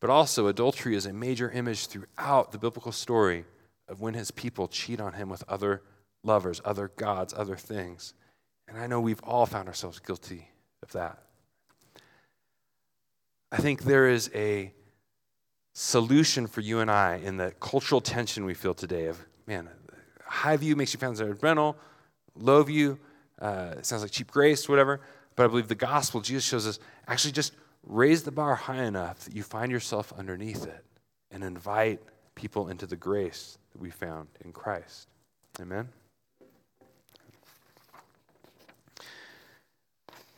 But 0.00 0.10
also, 0.10 0.46
adultery 0.46 0.94
is 0.94 1.06
a 1.06 1.12
major 1.12 1.50
image 1.50 1.86
throughout 1.86 2.52
the 2.52 2.58
biblical 2.58 2.92
story 2.92 3.46
of 3.88 4.00
when 4.00 4.12
his 4.12 4.30
people 4.30 4.68
cheat 4.68 5.00
on 5.00 5.14
him 5.14 5.30
with 5.30 5.42
other 5.48 5.82
lovers, 6.22 6.60
other 6.64 6.92
gods, 6.96 7.32
other 7.34 7.56
things. 7.56 8.12
And 8.68 8.78
I 8.78 8.86
know 8.86 9.00
we've 9.00 9.22
all 9.24 9.46
found 9.46 9.68
ourselves 9.68 9.98
guilty 9.98 10.50
of 10.82 10.92
that. 10.92 11.22
I 13.50 13.56
think 13.56 13.84
there 13.84 14.08
is 14.08 14.30
a 14.34 14.72
solution 15.72 16.46
for 16.46 16.60
you 16.60 16.80
and 16.80 16.90
I 16.90 17.16
in 17.16 17.38
the 17.38 17.52
cultural 17.58 18.02
tension 18.02 18.44
we 18.44 18.54
feel 18.54 18.74
today 18.74 19.06
of, 19.06 19.18
man, 19.46 19.68
high 20.24 20.58
view 20.58 20.76
makes 20.76 20.92
you 20.92 21.00
feel 21.00 21.14
rental, 21.40 21.78
low 22.34 22.62
view 22.62 22.98
uh, 23.40 23.74
sounds 23.82 24.02
like 24.02 24.10
cheap 24.10 24.30
grace, 24.30 24.68
whatever. 24.68 25.00
But 25.36 25.44
I 25.44 25.46
believe 25.48 25.68
the 25.68 25.74
gospel, 25.74 26.20
Jesus 26.20 26.44
shows 26.44 26.66
us, 26.66 26.78
actually 27.06 27.32
just 27.32 27.52
raise 27.84 28.22
the 28.24 28.32
bar 28.32 28.54
high 28.54 28.84
enough 28.84 29.20
that 29.20 29.36
you 29.36 29.42
find 29.42 29.70
yourself 29.70 30.12
underneath 30.18 30.66
it 30.66 30.84
and 31.30 31.44
invite 31.44 32.00
people 32.34 32.68
into 32.68 32.86
the 32.86 32.96
grace 32.96 33.58
that 33.72 33.80
we 33.80 33.90
found 33.90 34.28
in 34.44 34.52
Christ. 34.52 35.08
Amen? 35.60 35.88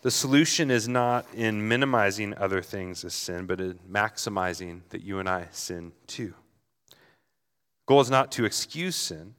The 0.03 0.11
solution 0.11 0.71
is 0.71 0.89
not 0.89 1.27
in 1.35 1.67
minimizing 1.67 2.35
other 2.37 2.63
things 2.63 3.05
as 3.05 3.15
sin, 3.15 3.47
but 3.47 3.61
in 3.61 3.79
maximizing 3.91 4.83
that 4.91 5.03
you 5.03 5.19
and 5.19 5.29
I 5.29 5.49
sin 5.51 5.93
too. 6.07 6.35
Goal 7.87 8.01
is 8.01 8.11
not 8.11 8.31
to 8.33 8.45
excuse 8.45 8.95
sin, 8.95 9.35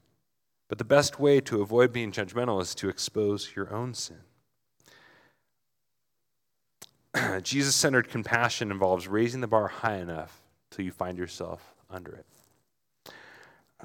but 0.67 0.77
the 0.77 0.83
best 0.83 1.19
way 1.19 1.39
to 1.41 1.61
avoid 1.61 1.93
being 1.93 2.11
judgmental 2.11 2.61
is 2.61 2.75
to 2.75 2.89
expose 2.89 3.55
your 3.55 3.73
own 3.73 3.93
sin. 3.93 4.19
Jesus 7.43 7.75
centered 7.75 8.09
compassion 8.09 8.71
involves 8.71 9.07
raising 9.07 9.41
the 9.41 9.47
bar 9.47 9.67
high 9.67 9.97
enough 9.97 10.41
till 10.71 10.85
you 10.85 10.91
find 10.91 11.17
yourself 11.17 11.73
under 11.89 12.13
it. 12.13 12.25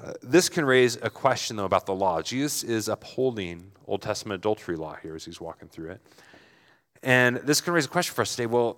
Uh, 0.01 0.13
this 0.21 0.49
can 0.49 0.65
raise 0.65 0.97
a 0.97 1.09
question, 1.09 1.55
though, 1.55 1.65
about 1.65 1.85
the 1.85 1.95
law. 1.95 2.21
Jesus 2.21 2.63
is 2.63 2.89
upholding 2.89 3.71
Old 3.87 4.01
Testament 4.01 4.39
adultery 4.41 4.75
law 4.75 4.95
here 5.01 5.15
as 5.15 5.23
he's 5.23 5.39
walking 5.39 5.69
through 5.69 5.91
it. 5.91 6.01
And 7.01 7.37
this 7.37 7.61
can 7.61 7.73
raise 7.73 7.85
a 7.85 7.89
question 7.89 8.13
for 8.13 8.23
us 8.23 8.35
today. 8.35 8.47
Well, 8.47 8.77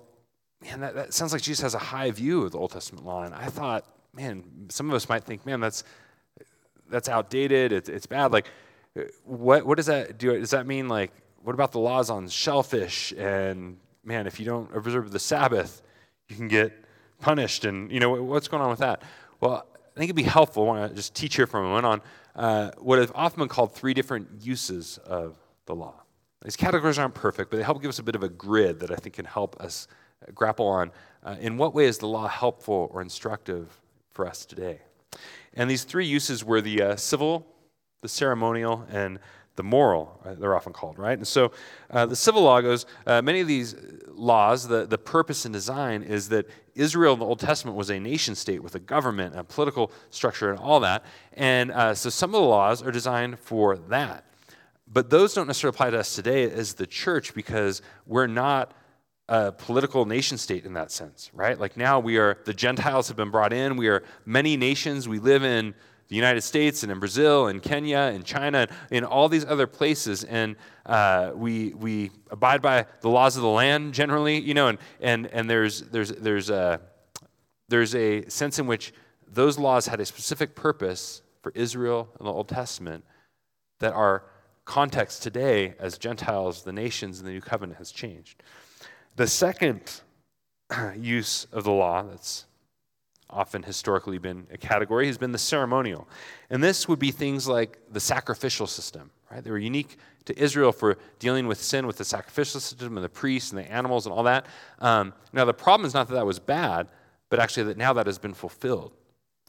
man, 0.61 0.81
that, 0.81 0.93
that 0.95 1.13
sounds 1.13 1.33
like 1.33 1.41
Jesus 1.41 1.63
has 1.63 1.73
a 1.73 1.79
high 1.79 2.11
view 2.11 2.43
of 2.43 2.51
the 2.51 2.59
Old 2.59 2.71
Testament 2.71 3.05
law. 3.05 3.23
And 3.23 3.33
I 3.33 3.47
thought, 3.47 3.85
man, 4.13 4.43
some 4.69 4.89
of 4.89 4.95
us 4.95 5.09
might 5.09 5.23
think, 5.23 5.45
man, 5.45 5.59
that's, 5.59 5.83
that's 6.89 7.09
outdated. 7.09 7.71
It's, 7.71 7.89
it's 7.89 8.05
bad. 8.05 8.31
Like, 8.31 8.47
what, 9.23 9.65
what 9.65 9.77
does 9.77 9.87
that 9.87 10.17
do? 10.17 10.37
Does 10.37 10.51
that 10.51 10.67
mean, 10.67 10.87
like, 10.87 11.11
what 11.41 11.53
about 11.53 11.71
the 11.71 11.79
laws 11.79 12.09
on 12.09 12.27
shellfish? 12.27 13.11
And, 13.17 13.77
man, 14.07 14.25
if 14.25 14.39
you 14.39 14.45
don't 14.45 14.73
observe 14.75 15.11
the 15.11 15.19
Sabbath, 15.19 15.81
you 16.29 16.35
can 16.35 16.47
get 16.47 16.73
punished. 17.19 17.65
And, 17.65 17.91
you 17.91 17.99
know, 17.99 18.23
what's 18.23 18.47
going 18.47 18.63
on 18.63 18.69
with 18.69 18.79
that? 18.79 19.03
Well, 19.41 19.67
I 19.75 19.99
think 19.99 20.09
it'd 20.09 20.15
be 20.15 20.23
helpful. 20.23 20.63
I 20.63 20.65
want 20.65 20.89
to 20.89 20.95
just 20.95 21.13
teach 21.13 21.35
here 21.35 21.45
for 21.45 21.59
a 21.59 21.63
moment 21.63 21.85
on 21.85 22.01
uh, 22.35 22.71
what 22.77 22.99
have 22.99 23.11
often 23.13 23.39
been 23.39 23.49
called 23.49 23.75
three 23.75 23.93
different 23.93 24.29
uses 24.41 24.97
of 24.99 25.35
the 25.65 25.75
law. 25.75 25.93
These 26.43 26.55
categories 26.55 26.97
aren't 26.97 27.15
perfect, 27.15 27.51
but 27.51 27.57
they 27.57 27.63
help 27.63 27.81
give 27.81 27.89
us 27.89 27.99
a 27.99 28.03
bit 28.03 28.15
of 28.15 28.23
a 28.23 28.29
grid 28.29 28.79
that 28.79 28.91
I 28.91 28.95
think 28.95 29.15
can 29.15 29.25
help 29.25 29.59
us 29.59 29.87
grapple 30.33 30.67
on 30.67 30.91
uh, 31.23 31.35
in 31.39 31.57
what 31.57 31.73
way 31.73 31.85
is 31.85 31.97
the 31.97 32.07
law 32.07 32.27
helpful 32.27 32.89
or 32.93 33.01
instructive 33.01 33.81
for 34.11 34.25
us 34.25 34.45
today. 34.45 34.79
And 35.55 35.69
these 35.69 35.83
three 35.83 36.05
uses 36.05 36.45
were 36.45 36.61
the 36.61 36.81
uh, 36.81 36.95
civil, 36.95 37.45
the 38.01 38.07
ceremonial, 38.07 38.85
and 38.89 39.19
the 39.57 39.63
moral, 39.63 40.19
uh, 40.23 40.35
they're 40.35 40.55
often 40.55 40.71
called, 40.71 40.97
right? 40.97 41.17
And 41.17 41.27
so 41.27 41.51
uh, 41.89 42.05
the 42.05 42.15
civil 42.15 42.43
law 42.43 42.61
goes, 42.61 42.85
uh, 43.05 43.21
many 43.21 43.41
of 43.41 43.47
these 43.47 43.75
laws, 44.07 44.67
the, 44.67 44.85
the 44.85 44.97
purpose 44.97 45.45
and 45.45 45.53
design 45.53 46.03
is 46.03 46.29
that 46.29 46.47
Israel 46.75 47.13
in 47.13 47.19
the 47.19 47.25
Old 47.25 47.39
Testament 47.39 47.75
was 47.75 47.89
a 47.89 47.99
nation 47.99 48.35
state 48.35 48.61
with 48.63 48.75
a 48.75 48.79
government, 48.79 49.35
a 49.35 49.43
political 49.43 49.91
structure, 50.11 50.51
and 50.51 50.59
all 50.59 50.79
that. 50.79 51.03
And 51.33 51.71
uh, 51.71 51.95
so 51.95 52.09
some 52.09 52.29
of 52.29 52.41
the 52.41 52.47
laws 52.47 52.81
are 52.81 52.91
designed 52.91 53.39
for 53.39 53.77
that. 53.89 54.23
But 54.87 55.09
those 55.09 55.33
don't 55.33 55.47
necessarily 55.47 55.75
apply 55.75 55.89
to 55.89 55.99
us 55.99 56.15
today 56.15 56.49
as 56.49 56.75
the 56.75 56.87
church 56.87 57.33
because 57.33 57.81
we're 58.05 58.27
not 58.27 58.73
a 59.27 59.51
political 59.51 60.05
nation 60.05 60.37
state 60.37 60.65
in 60.65 60.73
that 60.73 60.91
sense, 60.91 61.31
right? 61.33 61.59
Like 61.59 61.75
now 61.75 61.99
we 61.99 62.17
are, 62.17 62.37
the 62.45 62.53
Gentiles 62.53 63.07
have 63.09 63.17
been 63.17 63.31
brought 63.31 63.51
in. 63.51 63.75
We 63.75 63.89
are 63.89 64.03
many 64.25 64.55
nations. 64.55 65.09
We 65.09 65.19
live 65.19 65.43
in 65.43 65.73
the 66.07 66.15
United 66.15 66.41
States 66.41 66.83
and 66.83 66.91
in 66.91 66.99
Brazil 66.99 67.47
and 67.47 67.61
Kenya 67.61 68.11
and 68.13 68.23
China 68.23 68.59
and 68.59 68.69
in 68.91 69.03
all 69.03 69.27
these 69.27 69.45
other 69.45 69.67
places. 69.67 70.23
And 70.23 70.55
uh, 70.85 71.31
we, 71.35 71.73
we 71.73 72.11
abide 72.31 72.61
by 72.61 72.85
the 73.01 73.09
laws 73.09 73.35
of 73.35 73.41
the 73.43 73.49
land 73.49 73.93
generally, 73.93 74.39
you 74.39 74.53
know, 74.53 74.67
and, 74.67 74.77
and, 75.01 75.27
and 75.27 75.49
there's, 75.49 75.81
there's, 75.81 76.09
there's, 76.11 76.49
a, 76.49 76.79
there's 77.67 77.93
a 77.95 78.27
sense 78.29 78.59
in 78.59 78.67
which 78.67 78.93
those 79.27 79.59
laws 79.59 79.87
had 79.87 79.99
a 79.99 80.05
specific 80.05 80.55
purpose 80.55 81.21
for 81.41 81.51
Israel 81.55 82.09
in 82.19 82.25
the 82.25 82.31
Old 82.31 82.47
Testament 82.47 83.03
that 83.79 83.93
our 83.93 84.23
context 84.65 85.23
today 85.23 85.75
as 85.79 85.97
Gentiles, 85.97 86.63
the 86.63 86.73
nations, 86.73 87.19
and 87.19 87.27
the 87.27 87.31
new 87.31 87.41
covenant 87.41 87.77
has 87.77 87.91
changed. 87.91 88.41
The 89.15 89.27
second 89.27 90.01
use 90.97 91.47
of 91.51 91.63
the 91.63 91.71
law 91.71 92.03
that's 92.03 92.45
often 93.29 93.63
historically 93.63 94.17
been 94.17 94.47
a 94.51 94.57
category 94.57 95.07
has 95.07 95.17
been 95.17 95.31
the 95.31 95.37
ceremonial. 95.37 96.07
And 96.49 96.63
this 96.63 96.87
would 96.87 96.99
be 96.99 97.11
things 97.11 97.47
like 97.47 97.79
the 97.91 97.99
sacrificial 97.99 98.67
system, 98.67 99.11
right? 99.31 99.43
They 99.43 99.51
were 99.51 99.57
unique 99.57 99.97
to 100.25 100.39
Israel 100.41 100.71
for 100.71 100.97
dealing 101.19 101.47
with 101.47 101.61
sin 101.61 101.87
with 101.87 101.97
the 101.97 102.05
sacrificial 102.05 102.59
system 102.59 102.97
and 102.97 103.03
the 103.03 103.09
priests 103.09 103.51
and 103.51 103.59
the 103.59 103.69
animals 103.71 104.05
and 104.05 104.13
all 104.13 104.23
that. 104.23 104.45
Um, 104.79 105.13
now, 105.33 105.45
the 105.45 105.53
problem 105.53 105.85
is 105.85 105.93
not 105.93 106.07
that 106.07 106.15
that 106.15 106.25
was 106.25 106.39
bad, 106.39 106.87
but 107.29 107.39
actually 107.39 107.63
that 107.63 107.77
now 107.77 107.93
that 107.93 108.05
has 108.05 108.17
been 108.17 108.33
fulfilled. 108.33 108.93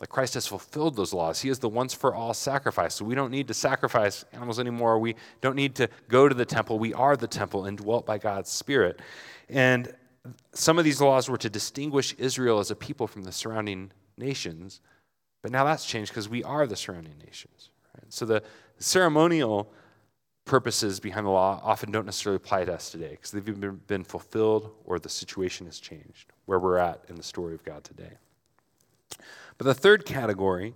Like 0.00 0.10
Christ 0.10 0.34
has 0.34 0.46
fulfilled 0.46 0.94
those 0.94 1.12
laws. 1.12 1.40
He 1.40 1.48
is 1.48 1.58
the 1.58 1.68
once 1.68 1.92
for 1.92 2.14
all 2.14 2.32
sacrifice. 2.32 2.94
So 2.94 3.04
we 3.04 3.16
don't 3.16 3.32
need 3.32 3.48
to 3.48 3.54
sacrifice 3.54 4.24
animals 4.32 4.60
anymore. 4.60 4.98
We 5.00 5.16
don't 5.40 5.56
need 5.56 5.74
to 5.76 5.88
go 6.08 6.28
to 6.28 6.34
the 6.34 6.44
temple. 6.44 6.78
We 6.78 6.94
are 6.94 7.16
the 7.16 7.26
temple 7.26 7.64
and 7.64 7.76
dwelt 7.76 8.06
by 8.06 8.18
God's 8.18 8.50
Spirit. 8.50 9.00
And 9.48 9.92
some 10.52 10.78
of 10.78 10.84
these 10.84 11.00
laws 11.00 11.28
were 11.28 11.38
to 11.38 11.50
distinguish 11.50 12.14
Israel 12.18 12.58
as 12.58 12.70
a 12.70 12.76
people 12.76 13.06
from 13.06 13.22
the 13.22 13.32
surrounding 13.32 13.92
nations. 14.16 14.80
But 15.42 15.52
now 15.52 15.64
that's 15.64 15.86
changed 15.86 16.10
because 16.10 16.28
we 16.28 16.42
are 16.44 16.66
the 16.66 16.76
surrounding 16.76 17.18
nations. 17.24 17.70
Right? 17.94 18.12
So 18.12 18.24
the 18.24 18.42
ceremonial 18.78 19.72
purposes 20.44 20.98
behind 20.98 21.26
the 21.26 21.30
law 21.30 21.60
often 21.62 21.92
don't 21.92 22.06
necessarily 22.06 22.36
apply 22.36 22.64
to 22.64 22.74
us 22.74 22.90
today 22.90 23.10
because 23.10 23.30
they've 23.30 23.86
been 23.86 24.04
fulfilled 24.04 24.72
or 24.84 24.98
the 24.98 25.08
situation 25.08 25.66
has 25.66 25.78
changed 25.78 26.32
where 26.46 26.58
we're 26.58 26.78
at 26.78 27.04
in 27.08 27.16
the 27.16 27.22
story 27.22 27.54
of 27.54 27.62
God 27.64 27.84
today. 27.84 28.12
But 29.58 29.66
the 29.66 29.74
third 29.74 30.06
category 30.06 30.74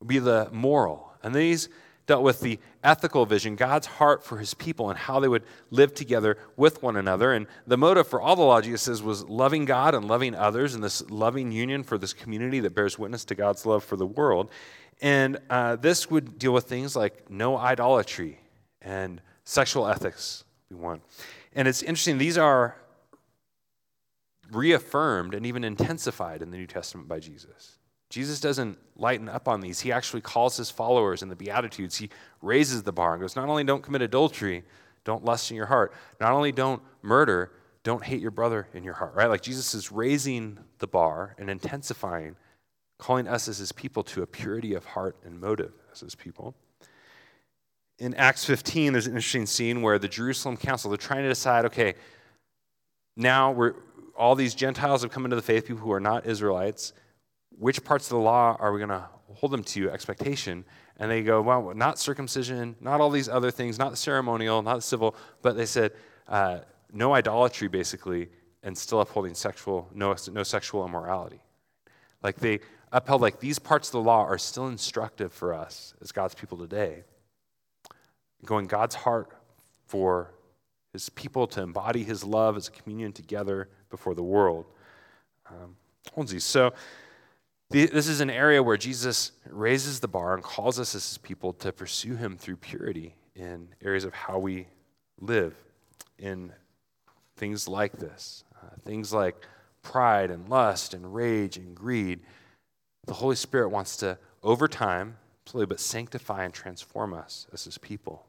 would 0.00 0.08
be 0.08 0.18
the 0.18 0.48
moral. 0.52 1.12
And 1.22 1.34
these 1.34 1.68
dealt 2.06 2.22
with 2.22 2.40
the 2.40 2.58
ethical 2.82 3.24
vision, 3.24 3.56
God's 3.56 3.86
heart 3.86 4.22
for 4.22 4.38
his 4.38 4.52
people 4.54 4.90
and 4.90 4.98
how 4.98 5.20
they 5.20 5.28
would 5.28 5.44
live 5.70 5.94
together 5.94 6.36
with 6.56 6.82
one 6.82 6.96
another. 6.96 7.32
And 7.32 7.46
the 7.66 7.78
motive 7.78 8.06
for 8.06 8.20
all 8.20 8.36
the 8.36 8.76
says, 8.76 9.02
was 9.02 9.24
loving 9.24 9.64
God 9.64 9.94
and 9.94 10.06
loving 10.06 10.34
others 10.34 10.74
and 10.74 10.84
this 10.84 11.08
loving 11.10 11.50
union 11.50 11.82
for 11.82 11.96
this 11.96 12.12
community 12.12 12.60
that 12.60 12.74
bears 12.74 12.98
witness 12.98 13.24
to 13.26 13.34
God's 13.34 13.64
love 13.64 13.82
for 13.82 13.96
the 13.96 14.06
world. 14.06 14.50
And 15.00 15.38
uh, 15.50 15.76
this 15.76 16.10
would 16.10 16.38
deal 16.38 16.52
with 16.52 16.64
things 16.64 16.94
like 16.94 17.30
no 17.30 17.56
idolatry 17.56 18.40
and 18.82 19.20
sexual 19.44 19.86
ethics, 19.86 20.44
we 20.70 20.76
want. 20.76 21.02
And 21.54 21.66
it's 21.66 21.82
interesting, 21.82 22.18
these 22.18 22.38
are 22.38 22.76
reaffirmed 24.50 25.34
and 25.34 25.46
even 25.46 25.64
intensified 25.64 26.42
in 26.42 26.50
the 26.50 26.58
New 26.58 26.66
Testament 26.66 27.08
by 27.08 27.18
Jesus. 27.18 27.78
Jesus 28.14 28.38
doesn't 28.38 28.78
lighten 28.94 29.28
up 29.28 29.48
on 29.48 29.60
these. 29.60 29.80
He 29.80 29.90
actually 29.90 30.20
calls 30.20 30.56
his 30.56 30.70
followers 30.70 31.20
in 31.20 31.28
the 31.28 31.34
Beatitudes. 31.34 31.96
He 31.96 32.10
raises 32.42 32.84
the 32.84 32.92
bar 32.92 33.14
and 33.14 33.20
goes, 33.20 33.34
Not 33.34 33.48
only 33.48 33.64
don't 33.64 33.82
commit 33.82 34.02
adultery, 34.02 34.62
don't 35.02 35.24
lust 35.24 35.50
in 35.50 35.56
your 35.56 35.66
heart. 35.66 35.92
Not 36.20 36.30
only 36.30 36.52
don't 36.52 36.80
murder, 37.02 37.50
don't 37.82 38.04
hate 38.04 38.20
your 38.20 38.30
brother 38.30 38.68
in 38.72 38.84
your 38.84 38.94
heart, 38.94 39.16
right? 39.16 39.28
Like 39.28 39.42
Jesus 39.42 39.74
is 39.74 39.90
raising 39.90 40.60
the 40.78 40.86
bar 40.86 41.34
and 41.40 41.50
intensifying, 41.50 42.36
calling 42.98 43.26
us 43.26 43.48
as 43.48 43.58
his 43.58 43.72
people 43.72 44.04
to 44.04 44.22
a 44.22 44.28
purity 44.28 44.74
of 44.74 44.84
heart 44.84 45.16
and 45.24 45.40
motive 45.40 45.72
as 45.90 45.98
his 45.98 46.14
people. 46.14 46.54
In 47.98 48.14
Acts 48.14 48.44
15, 48.44 48.92
there's 48.92 49.08
an 49.08 49.14
interesting 49.14 49.46
scene 49.46 49.82
where 49.82 49.98
the 49.98 50.06
Jerusalem 50.06 50.56
council, 50.56 50.88
they're 50.88 50.98
trying 50.98 51.24
to 51.24 51.28
decide, 51.28 51.64
okay, 51.64 51.94
now 53.16 53.50
we're 53.50 53.74
all 54.16 54.36
these 54.36 54.54
Gentiles 54.54 55.02
have 55.02 55.10
come 55.10 55.24
into 55.24 55.34
the 55.34 55.42
faith, 55.42 55.66
people 55.66 55.82
who 55.82 55.90
are 55.90 55.98
not 55.98 56.26
Israelites 56.26 56.92
which 57.58 57.82
parts 57.84 58.06
of 58.06 58.10
the 58.10 58.18
law 58.18 58.56
are 58.58 58.72
we 58.72 58.78
going 58.78 58.88
to 58.90 59.08
hold 59.34 59.52
them 59.52 59.64
to 59.64 59.90
expectation? 59.90 60.64
And 60.98 61.10
they 61.10 61.22
go, 61.22 61.42
well, 61.42 61.72
not 61.74 61.98
circumcision, 61.98 62.76
not 62.80 63.00
all 63.00 63.10
these 63.10 63.28
other 63.28 63.50
things, 63.50 63.78
not 63.78 63.90
the 63.90 63.96
ceremonial, 63.96 64.62
not 64.62 64.76
the 64.76 64.82
civil, 64.82 65.16
but 65.42 65.56
they 65.56 65.66
said 65.66 65.92
uh, 66.28 66.58
no 66.92 67.14
idolatry, 67.14 67.68
basically, 67.68 68.28
and 68.62 68.76
still 68.76 69.00
upholding 69.00 69.34
sexual, 69.34 69.88
no, 69.94 70.14
no 70.32 70.42
sexual 70.42 70.84
immorality. 70.84 71.40
Like 72.22 72.36
they 72.36 72.60
upheld, 72.92 73.20
like 73.20 73.40
these 73.40 73.58
parts 73.58 73.88
of 73.88 73.92
the 73.92 74.00
law 74.00 74.24
are 74.24 74.38
still 74.38 74.68
instructive 74.68 75.32
for 75.32 75.52
us 75.52 75.94
as 76.00 76.12
God's 76.12 76.34
people 76.34 76.56
today. 76.56 77.04
Going 78.44 78.66
God's 78.66 78.94
heart 78.94 79.30
for 79.86 80.32
his 80.92 81.08
people 81.10 81.46
to 81.48 81.60
embody 81.60 82.04
his 82.04 82.24
love 82.24 82.56
as 82.56 82.68
a 82.68 82.70
communion 82.70 83.12
together 83.12 83.68
before 83.90 84.14
the 84.14 84.22
world. 84.22 84.66
Um, 85.50 85.76
so, 86.38 86.72
This 87.74 88.06
is 88.06 88.20
an 88.20 88.30
area 88.30 88.62
where 88.62 88.76
Jesus 88.76 89.32
raises 89.50 89.98
the 89.98 90.06
bar 90.06 90.34
and 90.34 90.44
calls 90.44 90.78
us 90.78 90.94
as 90.94 91.08
his 91.08 91.18
people 91.18 91.52
to 91.54 91.72
pursue 91.72 92.14
him 92.14 92.36
through 92.36 92.58
purity 92.58 93.16
in 93.34 93.66
areas 93.82 94.04
of 94.04 94.14
how 94.14 94.38
we 94.38 94.68
live 95.20 95.56
in 96.16 96.52
things 97.36 97.66
like 97.66 97.98
this. 97.98 98.44
Uh, 98.62 98.68
things 98.84 99.12
like 99.12 99.34
pride 99.82 100.30
and 100.30 100.48
lust 100.48 100.94
and 100.94 101.12
rage 101.12 101.56
and 101.56 101.74
greed. 101.74 102.20
The 103.06 103.14
Holy 103.14 103.34
Spirit 103.34 103.70
wants 103.70 103.96
to, 103.96 104.18
over 104.44 104.68
time, 104.68 105.16
slowly 105.44 105.66
but 105.66 105.80
sanctify 105.80 106.44
and 106.44 106.54
transform 106.54 107.12
us 107.12 107.48
as 107.52 107.64
his 107.64 107.76
people 107.76 108.24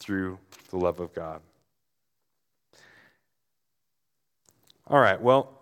through 0.00 0.40
the 0.70 0.78
love 0.78 0.98
of 0.98 1.14
God. 1.14 1.42
All 4.88 4.98
right, 4.98 5.22
well, 5.22 5.52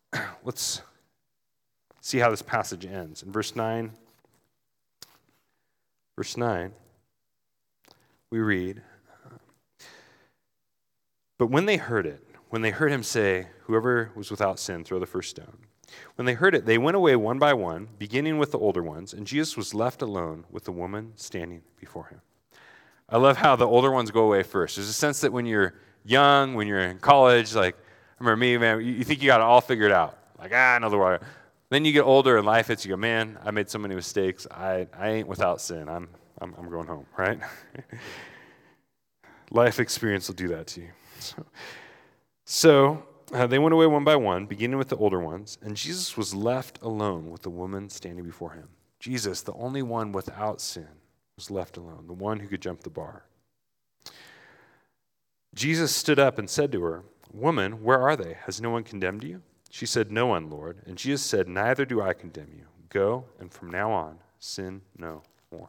let's 0.42 0.80
see 2.06 2.18
how 2.18 2.30
this 2.30 2.40
passage 2.40 2.86
ends. 2.86 3.24
In 3.24 3.32
verse 3.32 3.56
9, 3.56 3.90
verse 6.14 6.36
9, 6.36 6.72
we 8.30 8.38
read, 8.38 8.80
But 11.36 11.48
when 11.48 11.66
they 11.66 11.76
heard 11.78 12.06
it, 12.06 12.22
when 12.48 12.62
they 12.62 12.70
heard 12.70 12.92
him 12.92 13.02
say, 13.02 13.48
Whoever 13.64 14.12
was 14.14 14.30
without 14.30 14.60
sin, 14.60 14.84
throw 14.84 15.00
the 15.00 15.06
first 15.06 15.30
stone. 15.30 15.58
When 16.14 16.26
they 16.26 16.34
heard 16.34 16.54
it, 16.54 16.64
they 16.64 16.78
went 16.78 16.96
away 16.96 17.16
one 17.16 17.40
by 17.40 17.52
one, 17.52 17.88
beginning 17.98 18.38
with 18.38 18.52
the 18.52 18.58
older 18.58 18.84
ones, 18.84 19.12
and 19.12 19.26
Jesus 19.26 19.56
was 19.56 19.74
left 19.74 20.00
alone 20.00 20.44
with 20.48 20.64
the 20.64 20.72
woman 20.72 21.12
standing 21.16 21.62
before 21.80 22.06
him. 22.06 22.20
I 23.08 23.18
love 23.18 23.36
how 23.36 23.56
the 23.56 23.66
older 23.66 23.90
ones 23.90 24.12
go 24.12 24.22
away 24.22 24.44
first. 24.44 24.76
There's 24.76 24.88
a 24.88 24.92
sense 24.92 25.20
that 25.22 25.32
when 25.32 25.44
you're 25.44 25.74
young, 26.04 26.54
when 26.54 26.68
you're 26.68 26.78
in 26.78 26.98
college, 26.98 27.54
like, 27.54 27.74
I 27.76 28.24
remember 28.24 28.36
me, 28.36 28.56
man, 28.58 28.80
you 28.80 29.02
think 29.02 29.20
you 29.20 29.26
got 29.26 29.40
it 29.40 29.44
all 29.44 29.60
figured 29.60 29.92
out. 29.92 30.16
Like, 30.38 30.52
ah, 30.54 30.76
I 30.76 30.78
know 30.78 30.88
the. 30.88 31.20
Then 31.68 31.84
you 31.84 31.92
get 31.92 32.02
older 32.02 32.36
and 32.36 32.46
life 32.46 32.68
hits 32.68 32.84
you, 32.84 32.90
go, 32.90 32.96
man, 32.96 33.38
I 33.44 33.50
made 33.50 33.68
so 33.68 33.78
many 33.78 33.94
mistakes. 33.94 34.46
I, 34.50 34.86
I 34.96 35.10
ain't 35.10 35.28
without 35.28 35.60
sin. 35.60 35.88
I'm, 35.88 36.08
I'm, 36.40 36.54
I'm 36.56 36.70
going 36.70 36.86
home, 36.86 37.06
right? 37.18 37.40
life 39.50 39.80
experience 39.80 40.28
will 40.28 40.36
do 40.36 40.48
that 40.48 40.66
to 40.68 40.82
you. 40.82 40.88
So, 41.18 41.46
so 42.44 43.02
uh, 43.32 43.46
they 43.46 43.58
went 43.58 43.72
away 43.72 43.86
one 43.86 44.04
by 44.04 44.16
one, 44.16 44.46
beginning 44.46 44.78
with 44.78 44.88
the 44.88 44.96
older 44.96 45.20
ones, 45.20 45.58
and 45.62 45.76
Jesus 45.76 46.16
was 46.16 46.34
left 46.34 46.80
alone 46.82 47.30
with 47.30 47.42
the 47.42 47.50
woman 47.50 47.88
standing 47.88 48.24
before 48.24 48.52
him. 48.52 48.68
Jesus, 49.00 49.42
the 49.42 49.54
only 49.54 49.82
one 49.82 50.12
without 50.12 50.60
sin, 50.60 50.88
was 51.36 51.50
left 51.50 51.76
alone, 51.76 52.04
the 52.06 52.12
one 52.12 52.40
who 52.40 52.48
could 52.48 52.62
jump 52.62 52.82
the 52.82 52.90
bar. 52.90 53.24
Jesus 55.54 55.94
stood 55.94 56.18
up 56.18 56.38
and 56.38 56.48
said 56.48 56.70
to 56.72 56.82
her, 56.82 57.02
Woman, 57.32 57.82
where 57.82 58.00
are 58.00 58.16
they? 58.16 58.34
Has 58.44 58.60
no 58.60 58.70
one 58.70 58.84
condemned 58.84 59.24
you? 59.24 59.42
She 59.76 59.84
said, 59.84 60.10
No 60.10 60.28
one, 60.28 60.48
Lord. 60.48 60.78
And 60.86 60.96
Jesus 60.96 61.20
said, 61.20 61.48
Neither 61.48 61.84
do 61.84 62.00
I 62.00 62.14
condemn 62.14 62.50
you. 62.56 62.64
Go, 62.88 63.26
and 63.38 63.52
from 63.52 63.70
now 63.70 63.92
on, 63.92 64.20
sin 64.38 64.80
no 64.96 65.20
more. 65.52 65.68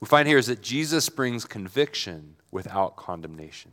We 0.00 0.08
find 0.08 0.26
here 0.26 0.38
is 0.38 0.46
that 0.46 0.62
Jesus 0.62 1.10
brings 1.10 1.44
conviction 1.44 2.36
without 2.50 2.96
condemnation. 2.96 3.72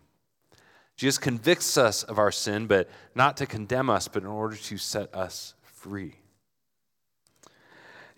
Jesus 0.97 1.17
convicts 1.17 1.77
us 1.77 2.03
of 2.03 2.19
our 2.19 2.33
sin, 2.33 2.67
but 2.67 2.89
not 3.15 3.37
to 3.37 3.45
condemn 3.45 3.89
us, 3.89 4.09
but 4.09 4.23
in 4.23 4.27
order 4.27 4.57
to 4.57 4.77
set 4.77 5.15
us 5.15 5.53
free. 5.63 6.15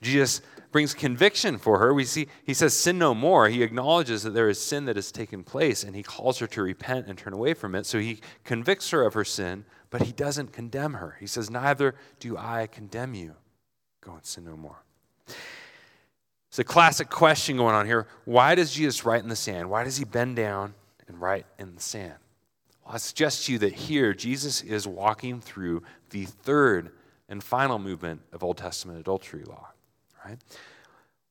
Jesus 0.01 0.41
brings 0.71 0.95
conviction 0.95 1.59
for 1.59 1.77
her. 1.77 1.93
We 1.93 2.03
see 2.03 2.29
he 2.43 2.55
says, 2.55 2.73
Sin 2.73 2.97
no 2.97 3.13
more. 3.13 3.47
He 3.47 3.61
acknowledges 3.61 4.23
that 4.23 4.31
there 4.31 4.49
is 4.49 4.59
sin 4.59 4.85
that 4.85 4.95
has 4.95 5.11
taken 5.11 5.43
place, 5.43 5.83
and 5.83 5.95
he 5.95 6.01
calls 6.01 6.39
her 6.39 6.47
to 6.47 6.63
repent 6.63 7.05
and 7.05 7.15
turn 7.15 7.33
away 7.33 7.53
from 7.53 7.75
it. 7.75 7.85
So 7.85 7.99
he 7.99 8.21
convicts 8.43 8.89
her 8.89 9.05
of 9.05 9.13
her 9.13 9.23
sin, 9.23 9.63
but 9.89 10.03
he 10.03 10.11
doesn't 10.11 10.51
condemn 10.53 10.93
her. 10.95 11.17
He 11.19 11.27
says, 11.27 11.49
Neither 11.49 11.95
do 12.19 12.37
I 12.37 12.67
condemn 12.67 13.13
you. 13.13 13.35
Go 14.01 14.13
and 14.13 14.25
sin 14.25 14.45
no 14.45 14.55
more. 14.55 14.83
It's 16.47 16.59
a 16.59 16.63
classic 16.63 17.09
question 17.09 17.57
going 17.57 17.75
on 17.75 17.85
here. 17.85 18.07
Why 18.25 18.55
does 18.55 18.73
Jesus 18.73 19.05
write 19.05 19.21
in 19.21 19.29
the 19.29 19.35
sand? 19.35 19.69
Why 19.69 19.83
does 19.83 19.97
he 19.97 20.05
bend 20.05 20.35
down 20.35 20.73
and 21.07 21.19
write 21.19 21.45
in 21.59 21.75
the 21.75 21.81
sand? 21.81 22.15
Well, 22.85 22.95
I 22.95 22.97
suggest 22.97 23.45
to 23.45 23.53
you 23.53 23.59
that 23.59 23.73
here 23.73 24.13
Jesus 24.13 24.61
is 24.61 24.87
walking 24.87 25.41
through 25.41 25.83
the 26.09 26.25
third 26.25 26.91
and 27.29 27.43
final 27.43 27.79
movement 27.79 28.21
of 28.31 28.43
Old 28.43 28.57
Testament 28.57 28.99
adultery 28.99 29.43
law. 29.43 29.67
Right? 30.25 30.37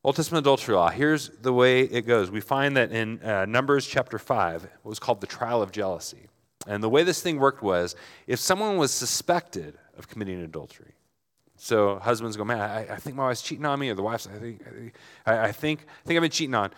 Old 0.04 0.16
Testament 0.16 0.44
adultery 0.44 0.74
law. 0.74 0.90
Here's 0.90 1.30
the 1.30 1.52
way 1.52 1.82
it 1.82 2.02
goes. 2.02 2.30
We 2.30 2.40
find 2.40 2.76
that 2.76 2.92
in 2.92 3.20
uh, 3.22 3.46
Numbers 3.46 3.86
chapter 3.86 4.18
five, 4.18 4.62
what 4.82 4.90
was 4.90 4.98
called 4.98 5.20
the 5.20 5.26
trial 5.26 5.62
of 5.62 5.72
jealousy. 5.72 6.28
And 6.67 6.83
the 6.83 6.89
way 6.89 7.03
this 7.03 7.21
thing 7.21 7.39
worked 7.39 7.62
was, 7.62 7.95
if 8.27 8.41
someone 8.41 8.77
was 8.77 8.93
suspected 8.93 9.79
of 9.97 10.09
committing 10.09 10.43
adultery, 10.43 10.95
so 11.57 11.99
husbands 11.99 12.37
go, 12.37 12.45
man, 12.45 12.61
I, 12.61 12.95
I 12.95 12.97
think 12.97 13.17
my 13.17 13.25
wife's 13.25 13.43
cheating 13.43 13.64
on 13.64 13.79
me, 13.79 13.89
or 13.89 13.95
the 13.95 14.03
wife's, 14.03 14.27
I 14.27 14.39
think, 14.39 14.62
I, 15.25 15.39
I 15.49 15.53
think, 15.53 15.81
I 15.81 16.07
think 16.07 16.17
I've 16.17 16.23
been 16.23 16.31
cheating 16.31 16.55
on 16.55 16.71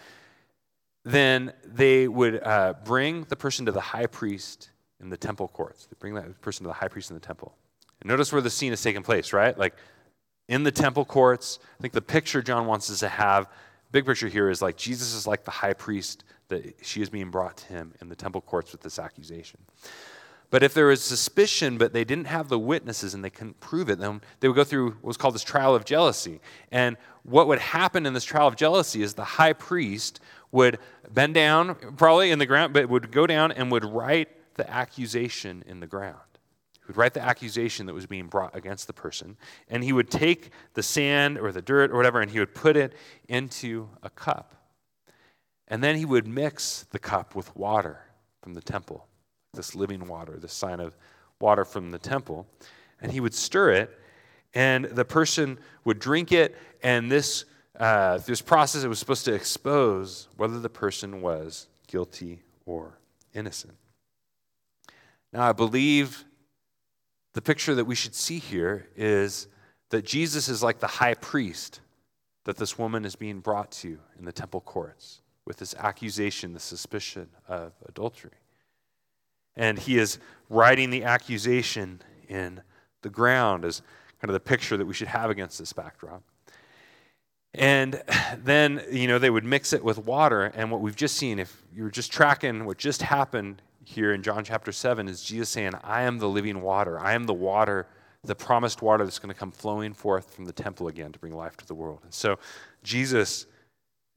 then 1.09 1.53
they 1.65 2.07
would 2.07 2.43
uh, 2.43 2.75
bring 2.85 3.25
the 3.25 3.37
person 3.37 3.65
to 3.65 3.73
the 3.73 3.81
high 3.81 4.07
priest 4.07 4.71
in 5.01 5.09
the 5.09 5.17
temple 5.17 5.49
courts. 5.49 5.87
They 5.87 5.97
bring 5.99 6.15
that 6.15 6.41
person 6.43 6.65
to 6.65 6.69
the 6.69 6.75
high 6.75 6.89
priest 6.89 7.11
in 7.11 7.15
the 7.15 7.21
temple. 7.21 7.57
And 8.01 8.09
notice 8.09 8.31
where 8.31 8.43
the 8.43 8.51
scene 8.51 8.73
is 8.73 8.83
taking 8.83 9.03
place, 9.03 9.33
right? 9.33 9.57
Like 9.59 9.75
in 10.49 10.65
the 10.65 10.73
temple 10.73 11.07
courts. 11.07 11.61
I 11.79 11.83
think 11.83 11.95
the 11.95 12.03
picture 12.03 12.43
John 12.43 12.67
wants 12.67 12.91
us 12.91 13.01
to 13.01 13.09
have, 13.09 13.49
big 13.91 14.05
picture 14.05 14.29
here 14.29 14.51
is 14.51 14.61
like 14.61 14.77
Jesus 14.77 15.15
is 15.15 15.27
like 15.27 15.45
the 15.45 15.51
high 15.51 15.73
priest 15.73 16.25
that 16.49 16.77
she 16.83 17.03
is 17.03 17.11
being 17.11 17.31
brought 17.31 17.57
to 17.59 17.67
him 17.67 17.95
in 18.01 18.09
the 18.09 18.17
temple 18.17 18.41
courts 18.41 18.73
with 18.73 18.81
this 18.83 18.99
accusation. 18.99 19.61
But 20.51 20.63
if 20.63 20.73
there 20.73 20.87
was 20.87 21.03
suspicion, 21.03 21.77
but 21.77 21.93
they 21.93 22.05
didn't 22.05 22.27
have 22.27 22.49
the 22.49 22.59
witnesses 22.59 23.13
and 23.13 23.23
they 23.23 23.31
couldn't 23.31 23.61
prove 23.61 23.91
it, 23.91 23.99
then 23.99 24.23
they 24.41 24.49
would 24.49 24.55
go 24.55 24.65
through 24.65 24.93
what 24.93 25.05
was 25.05 25.17
called 25.19 25.35
this 25.35 25.45
trial 25.45 25.75
of 25.75 25.85
jealousy. 25.85 26.41
And 26.73 26.97
what 27.23 27.49
would 27.49 27.59
happen 27.59 28.07
in 28.07 28.15
this 28.15 28.25
trial 28.25 28.47
of 28.47 28.57
jealousy 28.57 29.03
is 29.03 29.13
the 29.13 29.25
high 29.25 29.53
priest 29.53 30.21
would 30.51 30.79
bend 31.13 31.35
down, 31.35 31.75
probably 31.97 32.31
in 32.31 32.39
the 32.39 32.47
ground, 32.47 32.73
but 32.73 32.89
would 32.89 33.13
go 33.13 33.27
down 33.27 33.53
and 33.53 33.71
would 33.71 33.85
write 33.85 34.29
the 34.55 34.69
accusation 34.71 35.63
in 35.67 35.81
the 35.81 35.87
ground. 35.87 36.17
He 36.79 36.87
would 36.87 36.97
write 36.97 37.13
the 37.13 37.23
accusation 37.23 37.85
that 37.85 37.93
was 37.93 38.07
being 38.07 38.29
brought 38.29 38.57
against 38.57 38.87
the 38.87 38.95
person, 38.95 39.37
and 39.69 39.85
he 39.85 39.93
would 39.93 40.11
take 40.11 40.51
the 40.73 40.83
sand 40.83 41.37
or 41.39 41.53
the 41.53 41.61
dirt 41.61 41.91
or 41.91 41.97
whatever, 41.97 42.23
and 42.23 42.31
he 42.31 42.39
would 42.39 42.55
put 42.55 42.75
it 42.75 42.95
into 43.29 43.91
a 44.03 44.09
cup. 44.09 44.55
And 45.69 45.85
then 45.85 45.97
he 45.97 46.05
would 46.05 46.27
mix 46.27 46.87
the 46.91 46.99
cup 46.99 47.35
with 47.35 47.55
water 47.55 48.01
from 48.43 48.55
the 48.55 48.63
temple, 48.63 49.07
this 49.55 49.75
living 49.75 50.09
water, 50.09 50.39
this 50.39 50.53
sign 50.53 50.81
of 50.81 50.97
water 51.41 51.65
from 51.65 51.91
the 51.91 51.99
temple. 51.99 52.47
And 53.01 53.13
he 53.13 53.21
would 53.21 53.35
stir 53.35 53.71
it, 53.73 53.99
and 54.55 54.87
the 54.87 55.05
person 55.05 55.59
would 55.85 55.99
drink 55.99 56.33
it, 56.33 56.57
and 56.83 57.11
this 57.11 57.45
uh, 57.79 58.19
this 58.19 58.41
process, 58.41 58.83
it 58.83 58.89
was 58.89 58.99
supposed 58.99 59.25
to 59.25 59.33
expose 59.33 60.27
whether 60.37 60.59
the 60.59 60.69
person 60.69 61.21
was 61.21 61.69
guilty 61.87 62.43
or 62.67 62.99
innocent. 63.35 63.75
Now, 65.33 65.49
I 65.49 65.53
believe 65.53 66.25
the 67.35 67.43
picture 67.43 67.77
that 67.77 67.85
we 67.85 67.95
should 67.95 68.17
see 68.17 68.41
here 68.41 68.89
is 68.97 69.47
that 69.91 70.05
Jesus 70.05 70.49
is 70.49 70.61
like 70.61 70.81
the 70.81 70.89
high 70.89 71.15
priest 71.15 71.81
that 72.45 72.57
this 72.57 72.77
woman 72.77 73.05
is 73.05 73.15
being 73.15 73.39
brought 73.39 73.71
to 73.71 73.99
in 74.19 74.25
the 74.25 74.33
temple 74.33 74.61
courts 74.61 75.21
with 75.49 75.57
this 75.57 75.75
accusation, 75.77 76.53
the 76.53 76.61
suspicion 76.61 77.27
of 77.49 77.73
adultery. 77.89 78.37
And 79.57 79.79
he 79.79 79.97
is 79.97 80.19
writing 80.51 80.91
the 80.91 81.05
accusation 81.05 82.03
in 82.29 82.61
the 83.01 83.09
ground 83.09 83.65
as 83.65 83.81
kind 84.21 84.29
of 84.29 84.35
the 84.35 84.41
picture 84.41 84.77
that 84.77 84.85
we 84.85 84.93
should 84.93 85.09
have 85.09 85.31
against 85.31 85.59
this 85.59 85.73
backdrop. 85.73 86.23
And 87.55 88.03
then, 88.37 88.85
you 88.93 89.09
know, 89.09 89.19
they 89.19 89.31
would 89.31 89.45
mix 89.45 89.73
it 89.73 89.83
with 89.83 89.97
water. 89.97 90.45
And 90.55 90.71
what 90.71 90.83
we've 90.83 90.95
just 90.95 91.17
seen, 91.17 91.39
if 91.39 91.65
you're 91.75 91.91
just 91.91 92.13
tracking 92.13 92.67
what 92.67 92.77
just 92.77 93.01
happened 93.01 93.63
here 93.85 94.13
in 94.13 94.23
John 94.23 94.45
chapter 94.45 94.71
7, 94.71 95.09
is 95.09 95.23
Jesus 95.23 95.49
saying, 95.49 95.73
I 95.83 96.03
am 96.03 96.19
the 96.19 96.29
living 96.29 96.61
water. 96.61 97.01
I 97.01 97.15
am 97.15 97.25
the 97.25 97.33
water, 97.33 97.87
the 98.23 98.35
promised 98.35 98.83
water 98.83 99.03
that's 99.03 99.19
going 99.19 99.33
to 99.33 99.39
come 99.39 99.51
flowing 99.51 99.95
forth 99.95 100.35
from 100.35 100.45
the 100.45 100.53
temple 100.53 100.89
again 100.89 101.11
to 101.13 101.19
bring 101.19 101.33
life 101.33 101.57
to 101.57 101.67
the 101.67 101.75
world. 101.75 102.01
And 102.05 102.13
so, 102.13 102.39
Jesus, 102.83 103.47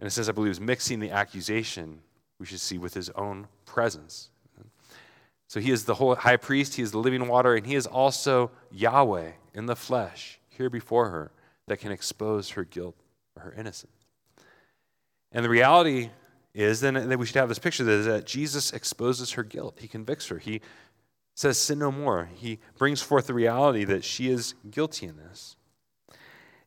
in 0.01 0.07
a 0.07 0.09
sense, 0.09 0.27
I 0.27 0.31
believe, 0.31 0.51
is 0.51 0.59
mixing 0.59 0.99
the 0.99 1.11
accusation 1.11 2.01
we 2.39 2.47
should 2.47 2.59
see 2.59 2.79
with 2.79 2.95
his 2.95 3.09
own 3.11 3.47
presence. 3.65 4.29
So, 5.47 5.59
he 5.59 5.69
is 5.69 5.85
the 5.85 5.95
high 5.95 6.37
priest, 6.37 6.75
he 6.75 6.81
is 6.81 6.91
the 6.91 6.97
living 6.97 7.27
water, 7.27 7.55
and 7.55 7.65
he 7.65 7.75
is 7.75 7.85
also 7.85 8.51
Yahweh 8.71 9.31
in 9.53 9.65
the 9.65 9.75
flesh 9.75 10.39
here 10.49 10.69
before 10.69 11.09
her 11.09 11.31
that 11.67 11.79
can 11.79 11.91
expose 11.91 12.51
her 12.51 12.63
guilt 12.63 12.95
or 13.35 13.43
her 13.43 13.53
innocence. 13.53 13.91
And 15.31 15.45
the 15.45 15.49
reality 15.49 16.09
is 16.53 16.81
then 16.81 16.93
that 16.95 17.19
we 17.19 17.25
should 17.25 17.35
have 17.35 17.49
this 17.49 17.59
picture 17.59 17.83
that, 17.83 18.03
that 18.03 18.25
Jesus 18.25 18.73
exposes 18.73 19.31
her 19.31 19.43
guilt. 19.43 19.77
He 19.79 19.87
convicts 19.87 20.27
her. 20.27 20.37
He 20.37 20.61
says, 21.35 21.57
Sin 21.57 21.79
no 21.79 21.91
more. 21.91 22.29
He 22.35 22.59
brings 22.77 23.01
forth 23.01 23.27
the 23.27 23.33
reality 23.33 23.83
that 23.85 24.03
she 24.03 24.29
is 24.29 24.55
guilty 24.69 25.05
in 25.05 25.17
this. 25.17 25.55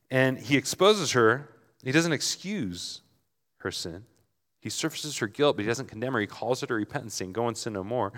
And 0.09 0.37
he 0.37 0.57
exposes 0.57 1.11
her. 1.11 1.49
He 1.83 1.91
doesn't 1.91 2.13
excuse 2.13 3.01
her 3.65 3.71
sin. 3.71 4.05
He 4.61 4.69
surfaces 4.69 5.17
her 5.17 5.27
guilt, 5.27 5.57
but 5.57 5.63
he 5.63 5.67
doesn't 5.67 5.89
condemn 5.89 6.13
her. 6.13 6.19
He 6.19 6.27
calls 6.27 6.61
her 6.61 6.67
to 6.67 6.73
repentance, 6.73 7.13
saying, 7.13 7.33
Go 7.33 7.47
and 7.47 7.57
sin 7.57 7.73
no 7.73 7.83
more. 7.83 8.13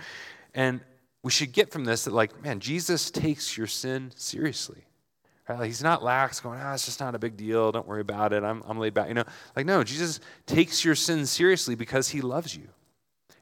And 0.54 0.80
we 1.24 1.32
should 1.32 1.52
get 1.52 1.72
from 1.72 1.84
this 1.84 2.06
that, 2.06 2.14
like, 2.14 2.41
man, 2.41 2.60
Jesus 2.60 3.12
takes 3.12 3.58
your 3.58 3.68
sin 3.68 4.12
seriously. 4.16 4.86
Right? 5.50 5.60
Like 5.60 5.68
he's 5.68 5.84
not 5.84 6.04
lax, 6.04 6.39
going, 6.39 6.60
ah, 6.62 6.74
it's 6.74 6.86
just 6.86 7.00
not 7.00 7.16
a 7.16 7.20
big 7.20 7.38
deal. 7.38 7.72
Don't 7.72 7.88
worry 7.88 8.02
about 8.02 8.34
it. 8.34 8.43
I'm, 8.43 8.64
I'm 8.68 8.78
laid 8.78 8.93
back. 8.93 9.08
You 9.08 9.16
know, 9.16 9.24
like, 9.56 9.66
no, 9.66 9.84
Jesus 9.84 10.20
takes 10.45 10.84
your 10.84 10.95
sin 10.95 11.26
seriously 11.26 11.76
because 11.76 12.10
he 12.10 12.22
loves 12.22 12.56
you. 12.56 12.70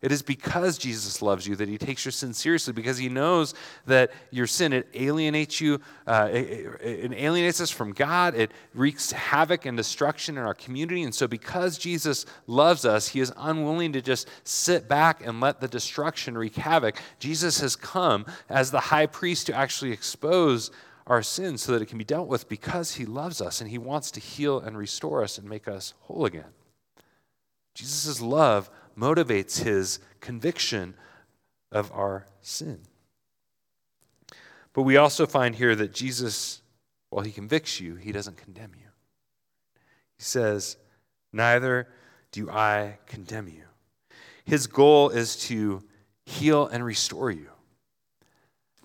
It 0.06 0.12
is 0.12 0.22
because 0.22 0.78
Jesus 0.78 1.24
loves 1.24 1.48
you 1.48 1.56
that 1.56 1.68
he 1.68 1.80
takes 1.80 2.06
your 2.06 2.12
sin 2.12 2.32
seriously 2.32 2.74
because 2.74 3.00
he 3.00 3.10
knows 3.10 3.56
that 3.88 4.12
your 4.30 4.46
sin, 4.46 4.72
it 4.72 4.88
alienates 4.94 5.60
you, 5.60 5.82
uh, 6.06 6.30
it, 6.32 6.80
it, 6.80 7.12
alienates 7.14 7.60
us 7.60 7.72
from 7.72 7.92
God. 7.92 8.36
It 8.36 8.52
wreaks 8.76 9.12
havoc 9.12 9.66
and 9.66 9.76
destruction 9.76 10.38
in 10.38 10.44
our 10.44 10.54
community. 10.54 11.02
And 11.02 11.16
so, 11.16 11.28
because 11.28 11.80
Jesus 11.80 12.28
loves 12.46 12.86
us, 12.86 13.08
he 13.08 13.20
is 13.20 13.34
unwilling 13.36 13.94
to 13.94 14.02
just 14.04 14.30
sit 14.44 14.88
back 14.88 15.26
and 15.26 15.42
let 15.42 15.60
the 15.60 15.68
destruction 15.68 16.38
wreak 16.38 16.56
havoc. 16.56 17.02
Jesus 17.18 17.60
has 17.62 17.76
come 17.76 18.28
as 18.48 18.70
the 18.70 18.80
high 18.80 19.08
priest 19.08 19.48
to 19.48 19.56
actually 19.56 19.92
expose 19.92 20.70
our 21.08 21.24
sins 21.24 21.64
so 21.64 21.72
that 21.72 21.82
it 21.82 21.88
can 21.88 21.98
be 21.98 22.04
dealt 22.04 22.28
with 22.28 22.48
because 22.48 22.94
he 22.94 23.08
loves 23.08 23.42
us 23.42 23.60
and 23.60 23.72
he 23.72 23.80
wants 23.80 24.12
to 24.12 24.20
heal 24.20 24.60
and 24.60 24.78
restore 24.78 25.24
us 25.24 25.40
and 25.40 25.50
make 25.50 25.68
us 25.68 25.96
whole 26.02 26.26
again. 26.26 26.54
Jesus' 27.74 28.22
love 28.22 28.70
motivates 28.98 29.64
his 29.64 30.00
conviction 30.20 30.96
of 31.72 31.92
our 31.92 32.26
sin. 32.42 32.80
But 34.74 34.84
we 34.84 34.98
also 34.98 35.26
find 35.26 35.56
here 35.56 35.76
that 35.76 35.94
Jesus, 35.94 36.62
while 37.10 37.24
he 37.24 37.32
convicts 37.32 37.80
you, 37.80 37.96
he 37.96 38.12
doesn't 38.12 38.38
condemn 38.38 38.72
you. 38.76 38.88
He 40.18 40.24
says, 40.24 40.78
Neither 41.32 41.88
do 42.32 42.50
I 42.50 42.98
condemn 43.06 43.48
you. 43.48 43.64
His 44.44 44.68
goal 44.68 45.10
is 45.10 45.36
to 45.48 45.84
heal 46.26 46.68
and 46.68 46.84
restore 46.84 47.32
you. 47.32 47.50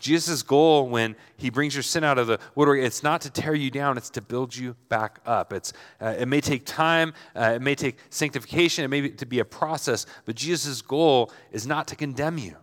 Jesus' 0.01 0.43
goal 0.43 0.89
when 0.89 1.15
he 1.37 1.51
brings 1.51 1.75
your 1.75 1.83
sin 1.83 2.03
out 2.03 2.19
of 2.19 2.27
the 2.27 2.41
woodwork, 2.55 2.81
it's 2.81 3.03
not 3.03 3.21
to 3.21 3.31
tear 3.31 3.55
you 3.55 3.71
down, 3.71 3.97
it's 3.97 4.11
to 4.11 4.23
build 4.23 4.57
you 4.57 4.75
back 4.89 5.21
up. 5.27 5.53
It's, 5.53 5.73
uh, 6.01 6.17
it 6.19 6.27
may 6.27 6.41
take 6.41 6.65
time, 6.65 7.13
uh, 7.37 7.53
it 7.57 7.63
may 7.63 7.75
take 7.75 7.99
sanctification, 8.09 8.85
it 8.85 8.89
may 8.89 9.03
be, 9.03 9.11
to 9.11 9.27
be 9.27 9.39
a 9.39 9.45
process, 9.45 10.07
but 10.25 10.35
Jesus' 10.35 10.83
goal 10.83 11.31
is 11.53 11.67
not 11.67 11.87
to 11.89 11.97
condemn 11.97 12.39
you. 12.39 12.57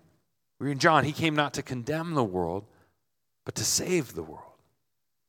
We're 0.59 0.71
in 0.71 0.79
John, 0.79 1.05
he 1.05 1.13
came 1.13 1.35
not 1.35 1.53
to 1.53 1.61
condemn 1.61 2.15
the 2.15 2.23
world, 2.23 2.65
but 3.45 3.55
to 3.55 3.63
save 3.63 4.15
the 4.15 4.23
world. 4.23 4.43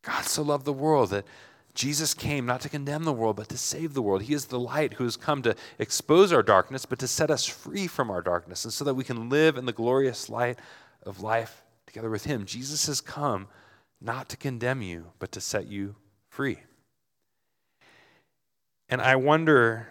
God 0.03 0.25
so 0.25 0.43
loved 0.43 0.65
the 0.65 0.73
world 0.73 1.11
that 1.11 1.27
Jesus 1.75 2.15
came 2.15 2.47
not 2.47 2.63
to 2.63 2.69
condemn 2.69 3.05
the 3.05 3.13
world, 3.13 3.37
but 3.37 3.51
to 3.51 3.59
save 3.59 3.95
the 3.95 4.03
world. 4.03 4.23
He 4.23 4.35
is 4.35 4.47
the 4.47 4.59
light 4.59 4.95
who 4.95 5.05
has 5.05 5.17
come 5.17 5.43
to 5.43 5.55
expose 5.79 6.33
our 6.33 6.43
darkness, 6.43 6.87
but 6.87 6.99
to 7.01 7.07
set 7.07 7.31
us 7.31 7.45
free 7.45 7.87
from 7.87 8.11
our 8.11 8.23
darkness, 8.23 8.65
and 8.65 8.73
so 8.73 8.85
that 8.85 8.95
we 8.95 9.05
can 9.05 9.29
live 9.29 9.57
in 9.57 9.67
the 9.67 9.73
glorious 9.73 10.29
light 10.29 10.59
of 11.05 11.21
life 11.21 11.63
together 11.89 12.11
with 12.11 12.25
him. 12.25 12.45
Jesus 12.45 12.87
has 12.87 13.01
come 13.01 13.49
not 14.01 14.29
to 14.29 14.37
condemn 14.37 14.83
you, 14.83 15.07
but 15.19 15.33
to 15.33 15.41
set 15.41 15.67
you 15.67 15.97
free. 16.29 16.59
And 18.89 19.01
I 19.01 19.17
wonder 19.17 19.89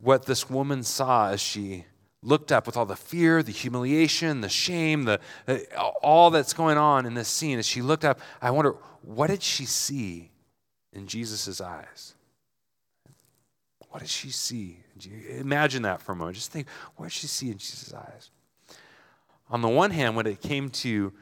what 0.00 0.26
this 0.26 0.48
woman 0.48 0.82
saw 0.82 1.30
as 1.30 1.40
she 1.40 1.84
looked 2.22 2.52
up 2.52 2.66
with 2.66 2.76
all 2.76 2.86
the 2.86 2.96
fear, 2.96 3.42
the 3.42 3.52
humiliation, 3.52 4.40
the 4.40 4.48
shame, 4.48 5.04
the, 5.04 5.20
uh, 5.46 5.58
all 6.02 6.30
that's 6.30 6.52
going 6.52 6.78
on 6.78 7.04
in 7.06 7.14
this 7.14 7.28
scene. 7.28 7.58
As 7.58 7.66
she 7.66 7.82
looked 7.82 8.04
up, 8.04 8.20
I 8.40 8.50
wonder, 8.50 8.76
what 9.02 9.28
did 9.28 9.42
she 9.42 9.64
see 9.64 10.30
in 10.92 11.06
Jesus' 11.06 11.60
eyes? 11.60 12.14
What 13.88 14.00
did 14.00 14.08
she 14.08 14.30
see? 14.30 14.78
Imagine 15.30 15.82
that 15.82 16.00
for 16.00 16.12
a 16.12 16.16
moment. 16.16 16.36
Just 16.36 16.52
think, 16.52 16.68
what 16.96 17.06
did 17.06 17.12
she 17.12 17.26
see 17.26 17.50
in 17.50 17.58
Jesus' 17.58 17.92
eyes? 17.92 18.30
On 19.50 19.62
the 19.62 19.68
one 19.68 19.90
hand, 19.90 20.14
when 20.14 20.26
it 20.26 20.40
came 20.40 20.70
to 20.70 21.12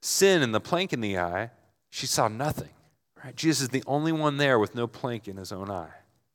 sin 0.00 0.42
and 0.42 0.54
the 0.54 0.60
plank 0.60 0.92
in 0.92 1.00
the 1.00 1.18
eye, 1.18 1.50
she 1.90 2.06
saw 2.06 2.28
nothing. 2.28 2.70
Right? 3.22 3.34
Jesus 3.34 3.62
is 3.62 3.68
the 3.70 3.82
only 3.86 4.12
one 4.12 4.36
there 4.36 4.58
with 4.58 4.74
no 4.74 4.86
plank 4.86 5.28
in 5.28 5.36
his 5.36 5.52
own 5.52 5.70
eye, 5.70 5.94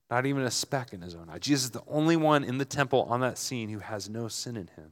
not 0.09 0.25
even 0.25 0.43
a 0.43 0.51
speck 0.51 0.93
in 0.93 1.01
his 1.01 1.15
own 1.15 1.29
eye. 1.29 1.39
Jesus 1.39 1.65
is 1.65 1.71
the 1.71 1.83
only 1.87 2.15
one 2.17 2.43
in 2.43 2.57
the 2.57 2.65
temple 2.65 3.03
on 3.03 3.21
that 3.21 3.37
scene 3.37 3.69
who 3.69 3.79
has 3.79 4.09
no 4.09 4.27
sin 4.27 4.57
in 4.57 4.67
him, 4.75 4.91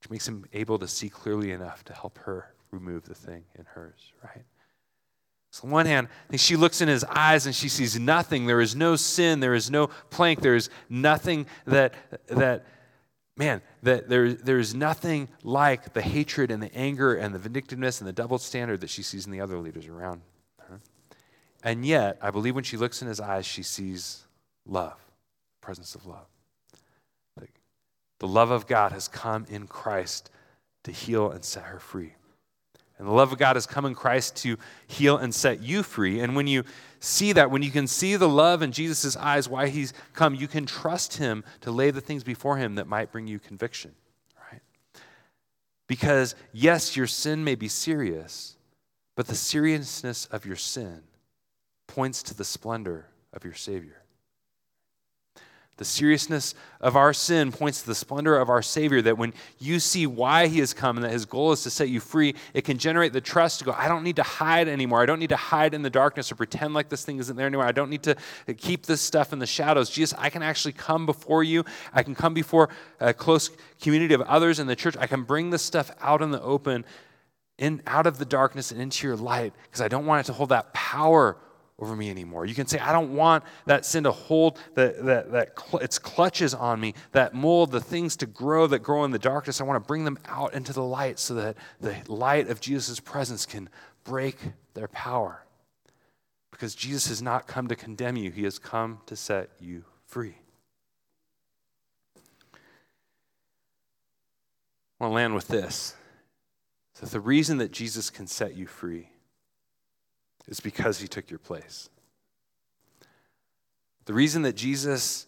which 0.00 0.10
makes 0.10 0.28
him 0.28 0.44
able 0.52 0.78
to 0.78 0.86
see 0.86 1.08
clearly 1.08 1.50
enough 1.50 1.84
to 1.84 1.92
help 1.92 2.18
her 2.18 2.54
remove 2.70 3.04
the 3.04 3.14
thing 3.14 3.44
in 3.56 3.64
hers, 3.64 4.12
right? 4.22 4.44
So 5.50 5.64
on 5.64 5.70
one 5.70 5.86
hand, 5.86 6.08
she 6.34 6.54
looks 6.54 6.82
in 6.82 6.88
his 6.88 7.02
eyes 7.04 7.46
and 7.46 7.54
she 7.54 7.70
sees 7.70 7.98
nothing. 7.98 8.46
There 8.46 8.60
is 8.60 8.76
no 8.76 8.94
sin. 8.94 9.40
There 9.40 9.54
is 9.54 9.70
no 9.70 9.86
plank. 10.10 10.42
There 10.42 10.54
is 10.54 10.68
nothing 10.90 11.46
that 11.66 11.94
that 12.26 12.66
man, 13.36 13.60
that 13.82 14.08
there, 14.08 14.32
there's 14.32 14.74
nothing 14.74 15.28
like 15.42 15.92
the 15.92 16.02
hatred 16.02 16.50
and 16.50 16.62
the 16.62 16.74
anger 16.74 17.14
and 17.14 17.34
the 17.34 17.38
vindictiveness 17.38 18.00
and 18.00 18.08
the 18.08 18.12
double 18.12 18.38
standard 18.38 18.80
that 18.80 18.90
she 18.90 19.02
sees 19.02 19.26
in 19.26 19.32
the 19.32 19.40
other 19.40 19.58
leaders 19.58 19.86
around 19.86 20.22
her. 20.68 20.80
And 21.62 21.84
yet, 21.84 22.18
I 22.22 22.30
believe 22.30 22.54
when 22.54 22.64
she 22.64 22.76
looks 22.76 23.02
in 23.02 23.08
his 23.08 23.20
eyes, 23.20 23.46
she 23.46 23.62
sees 23.62 24.24
love, 24.64 24.98
presence 25.60 25.94
of 25.94 26.06
love. 26.06 26.26
The 28.18 28.28
love 28.28 28.50
of 28.50 28.66
God 28.66 28.92
has 28.92 29.08
come 29.08 29.46
in 29.48 29.66
Christ 29.66 30.30
to 30.84 30.92
heal 30.92 31.30
and 31.30 31.44
set 31.44 31.64
her 31.64 31.78
free. 31.78 32.14
And 32.98 33.06
the 33.06 33.12
love 33.12 33.30
of 33.30 33.38
God 33.38 33.56
has 33.56 33.66
come 33.66 33.84
in 33.84 33.94
Christ 33.94 34.36
to 34.36 34.56
heal 34.86 35.18
and 35.18 35.34
set 35.34 35.62
you 35.62 35.82
free. 35.82 36.20
And 36.20 36.34
when 36.34 36.46
you 36.46 36.64
see 36.98 37.32
that, 37.32 37.50
when 37.50 37.62
you 37.62 37.70
can 37.70 37.86
see 37.86 38.16
the 38.16 38.28
love 38.28 38.62
in 38.62 38.72
Jesus' 38.72 39.16
eyes, 39.16 39.48
why 39.48 39.68
he's 39.68 39.92
come, 40.14 40.34
you 40.34 40.48
can 40.48 40.64
trust 40.64 41.18
him 41.18 41.44
to 41.60 41.70
lay 41.70 41.90
the 41.90 42.00
things 42.00 42.24
before 42.24 42.56
him 42.56 42.76
that 42.76 42.86
might 42.86 43.12
bring 43.12 43.26
you 43.26 43.38
conviction. 43.38 43.92
Right? 44.50 44.62
Because, 45.86 46.34
yes, 46.52 46.96
your 46.96 47.06
sin 47.06 47.44
may 47.44 47.54
be 47.54 47.68
serious, 47.68 48.56
but 49.14 49.26
the 49.26 49.34
seriousness 49.34 50.24
of 50.26 50.46
your 50.46 50.56
sin 50.56 51.02
points 51.86 52.22
to 52.24 52.34
the 52.34 52.44
splendor 52.44 53.08
of 53.34 53.44
your 53.44 53.54
Savior. 53.54 54.02
The 55.78 55.84
seriousness 55.84 56.54
of 56.80 56.96
our 56.96 57.12
sin 57.12 57.52
points 57.52 57.82
to 57.82 57.86
the 57.86 57.94
splendor 57.94 58.38
of 58.38 58.48
our 58.48 58.62
Savior. 58.62 59.02
That 59.02 59.18
when 59.18 59.34
you 59.58 59.78
see 59.78 60.06
why 60.06 60.46
He 60.46 60.60
has 60.60 60.72
come 60.72 60.96
and 60.96 61.04
that 61.04 61.12
His 61.12 61.26
goal 61.26 61.52
is 61.52 61.62
to 61.64 61.70
set 61.70 61.90
you 61.90 62.00
free, 62.00 62.34
it 62.54 62.62
can 62.62 62.78
generate 62.78 63.12
the 63.12 63.20
trust 63.20 63.58
to 63.58 63.66
go, 63.66 63.72
I 63.72 63.86
don't 63.86 64.02
need 64.02 64.16
to 64.16 64.22
hide 64.22 64.68
anymore. 64.68 65.02
I 65.02 65.06
don't 65.06 65.18
need 65.18 65.28
to 65.28 65.36
hide 65.36 65.74
in 65.74 65.82
the 65.82 65.90
darkness 65.90 66.32
or 66.32 66.36
pretend 66.36 66.72
like 66.72 66.88
this 66.88 67.04
thing 67.04 67.18
isn't 67.18 67.36
there 67.36 67.46
anymore. 67.46 67.66
I 67.66 67.72
don't 67.72 67.90
need 67.90 68.04
to 68.04 68.16
keep 68.56 68.86
this 68.86 69.02
stuff 69.02 69.34
in 69.34 69.38
the 69.38 69.46
shadows. 69.46 69.90
Jesus, 69.90 70.18
I 70.18 70.30
can 70.30 70.42
actually 70.42 70.72
come 70.72 71.04
before 71.04 71.44
you. 71.44 71.64
I 71.92 72.02
can 72.02 72.14
come 72.14 72.32
before 72.32 72.70
a 72.98 73.12
close 73.12 73.50
community 73.80 74.14
of 74.14 74.22
others 74.22 74.58
in 74.58 74.66
the 74.66 74.76
church. 74.76 74.96
I 74.98 75.06
can 75.06 75.24
bring 75.24 75.50
this 75.50 75.62
stuff 75.62 75.90
out 76.00 76.22
in 76.22 76.30
the 76.30 76.40
open, 76.40 76.86
in, 77.58 77.82
out 77.86 78.06
of 78.06 78.16
the 78.16 78.24
darkness 78.24 78.70
and 78.70 78.80
into 78.80 79.06
your 79.06 79.16
light 79.16 79.52
because 79.64 79.82
I 79.82 79.88
don't 79.88 80.06
want 80.06 80.20
it 80.20 80.26
to 80.28 80.32
hold 80.32 80.48
that 80.48 80.72
power 80.72 81.36
over 81.78 81.94
me 81.94 82.08
anymore. 82.08 82.46
You 82.46 82.54
can 82.54 82.66
say, 82.66 82.78
I 82.78 82.92
don't 82.92 83.14
want 83.14 83.44
that 83.66 83.84
sin 83.84 84.04
to 84.04 84.12
hold 84.12 84.58
that, 84.74 85.04
that, 85.04 85.32
that 85.32 85.60
cl- 85.60 85.82
its 85.82 85.98
clutches 85.98 86.54
on 86.54 86.80
me, 86.80 86.94
that 87.12 87.34
mold, 87.34 87.70
the 87.70 87.80
things 87.80 88.16
to 88.16 88.26
grow 88.26 88.66
that 88.68 88.78
grow 88.78 89.04
in 89.04 89.10
the 89.10 89.18
darkness. 89.18 89.60
I 89.60 89.64
want 89.64 89.82
to 89.82 89.86
bring 89.86 90.04
them 90.04 90.18
out 90.26 90.54
into 90.54 90.72
the 90.72 90.82
light 90.82 91.18
so 91.18 91.34
that 91.34 91.56
the 91.80 91.96
light 92.08 92.48
of 92.48 92.60
Jesus' 92.60 92.98
presence 92.98 93.44
can 93.44 93.68
break 94.04 94.38
their 94.72 94.88
power. 94.88 95.42
Because 96.50 96.74
Jesus 96.74 97.08
has 97.08 97.20
not 97.20 97.46
come 97.46 97.68
to 97.68 97.76
condemn 97.76 98.16
you, 98.16 98.30
he 98.30 98.44
has 98.44 98.58
come 98.58 99.00
to 99.06 99.14
set 99.14 99.50
you 99.60 99.84
free. 100.06 100.36
I 104.98 105.04
want 105.04 105.10
to 105.10 105.14
land 105.14 105.34
with 105.34 105.48
this. 105.48 105.94
So 106.94 107.04
the 107.04 107.20
reason 107.20 107.58
that 107.58 107.70
Jesus 107.70 108.08
can 108.08 108.26
set 108.26 108.56
you 108.56 108.66
free 108.66 109.10
is 110.48 110.60
because 110.60 111.00
he 111.00 111.08
took 111.08 111.30
your 111.30 111.38
place. 111.38 111.90
The 114.04 114.14
reason 114.14 114.42
that 114.42 114.54
Jesus 114.54 115.26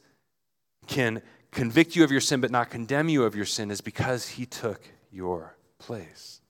can 0.87 1.23
convict 1.51 1.97
you 1.97 2.05
of 2.05 2.11
your 2.11 2.21
sin 2.21 2.41
but 2.41 2.51
not 2.51 2.71
condemn 2.71 3.09
you 3.09 3.25
of 3.25 3.35
your 3.35 3.45
sin 3.45 3.71
is 3.71 3.81
because 3.81 4.29
he 4.29 4.47
took 4.47 4.81
your 5.11 5.57
place 5.79 6.41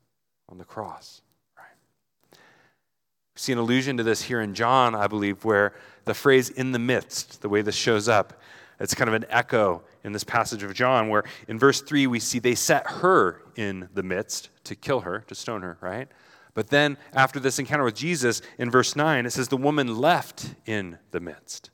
on 0.49 0.59
the 0.59 0.65
cross. 0.65 1.23
Right? 1.57 2.39
See 3.37 3.53
an 3.53 3.59
allusion 3.59 3.97
to 3.97 4.03
this 4.03 4.23
here 4.23 4.41
in 4.41 4.55
John, 4.55 4.95
I 4.95 5.07
believe, 5.07 5.45
where 5.45 5.75
the 6.05 6.15
phrase 6.15 6.51
in 6.51 6.73
the 6.73 6.79
midst, 6.79 7.41
the 7.41 7.49
way 7.49 7.63
this 7.63 7.75
shows 7.75 8.09
up, 8.09 8.41
it's 8.81 8.95
kind 8.95 9.09
of 9.09 9.15
an 9.15 9.27
echo 9.29 9.83
in 10.05 10.13
this 10.13 10.25
passage 10.25 10.63
of 10.63 10.73
John, 10.75 11.09
where 11.09 11.25
in 11.49 11.59
verse 11.59 11.81
3 11.81 12.07
we 12.07 12.21
see 12.21 12.39
they 12.39 12.55
set 12.55 12.87
her 12.87 13.43
in 13.57 13.89
the 13.95 14.03
midst 14.03 14.51
to 14.65 14.77
kill 14.77 15.01
her, 15.01 15.25
to 15.27 15.35
stone 15.35 15.63
her, 15.63 15.77
right? 15.81 16.09
But 16.55 16.69
then, 16.69 16.99
after 17.13 17.39
this 17.39 17.59
encounter 17.59 17.85
with 17.85 17.95
Jesus, 17.95 18.43
in 18.59 18.71
verse 18.71 18.97
9, 18.97 19.27
it 19.27 19.31
says, 19.31 19.49
The 19.49 19.57
woman 19.57 19.99
left 19.99 20.55
in 20.67 20.99
the 21.11 21.21
midst. 21.21 21.71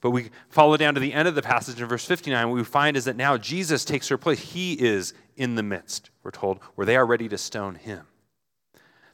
But 0.00 0.10
we 0.10 0.30
follow 0.48 0.76
down 0.76 0.94
to 0.94 1.00
the 1.00 1.12
end 1.12 1.26
of 1.26 1.34
the 1.34 1.42
passage 1.42 1.80
in 1.80 1.88
verse 1.88 2.04
59. 2.04 2.48
What 2.48 2.54
we 2.54 2.64
find 2.64 2.96
is 2.96 3.06
that 3.06 3.16
now 3.16 3.36
Jesus 3.36 3.84
takes 3.84 4.08
her 4.08 4.18
place. 4.18 4.38
He 4.38 4.74
is 4.74 5.14
in 5.36 5.54
the 5.54 5.62
midst, 5.62 6.10
we're 6.22 6.30
told, 6.30 6.60
where 6.74 6.86
they 6.86 6.96
are 6.96 7.06
ready 7.06 7.28
to 7.28 7.38
stone 7.38 7.74
him. 7.74 8.06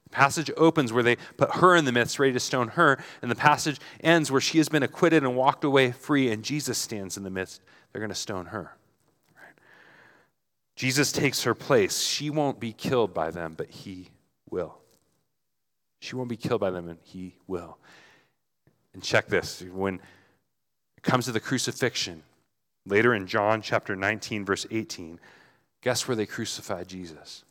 The 0.04 0.10
passage 0.10 0.50
opens 0.56 0.92
where 0.92 1.02
they 1.02 1.16
put 1.36 1.56
her 1.56 1.76
in 1.76 1.84
the 1.84 1.92
midst, 1.92 2.18
ready 2.18 2.32
to 2.32 2.40
stone 2.40 2.68
her. 2.68 3.02
And 3.22 3.30
the 3.30 3.36
passage 3.36 3.80
ends 4.00 4.30
where 4.30 4.40
she 4.40 4.58
has 4.58 4.68
been 4.68 4.82
acquitted 4.82 5.22
and 5.22 5.36
walked 5.36 5.64
away 5.64 5.92
free, 5.92 6.30
and 6.30 6.42
Jesus 6.42 6.78
stands 6.78 7.16
in 7.16 7.22
the 7.22 7.30
midst. 7.30 7.62
They're 7.92 8.00
going 8.00 8.10
to 8.10 8.14
stone 8.14 8.46
her. 8.46 8.76
Jesus 10.74 11.12
takes 11.12 11.44
her 11.44 11.54
place. 11.54 12.02
She 12.02 12.30
won't 12.30 12.58
be 12.58 12.72
killed 12.72 13.14
by 13.14 13.30
them, 13.30 13.54
but 13.56 13.70
he 13.70 14.10
will. 14.50 14.81
She 16.02 16.16
won't 16.16 16.28
be 16.28 16.36
killed 16.36 16.60
by 16.60 16.70
them, 16.70 16.88
and 16.88 16.98
he 17.04 17.36
will. 17.46 17.78
And 18.92 19.04
check 19.04 19.28
this 19.28 19.62
when 19.72 20.00
it 20.96 21.02
comes 21.04 21.26
to 21.26 21.32
the 21.32 21.38
crucifixion, 21.38 22.24
later 22.84 23.14
in 23.14 23.28
John 23.28 23.62
chapter 23.62 23.94
19, 23.94 24.44
verse 24.44 24.66
18, 24.68 25.20
guess 25.80 26.08
where 26.08 26.16
they 26.16 26.26
crucified 26.26 26.88
Jesus? 26.88 27.44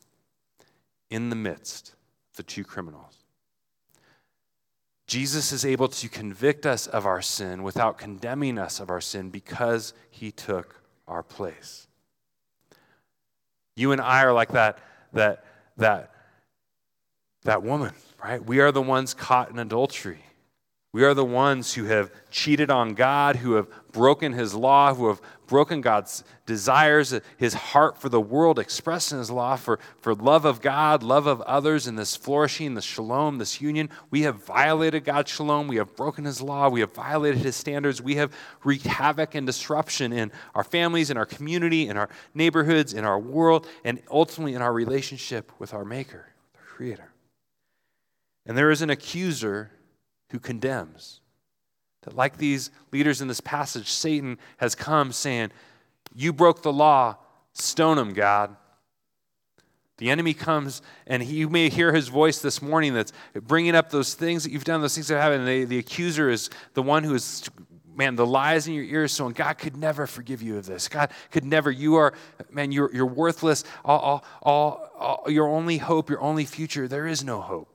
In 1.10 1.30
the 1.30 1.36
midst 1.38 1.94
of 2.32 2.38
the 2.38 2.44
two 2.44 2.66
criminals. 2.66 3.20
Jesus 5.08 5.54
is 5.54 5.64
able 5.64 5.88
to 5.88 6.10
convict 6.10 6.66
us 6.66 6.88
of 6.88 7.06
our 7.06 7.22
sin 7.22 7.64
without 7.64 7.98
condemning 7.98 8.58
us 8.58 8.82
of 8.82 8.90
our 8.90 9.02
sin 9.02 9.30
because 9.30 9.94
he 10.10 10.30
took 10.30 10.82
our 11.08 11.24
place. 11.24 11.88
You 13.78 13.94
and 13.94 14.02
I 14.02 14.26
are 14.26 14.34
like 14.34 14.50
that, 14.50 14.78
that, 15.14 15.46
that, 15.78 16.12
that 17.44 17.64
woman, 17.64 17.94
right? 18.24 18.44
We 18.44 18.60
are 18.60 18.72
the 18.72 18.82
ones 18.82 19.14
caught 19.14 19.50
in 19.50 19.60
adultery. 19.60 20.24
We 20.94 21.06
are 21.06 21.14
the 21.14 21.24
ones 21.24 21.74
who 21.74 21.86
have 21.86 22.12
cheated 22.32 22.70
on 22.70 22.96
God, 22.96 23.38
who 23.38 23.54
have 23.54 23.68
broken 23.94 24.34
his 24.34 24.54
law, 24.54 24.94
who 24.94 25.08
have 25.08 25.22
broken 25.48 25.80
God's 25.80 26.26
desires, 26.46 27.18
his 27.38 27.54
heart 27.54 27.98
for 27.98 28.10
the 28.10 28.20
world 28.20 28.60
expressed 28.60 29.14
in 29.14 29.18
his 29.18 29.32
law, 29.32 29.56
for, 29.56 29.80
for 30.02 30.14
love 30.14 30.44
of 30.44 30.60
God, 30.60 31.02
love 31.02 31.28
of 31.28 31.40
others, 31.42 31.88
and 31.88 31.98
this 31.98 32.18
flourishing, 32.18 32.74
this 32.74 32.84
shalom, 32.84 33.38
this 33.38 33.62
union. 33.62 33.90
We 34.10 34.24
have 34.24 34.44
violated 34.44 35.06
God's 35.06 35.32
shalom. 35.32 35.70
We 35.70 35.78
have 35.78 35.96
broken 35.96 36.26
his 36.26 36.42
law. 36.42 36.68
We 36.68 36.82
have 36.82 36.94
violated 36.94 37.40
his 37.40 37.56
standards. 37.56 38.02
We 38.02 38.16
have 38.16 38.34
wreaked 38.66 38.86
havoc 38.86 39.34
and 39.34 39.48
disruption 39.48 40.12
in 40.12 40.30
our 40.56 40.64
families, 40.66 41.10
in 41.10 41.16
our 41.16 41.26
community, 41.26 41.88
in 41.88 41.96
our 41.96 42.10
neighborhoods, 42.34 42.94
in 42.94 43.06
our 43.06 43.20
world, 43.20 43.66
and 43.86 44.02
ultimately 44.12 44.56
in 44.56 44.62
our 44.62 44.74
relationship 44.74 45.54
with 45.58 45.74
our 45.74 45.86
Maker, 45.86 46.28
the 46.54 46.60
Creator. 46.60 47.11
And 48.46 48.58
there 48.58 48.72
is 48.72 48.82
an 48.82 48.90
accuser 48.90 49.72
who 50.32 50.40
condemns. 50.40 51.22
That, 52.04 52.16
like 52.16 52.38
these 52.38 52.72
leaders 52.92 53.22
in 53.22 53.28
this 53.28 53.42
passage, 53.42 53.90
Satan 53.92 54.40
has 54.58 54.74
come 54.74 55.12
saying, 55.12 55.52
You 56.16 56.34
broke 56.34 56.64
the 56.64 56.74
law, 56.74 57.18
stone 57.54 57.98
him, 57.98 58.14
God. 58.14 58.56
The 59.98 60.10
enemy 60.10 60.34
comes, 60.34 60.82
and 61.06 61.22
he, 61.22 61.36
you 61.36 61.50
may 61.50 61.70
hear 61.70 61.94
his 61.94 62.08
voice 62.08 62.40
this 62.40 62.60
morning 62.60 62.96
that's 62.96 63.14
bringing 63.36 63.76
up 63.76 63.92
those 63.92 64.16
things 64.16 64.44
that 64.44 64.52
you've 64.52 64.64
done, 64.64 64.82
those 64.82 64.96
things 64.96 65.10
that 65.10 65.22
have 65.22 65.32
happened. 65.32 65.48
The, 65.48 65.64
the 65.66 65.78
accuser 65.78 66.32
is 66.32 66.50
the 66.74 66.82
one 66.82 67.04
who 67.04 67.14
is, 67.14 67.48
man, 67.96 68.16
the 68.16 68.26
lies 68.26 68.68
in 68.68 68.74
your 68.74 68.84
ears. 68.84 69.12
So 69.12 69.30
God 69.30 69.60
could 69.60 69.78
never 69.78 70.08
forgive 70.08 70.42
you 70.42 70.58
of 70.58 70.66
this. 70.66 70.88
God 70.88 71.12
could 71.30 71.46
never. 71.46 71.70
You 71.70 71.98
are, 71.98 72.14
man, 72.52 72.72
you're, 72.72 72.92
you're 72.92 73.06
worthless. 73.06 73.64
All, 73.86 74.00
all, 74.00 74.26
all, 74.42 74.90
all, 74.98 75.32
your 75.32 75.48
only 75.48 75.78
hope, 75.78 76.10
your 76.10 76.22
only 76.22 76.46
future, 76.46 76.88
there 76.88 77.06
is 77.06 77.24
no 77.24 77.40
hope. 77.40 77.71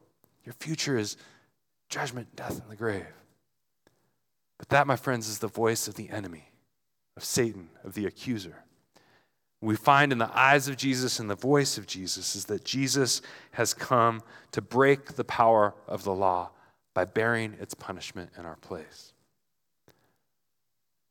Your 0.46 0.54
future 0.54 0.96
is 0.96 1.16
judgment, 1.90 2.34
death, 2.36 2.60
and 2.60 2.70
the 2.70 2.76
grave. 2.76 3.04
But 4.58 4.70
that, 4.70 4.86
my 4.86 4.96
friends, 4.96 5.28
is 5.28 5.40
the 5.40 5.48
voice 5.48 5.88
of 5.88 5.96
the 5.96 6.08
enemy, 6.08 6.50
of 7.16 7.24
Satan, 7.24 7.68
of 7.84 7.94
the 7.94 8.06
accuser. 8.06 8.64
We 9.60 9.74
find 9.74 10.12
in 10.12 10.18
the 10.18 10.30
eyes 10.32 10.68
of 10.68 10.76
Jesus 10.76 11.18
and 11.18 11.28
the 11.28 11.34
voice 11.34 11.76
of 11.76 11.86
Jesus 11.86 12.36
is 12.36 12.44
that 12.46 12.64
Jesus 12.64 13.20
has 13.52 13.74
come 13.74 14.22
to 14.52 14.62
break 14.62 15.14
the 15.14 15.24
power 15.24 15.74
of 15.88 16.04
the 16.04 16.14
law 16.14 16.50
by 16.94 17.04
bearing 17.04 17.56
its 17.60 17.74
punishment 17.74 18.30
in 18.38 18.46
our 18.46 18.56
place. 18.56 19.12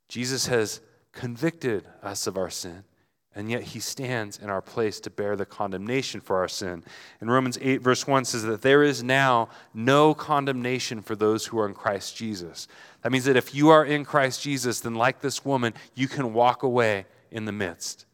Jesus 0.08 0.48
has 0.48 0.80
convicted 1.12 1.86
us 2.02 2.28
of 2.28 2.38
our 2.38 2.50
sin 2.50 2.84
and 3.36 3.52
yet 3.52 3.64
he 3.64 3.80
stands 3.82 4.38
in 4.38 4.50
our 4.50 4.62
place 4.62 5.02
to 5.02 5.10
bear 5.10 5.36
the 5.36 5.46
condemnation 5.46 6.22
for 6.22 6.38
our 6.38 6.48
sin. 6.48 6.84
In 7.20 7.30
Romans 7.30 7.58
8, 7.62 7.82
verse 7.82 8.08
1 8.08 8.24
says 8.24 8.44
that 8.44 8.62
there 8.62 8.82
is 8.82 9.04
now 9.04 9.50
no 9.74 10.14
condemnation 10.14 11.02
for 11.02 11.18
those 11.18 11.46
who 11.46 11.60
are 11.60 11.68
in 11.68 11.74
Christ 11.74 12.16
Jesus. 12.16 12.70
That 13.02 13.12
means 13.12 13.26
that 13.26 13.36
if 13.36 13.54
you 13.54 13.70
are 13.70 13.84
in 13.84 14.06
Christ 14.06 14.42
Jesus, 14.42 14.80
then 14.80 14.96
like 14.96 15.20
this 15.20 15.44
woman, 15.44 15.74
you 15.94 16.08
can 16.08 16.34
walk 16.34 16.64
away 16.64 17.06
in 17.30 17.44
the 17.44 17.52
midst, 17.52 18.06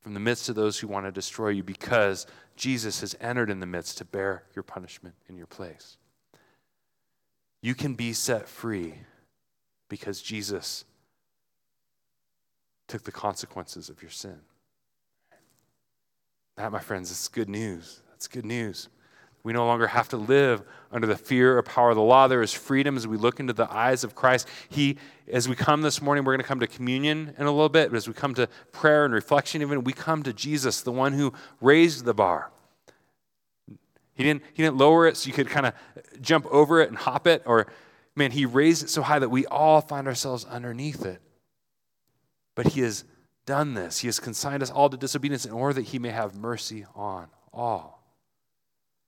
from 0.00 0.14
the 0.14 0.20
midst 0.20 0.48
of 0.48 0.54
those 0.54 0.78
who 0.78 0.86
want 0.86 1.06
to 1.06 1.12
destroy 1.12 1.48
you, 1.48 1.64
because 1.64 2.28
Jesus 2.54 3.00
has 3.00 3.16
entered 3.20 3.50
in 3.50 3.58
the 3.58 3.66
midst 3.66 3.98
to 3.98 4.04
bear 4.04 4.44
your 4.54 4.62
punishment 4.62 5.16
in 5.28 5.36
your 5.36 5.46
place. 5.48 5.96
You 7.62 7.74
can 7.74 7.94
be 7.94 8.12
set 8.12 8.48
free 8.48 8.94
because 9.88 10.22
Jesus 10.22 10.84
took 12.86 13.02
the 13.02 13.12
consequences 13.12 13.88
of 13.88 14.00
your 14.02 14.10
sin. 14.12 14.38
That, 16.58 16.72
my 16.72 16.80
friends, 16.80 17.12
is 17.12 17.28
good 17.28 17.48
news. 17.48 18.00
That's 18.10 18.26
good 18.26 18.44
news. 18.44 18.88
We 19.44 19.52
no 19.52 19.64
longer 19.64 19.86
have 19.86 20.08
to 20.08 20.16
live 20.16 20.64
under 20.90 21.06
the 21.06 21.16
fear 21.16 21.56
or 21.56 21.62
power 21.62 21.90
of 21.90 21.96
the 21.96 22.02
law. 22.02 22.26
There 22.26 22.42
is 22.42 22.52
freedom 22.52 22.96
as 22.96 23.06
we 23.06 23.16
look 23.16 23.38
into 23.38 23.52
the 23.52 23.72
eyes 23.72 24.02
of 24.02 24.16
Christ. 24.16 24.48
He, 24.68 24.96
as 25.32 25.48
we 25.48 25.54
come 25.54 25.82
this 25.82 26.02
morning, 26.02 26.24
we're 26.24 26.32
going 26.32 26.42
to 26.42 26.48
come 26.48 26.58
to 26.58 26.66
communion 26.66 27.32
in 27.38 27.46
a 27.46 27.52
little 27.52 27.68
bit, 27.68 27.90
but 27.90 27.96
as 27.96 28.08
we 28.08 28.12
come 28.12 28.34
to 28.34 28.48
prayer 28.72 29.04
and 29.04 29.14
reflection, 29.14 29.62
even 29.62 29.84
we 29.84 29.92
come 29.92 30.24
to 30.24 30.32
Jesus, 30.32 30.80
the 30.80 30.90
one 30.90 31.12
who 31.12 31.32
raised 31.60 32.04
the 32.04 32.12
bar. 32.12 32.50
He 34.14 34.24
didn't, 34.24 34.42
he 34.52 34.64
didn't 34.64 34.78
lower 34.78 35.06
it 35.06 35.16
so 35.16 35.28
you 35.28 35.34
could 35.34 35.48
kind 35.48 35.66
of 35.66 35.74
jump 36.20 36.44
over 36.46 36.80
it 36.80 36.88
and 36.88 36.98
hop 36.98 37.28
it, 37.28 37.44
or 37.46 37.68
man, 38.16 38.32
he 38.32 38.46
raised 38.46 38.82
it 38.82 38.90
so 38.90 39.02
high 39.02 39.20
that 39.20 39.28
we 39.28 39.46
all 39.46 39.80
find 39.80 40.08
ourselves 40.08 40.44
underneath 40.44 41.06
it. 41.06 41.22
But 42.56 42.72
he 42.72 42.80
is 42.80 43.04
done 43.48 43.72
this. 43.72 44.00
He 44.00 44.08
has 44.08 44.20
consigned 44.20 44.62
us 44.62 44.70
all 44.70 44.90
to 44.90 44.96
disobedience 44.98 45.46
in 45.46 45.52
order 45.52 45.72
that 45.72 45.86
he 45.86 45.98
may 45.98 46.10
have 46.10 46.36
mercy 46.36 46.84
on 46.94 47.28
all. 47.50 48.04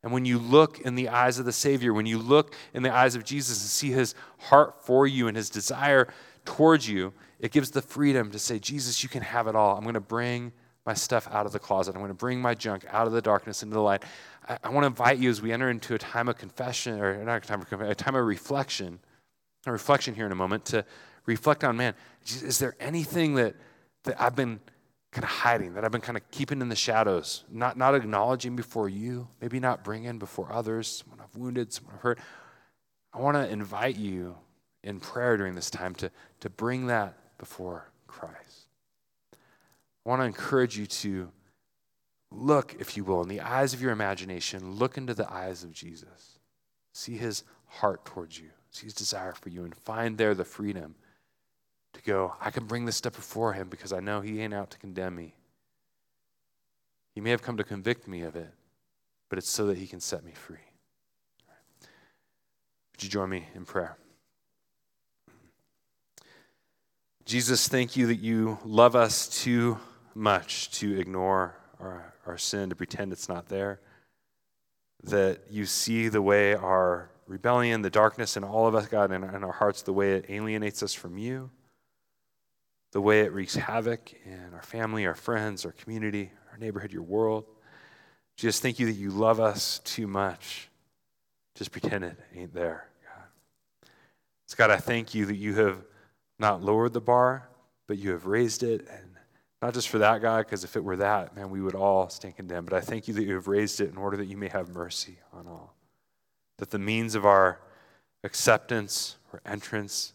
And 0.03 0.15
when 0.15 0.25
you 0.25 0.39
look 0.39 0.81
in 0.81 0.95
the 0.95 1.11
eyes 1.11 1.39
of 1.39 1.45
the 1.45 1.53
Savior, 1.53 1.93
when 1.93 2.07
you 2.07 2.17
look 2.17 2.55
in 2.73 2.83
the 2.83 2.91
eyes 2.91 3.15
of 3.15 3.23
Jesus 3.23 3.61
and 3.61 3.69
see 3.69 3.91
his 3.91 4.15
heart 4.39 4.83
for 4.83 5.07
you 5.07 5.29
and 5.29 5.37
his 5.37 5.51
desire 5.51 6.09
towards 6.47 6.89
you, 6.89 7.13
it 7.39 7.53
gives 7.53 7.71
the 7.71 7.83
freedom 7.83 8.31
to 8.31 8.39
say, 8.39 8.59
Jesus, 8.59 9.03
you 9.03 9.11
can 9.11 9.21
have 9.21 9.47
it 9.47 9.55
all. 9.55 9.77
I'm 9.77 9.83
going 9.83 9.93
to 9.93 10.01
bring 10.01 10.53
my 10.87 10.95
stuff 10.95 11.29
out 11.31 11.45
of 11.45 11.53
the 11.53 11.59
closet. 11.59 11.95
I'm 11.95 12.01
going 12.01 12.09
to 12.09 12.15
bring 12.15 12.41
my 12.41 12.55
junk 12.55 12.87
out 12.89 13.07
of 13.07 13.13
the 13.13 13.21
darkness 13.21 13.63
into 13.63 13.75
the 13.75 13.83
light. 13.83 14.05
I, 14.49 14.57
I 14.65 14.71
want 14.71 14.85
to 14.85 14.87
invite 14.87 15.19
you 15.19 15.29
as 15.29 15.43
we 15.43 15.53
enter 15.53 15.69
into 15.69 15.95
a 15.95 15.99
time 15.99 16.31
of 16.31 16.39
confession, 16.39 16.99
or 16.99 17.23
not 17.23 17.45
a 17.45 17.47
time 17.47 17.61
of 17.61 17.81
a 17.83 17.95
time 17.95 18.15
of 18.15 18.25
reflection, 18.25 19.01
a 19.67 19.73
reflection 19.73 20.15
here 20.15 20.25
in 20.25 20.33
a 20.33 20.37
moment, 20.37 20.65
to 20.67 20.87
reflect 21.27 21.63
on, 21.63 21.77
man, 21.77 21.93
is 22.25 22.59
there 22.59 22.75
anything 22.81 23.35
that 23.35 23.55
that 24.05 24.21
I've 24.21 24.37
been 24.37 24.61
kind 25.13 25.25
of 25.25 25.31
hiding, 25.31 25.75
that 25.75 25.85
I've 25.85 25.91
been 25.91 26.01
kind 26.01 26.17
of 26.17 26.31
keeping 26.31 26.61
in 26.61 26.69
the 26.69 26.77
shadows, 26.77 27.45
not, 27.51 27.77
not 27.77 27.95
acknowledging 27.95 28.55
before 28.55 28.89
you, 28.89 29.29
maybe 29.41 29.59
not 29.59 29.83
bringing 29.83 30.19
before 30.19 30.53
others, 30.53 31.03
someone 31.03 31.21
I've 31.21 31.37
wounded, 31.37 31.73
someone 31.73 31.95
I've 31.97 32.03
hurt. 32.03 32.19
I 33.13 33.19
want 33.19 33.37
to 33.37 33.49
invite 33.49 33.97
you 33.97 34.37
in 34.85 35.01
prayer 35.01 35.37
during 35.37 35.55
this 35.55 35.69
time 35.69 35.95
to, 35.97 36.11
to 36.41 36.51
bring 36.51 36.87
that 36.87 37.39
before 37.39 37.91
Christ. 38.07 38.69
I 39.35 40.09
want 40.09 40.23
to 40.23 40.27
encourage 40.27 40.79
you 40.79 40.87
to 40.87 41.31
look, 42.31 42.77
if 42.79 42.97
you 42.97 43.03
will, 43.03 43.23
in 43.23 43.29
the 43.29 43.41
eyes 43.41 43.75
of 43.75 43.83
your 43.83 43.91
imagination, 43.91 44.77
look 44.77 44.97
into 44.97 45.13
the 45.13 45.31
eyes 45.31 45.65
of 45.65 45.73
Jesus. 45.73 46.39
See 46.93 47.17
his 47.17 47.43
heart 47.67 48.05
towards 48.05 48.39
you, 48.39 48.51
see 48.71 48.85
his 48.85 48.95
desire 48.95 49.33
for 49.33 49.49
you, 49.49 49.65
and 49.65 49.75
find 49.75 50.17
there 50.17 50.35
the 50.35 50.45
freedom 50.45 50.95
to 51.93 52.03
go, 52.03 52.35
I 52.41 52.51
can 52.51 52.65
bring 52.65 52.85
this 52.85 52.97
stuff 52.97 53.15
before 53.15 53.53
him 53.53 53.69
because 53.69 53.93
I 53.93 54.01
know 54.01 54.21
he 54.21 54.41
ain't 54.41 54.55
out 54.55 54.71
to 54.71 54.79
condemn 54.79 55.17
me. 55.17 55.35
He 57.15 57.21
may 57.21 57.31
have 57.31 57.43
come 57.43 57.57
to 57.57 57.65
convict 57.65 58.07
me 58.07 58.23
of 58.23 58.37
it, 58.37 58.53
but 59.29 59.39
it's 59.39 59.51
so 59.51 59.67
that 59.67 59.79
he 59.79 59.87
can 59.87 60.01
set 60.01 60.25
me 60.25 60.33
free. 60.33 60.57
Would 62.93 63.03
you 63.03 63.09
join 63.09 63.31
me 63.31 63.47
in 63.55 63.65
prayer? 63.65 63.97
Jesus, 67.25 67.69
thank 67.69 67.97
you 67.97 68.07
that 68.07 68.21
you 68.21 68.59
love 68.65 68.97
us 68.97 69.29
too 69.29 69.79
much 70.15 70.71
to 70.79 70.99
ignore 70.99 71.57
our, 71.79 72.15
our 72.27 72.39
sin, 72.39 72.71
to 72.71 72.77
pretend 72.77 73.13
it's 73.13 73.29
not 73.29 73.49
there. 73.49 73.81
That 75.05 75.41
you 75.51 75.65
see 75.65 76.09
the 76.09 76.23
way 76.23 76.55
our 76.55 77.11
rebellion, 77.27 77.83
the 77.83 77.91
darkness 77.91 78.37
in 78.37 78.45
all 78.45 78.67
of 78.67 78.75
us, 78.75 78.87
God, 78.87 79.13
in, 79.13 79.23
in 79.23 79.45
our 79.45 79.53
hearts, 79.53 79.83
the 79.83 79.93
way 79.93 80.15
it 80.15 80.27
alienates 80.29 80.83
us 80.83 80.93
from 80.93 81.17
you 81.19 81.51
the 82.93 83.01
way 83.01 83.21
it 83.21 83.33
wreaks 83.33 83.55
havoc 83.55 84.13
in 84.25 84.53
our 84.53 84.63
family, 84.63 85.07
our 85.07 85.15
friends, 85.15 85.65
our 85.65 85.73
community, 85.73 86.31
our 86.51 86.59
neighborhood, 86.59 86.93
your 86.93 87.03
world. 87.03 87.45
Just 88.37 88.63
thank 88.63 88.79
you 88.79 88.87
that 88.87 88.93
you 88.93 89.11
love 89.11 89.39
us 89.39 89.81
too 89.81 90.07
much. 90.07 90.69
Just 91.55 91.73
pretend 91.73 92.05
it 92.05 92.19
ain't 92.35 92.55
there, 92.55 92.89
God. 93.05 93.91
So, 94.47 94.57
God, 94.57 94.71
I 94.71 94.79
thank 94.79 95.15
you 95.15 95.27
that 95.27 95.37
you 95.37 95.55
have 95.57 95.79
not 96.39 96.63
lowered 96.63 96.93
the 96.93 97.01
bar, 97.01 97.49
but 97.87 97.99
you 97.99 98.11
have 98.11 98.27
raised 98.27 98.63
it. 98.63 98.87
And 98.91 99.17
not 99.61 99.75
just 99.75 99.89
for 99.89 99.99
that, 99.99 100.23
God, 100.23 100.47
because 100.47 100.65
if 100.65 100.75
it 100.75 100.83
were 100.83 100.97
that, 100.97 101.37
man, 101.37 101.51
we 101.51 101.61
would 101.61 101.75
all 101.75 102.09
stand 102.09 102.37
condemned. 102.37 102.71
But 102.71 102.77
I 102.77 102.81
thank 102.81 103.07
you 103.07 103.15
that 103.15 103.25
you 103.25 103.35
have 103.35 103.47
raised 103.47 103.81
it 103.81 103.91
in 103.91 103.97
order 103.97 104.17
that 104.17 104.27
you 104.27 104.37
may 104.37 104.49
have 104.49 104.71
mercy 104.71 105.19
on 105.33 105.47
all. 105.47 105.75
That 106.57 106.71
the 106.71 106.79
means 106.79 107.15
of 107.15 107.27
our 107.27 107.61
acceptance 108.25 109.17
or 109.33 109.41
entrance 109.45 110.15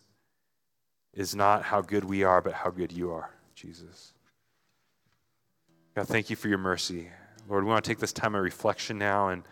is 1.15 1.35
not 1.35 1.63
how 1.63 1.81
good 1.81 2.03
we 2.03 2.23
are, 2.23 2.41
but 2.41 2.53
how 2.53 2.69
good 2.69 2.91
you 2.91 3.11
are, 3.11 3.31
Jesus. 3.55 4.13
God, 5.95 6.07
thank 6.07 6.29
you 6.29 6.35
for 6.35 6.49
your 6.49 6.57
mercy. 6.57 7.09
Lord, 7.47 7.63
we 7.63 7.69
want 7.69 7.83
to 7.83 7.89
take 7.89 7.99
this 7.99 8.13
time 8.13 8.35
of 8.35 8.43
reflection 8.43 8.97
now 8.97 9.29
and 9.29 9.43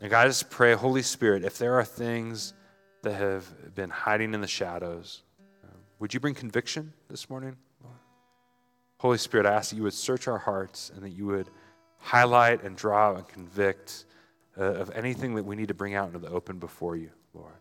And 0.00 0.10
God, 0.10 0.24
I 0.24 0.28
just 0.28 0.50
pray, 0.50 0.74
Holy 0.74 1.02
Spirit, 1.02 1.44
if 1.44 1.58
there 1.58 1.74
are 1.74 1.84
things 1.84 2.54
that 3.02 3.14
have 3.14 3.74
been 3.74 3.90
hiding 3.90 4.34
in 4.34 4.40
the 4.40 4.46
shadows, 4.46 5.22
would 5.98 6.12
you 6.12 6.18
bring 6.18 6.34
conviction 6.34 6.92
this 7.08 7.30
morning? 7.30 7.56
Lord? 7.82 7.96
Holy 8.98 9.18
Spirit, 9.18 9.46
I 9.46 9.52
ask 9.52 9.70
that 9.70 9.76
you 9.76 9.84
would 9.84 9.94
search 9.94 10.26
our 10.26 10.38
hearts 10.38 10.90
and 10.92 11.04
that 11.04 11.10
you 11.10 11.26
would 11.26 11.48
highlight 11.98 12.64
and 12.64 12.76
draw 12.76 13.14
and 13.14 13.28
convict 13.28 14.06
uh, 14.58 14.64
of 14.64 14.90
anything 14.96 15.36
that 15.36 15.44
we 15.44 15.54
need 15.54 15.68
to 15.68 15.74
bring 15.74 15.94
out 15.94 16.08
into 16.08 16.18
the 16.18 16.28
open 16.28 16.58
before 16.58 16.96
you, 16.96 17.10
Lord. 17.32 17.54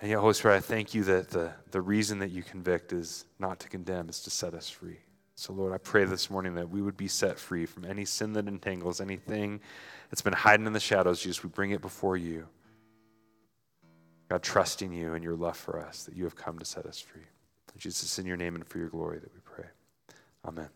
And 0.00 0.10
yet, 0.10 0.18
Holy 0.18 0.32
Spirit, 0.32 0.56
I 0.56 0.60
thank 0.60 0.94
you 0.94 1.04
that 1.04 1.28
the, 1.28 1.52
the 1.70 1.80
reason 1.80 2.18
that 2.20 2.30
you 2.30 2.42
convict 2.42 2.92
is 2.92 3.26
not 3.38 3.60
to 3.60 3.68
condemn, 3.68 4.08
it's 4.08 4.20
to 4.20 4.30
set 4.30 4.54
us 4.54 4.70
free. 4.70 4.98
So, 5.34 5.52
Lord, 5.52 5.72
I 5.72 5.78
pray 5.78 6.04
this 6.04 6.30
morning 6.30 6.54
that 6.54 6.70
we 6.70 6.80
would 6.82 6.96
be 6.96 7.08
set 7.08 7.38
free 7.38 7.66
from 7.66 7.84
any 7.84 8.04
sin 8.04 8.32
that 8.34 8.48
entangles, 8.48 9.00
anything 9.00 9.60
that's 10.10 10.22
been 10.22 10.32
hiding 10.32 10.66
in 10.66 10.72
the 10.72 10.80
shadows. 10.80 11.20
Jesus, 11.20 11.42
we 11.42 11.50
bring 11.50 11.70
it 11.70 11.82
before 11.82 12.16
you. 12.16 12.46
God, 14.28 14.42
trusting 14.42 14.92
you 14.92 15.14
and 15.14 15.24
your 15.24 15.34
love 15.34 15.56
for 15.56 15.80
us, 15.80 16.04
that 16.04 16.16
you 16.16 16.24
have 16.24 16.36
come 16.36 16.58
to 16.58 16.64
set 16.64 16.86
us 16.86 17.00
free. 17.00 17.22
Jesus, 17.76 18.18
in 18.18 18.26
your 18.26 18.36
name 18.36 18.54
and 18.54 18.66
for 18.66 18.78
your 18.78 18.88
glory 18.88 19.18
that 19.18 19.32
we 19.32 19.40
pray. 19.44 19.66
Amen. 20.44 20.68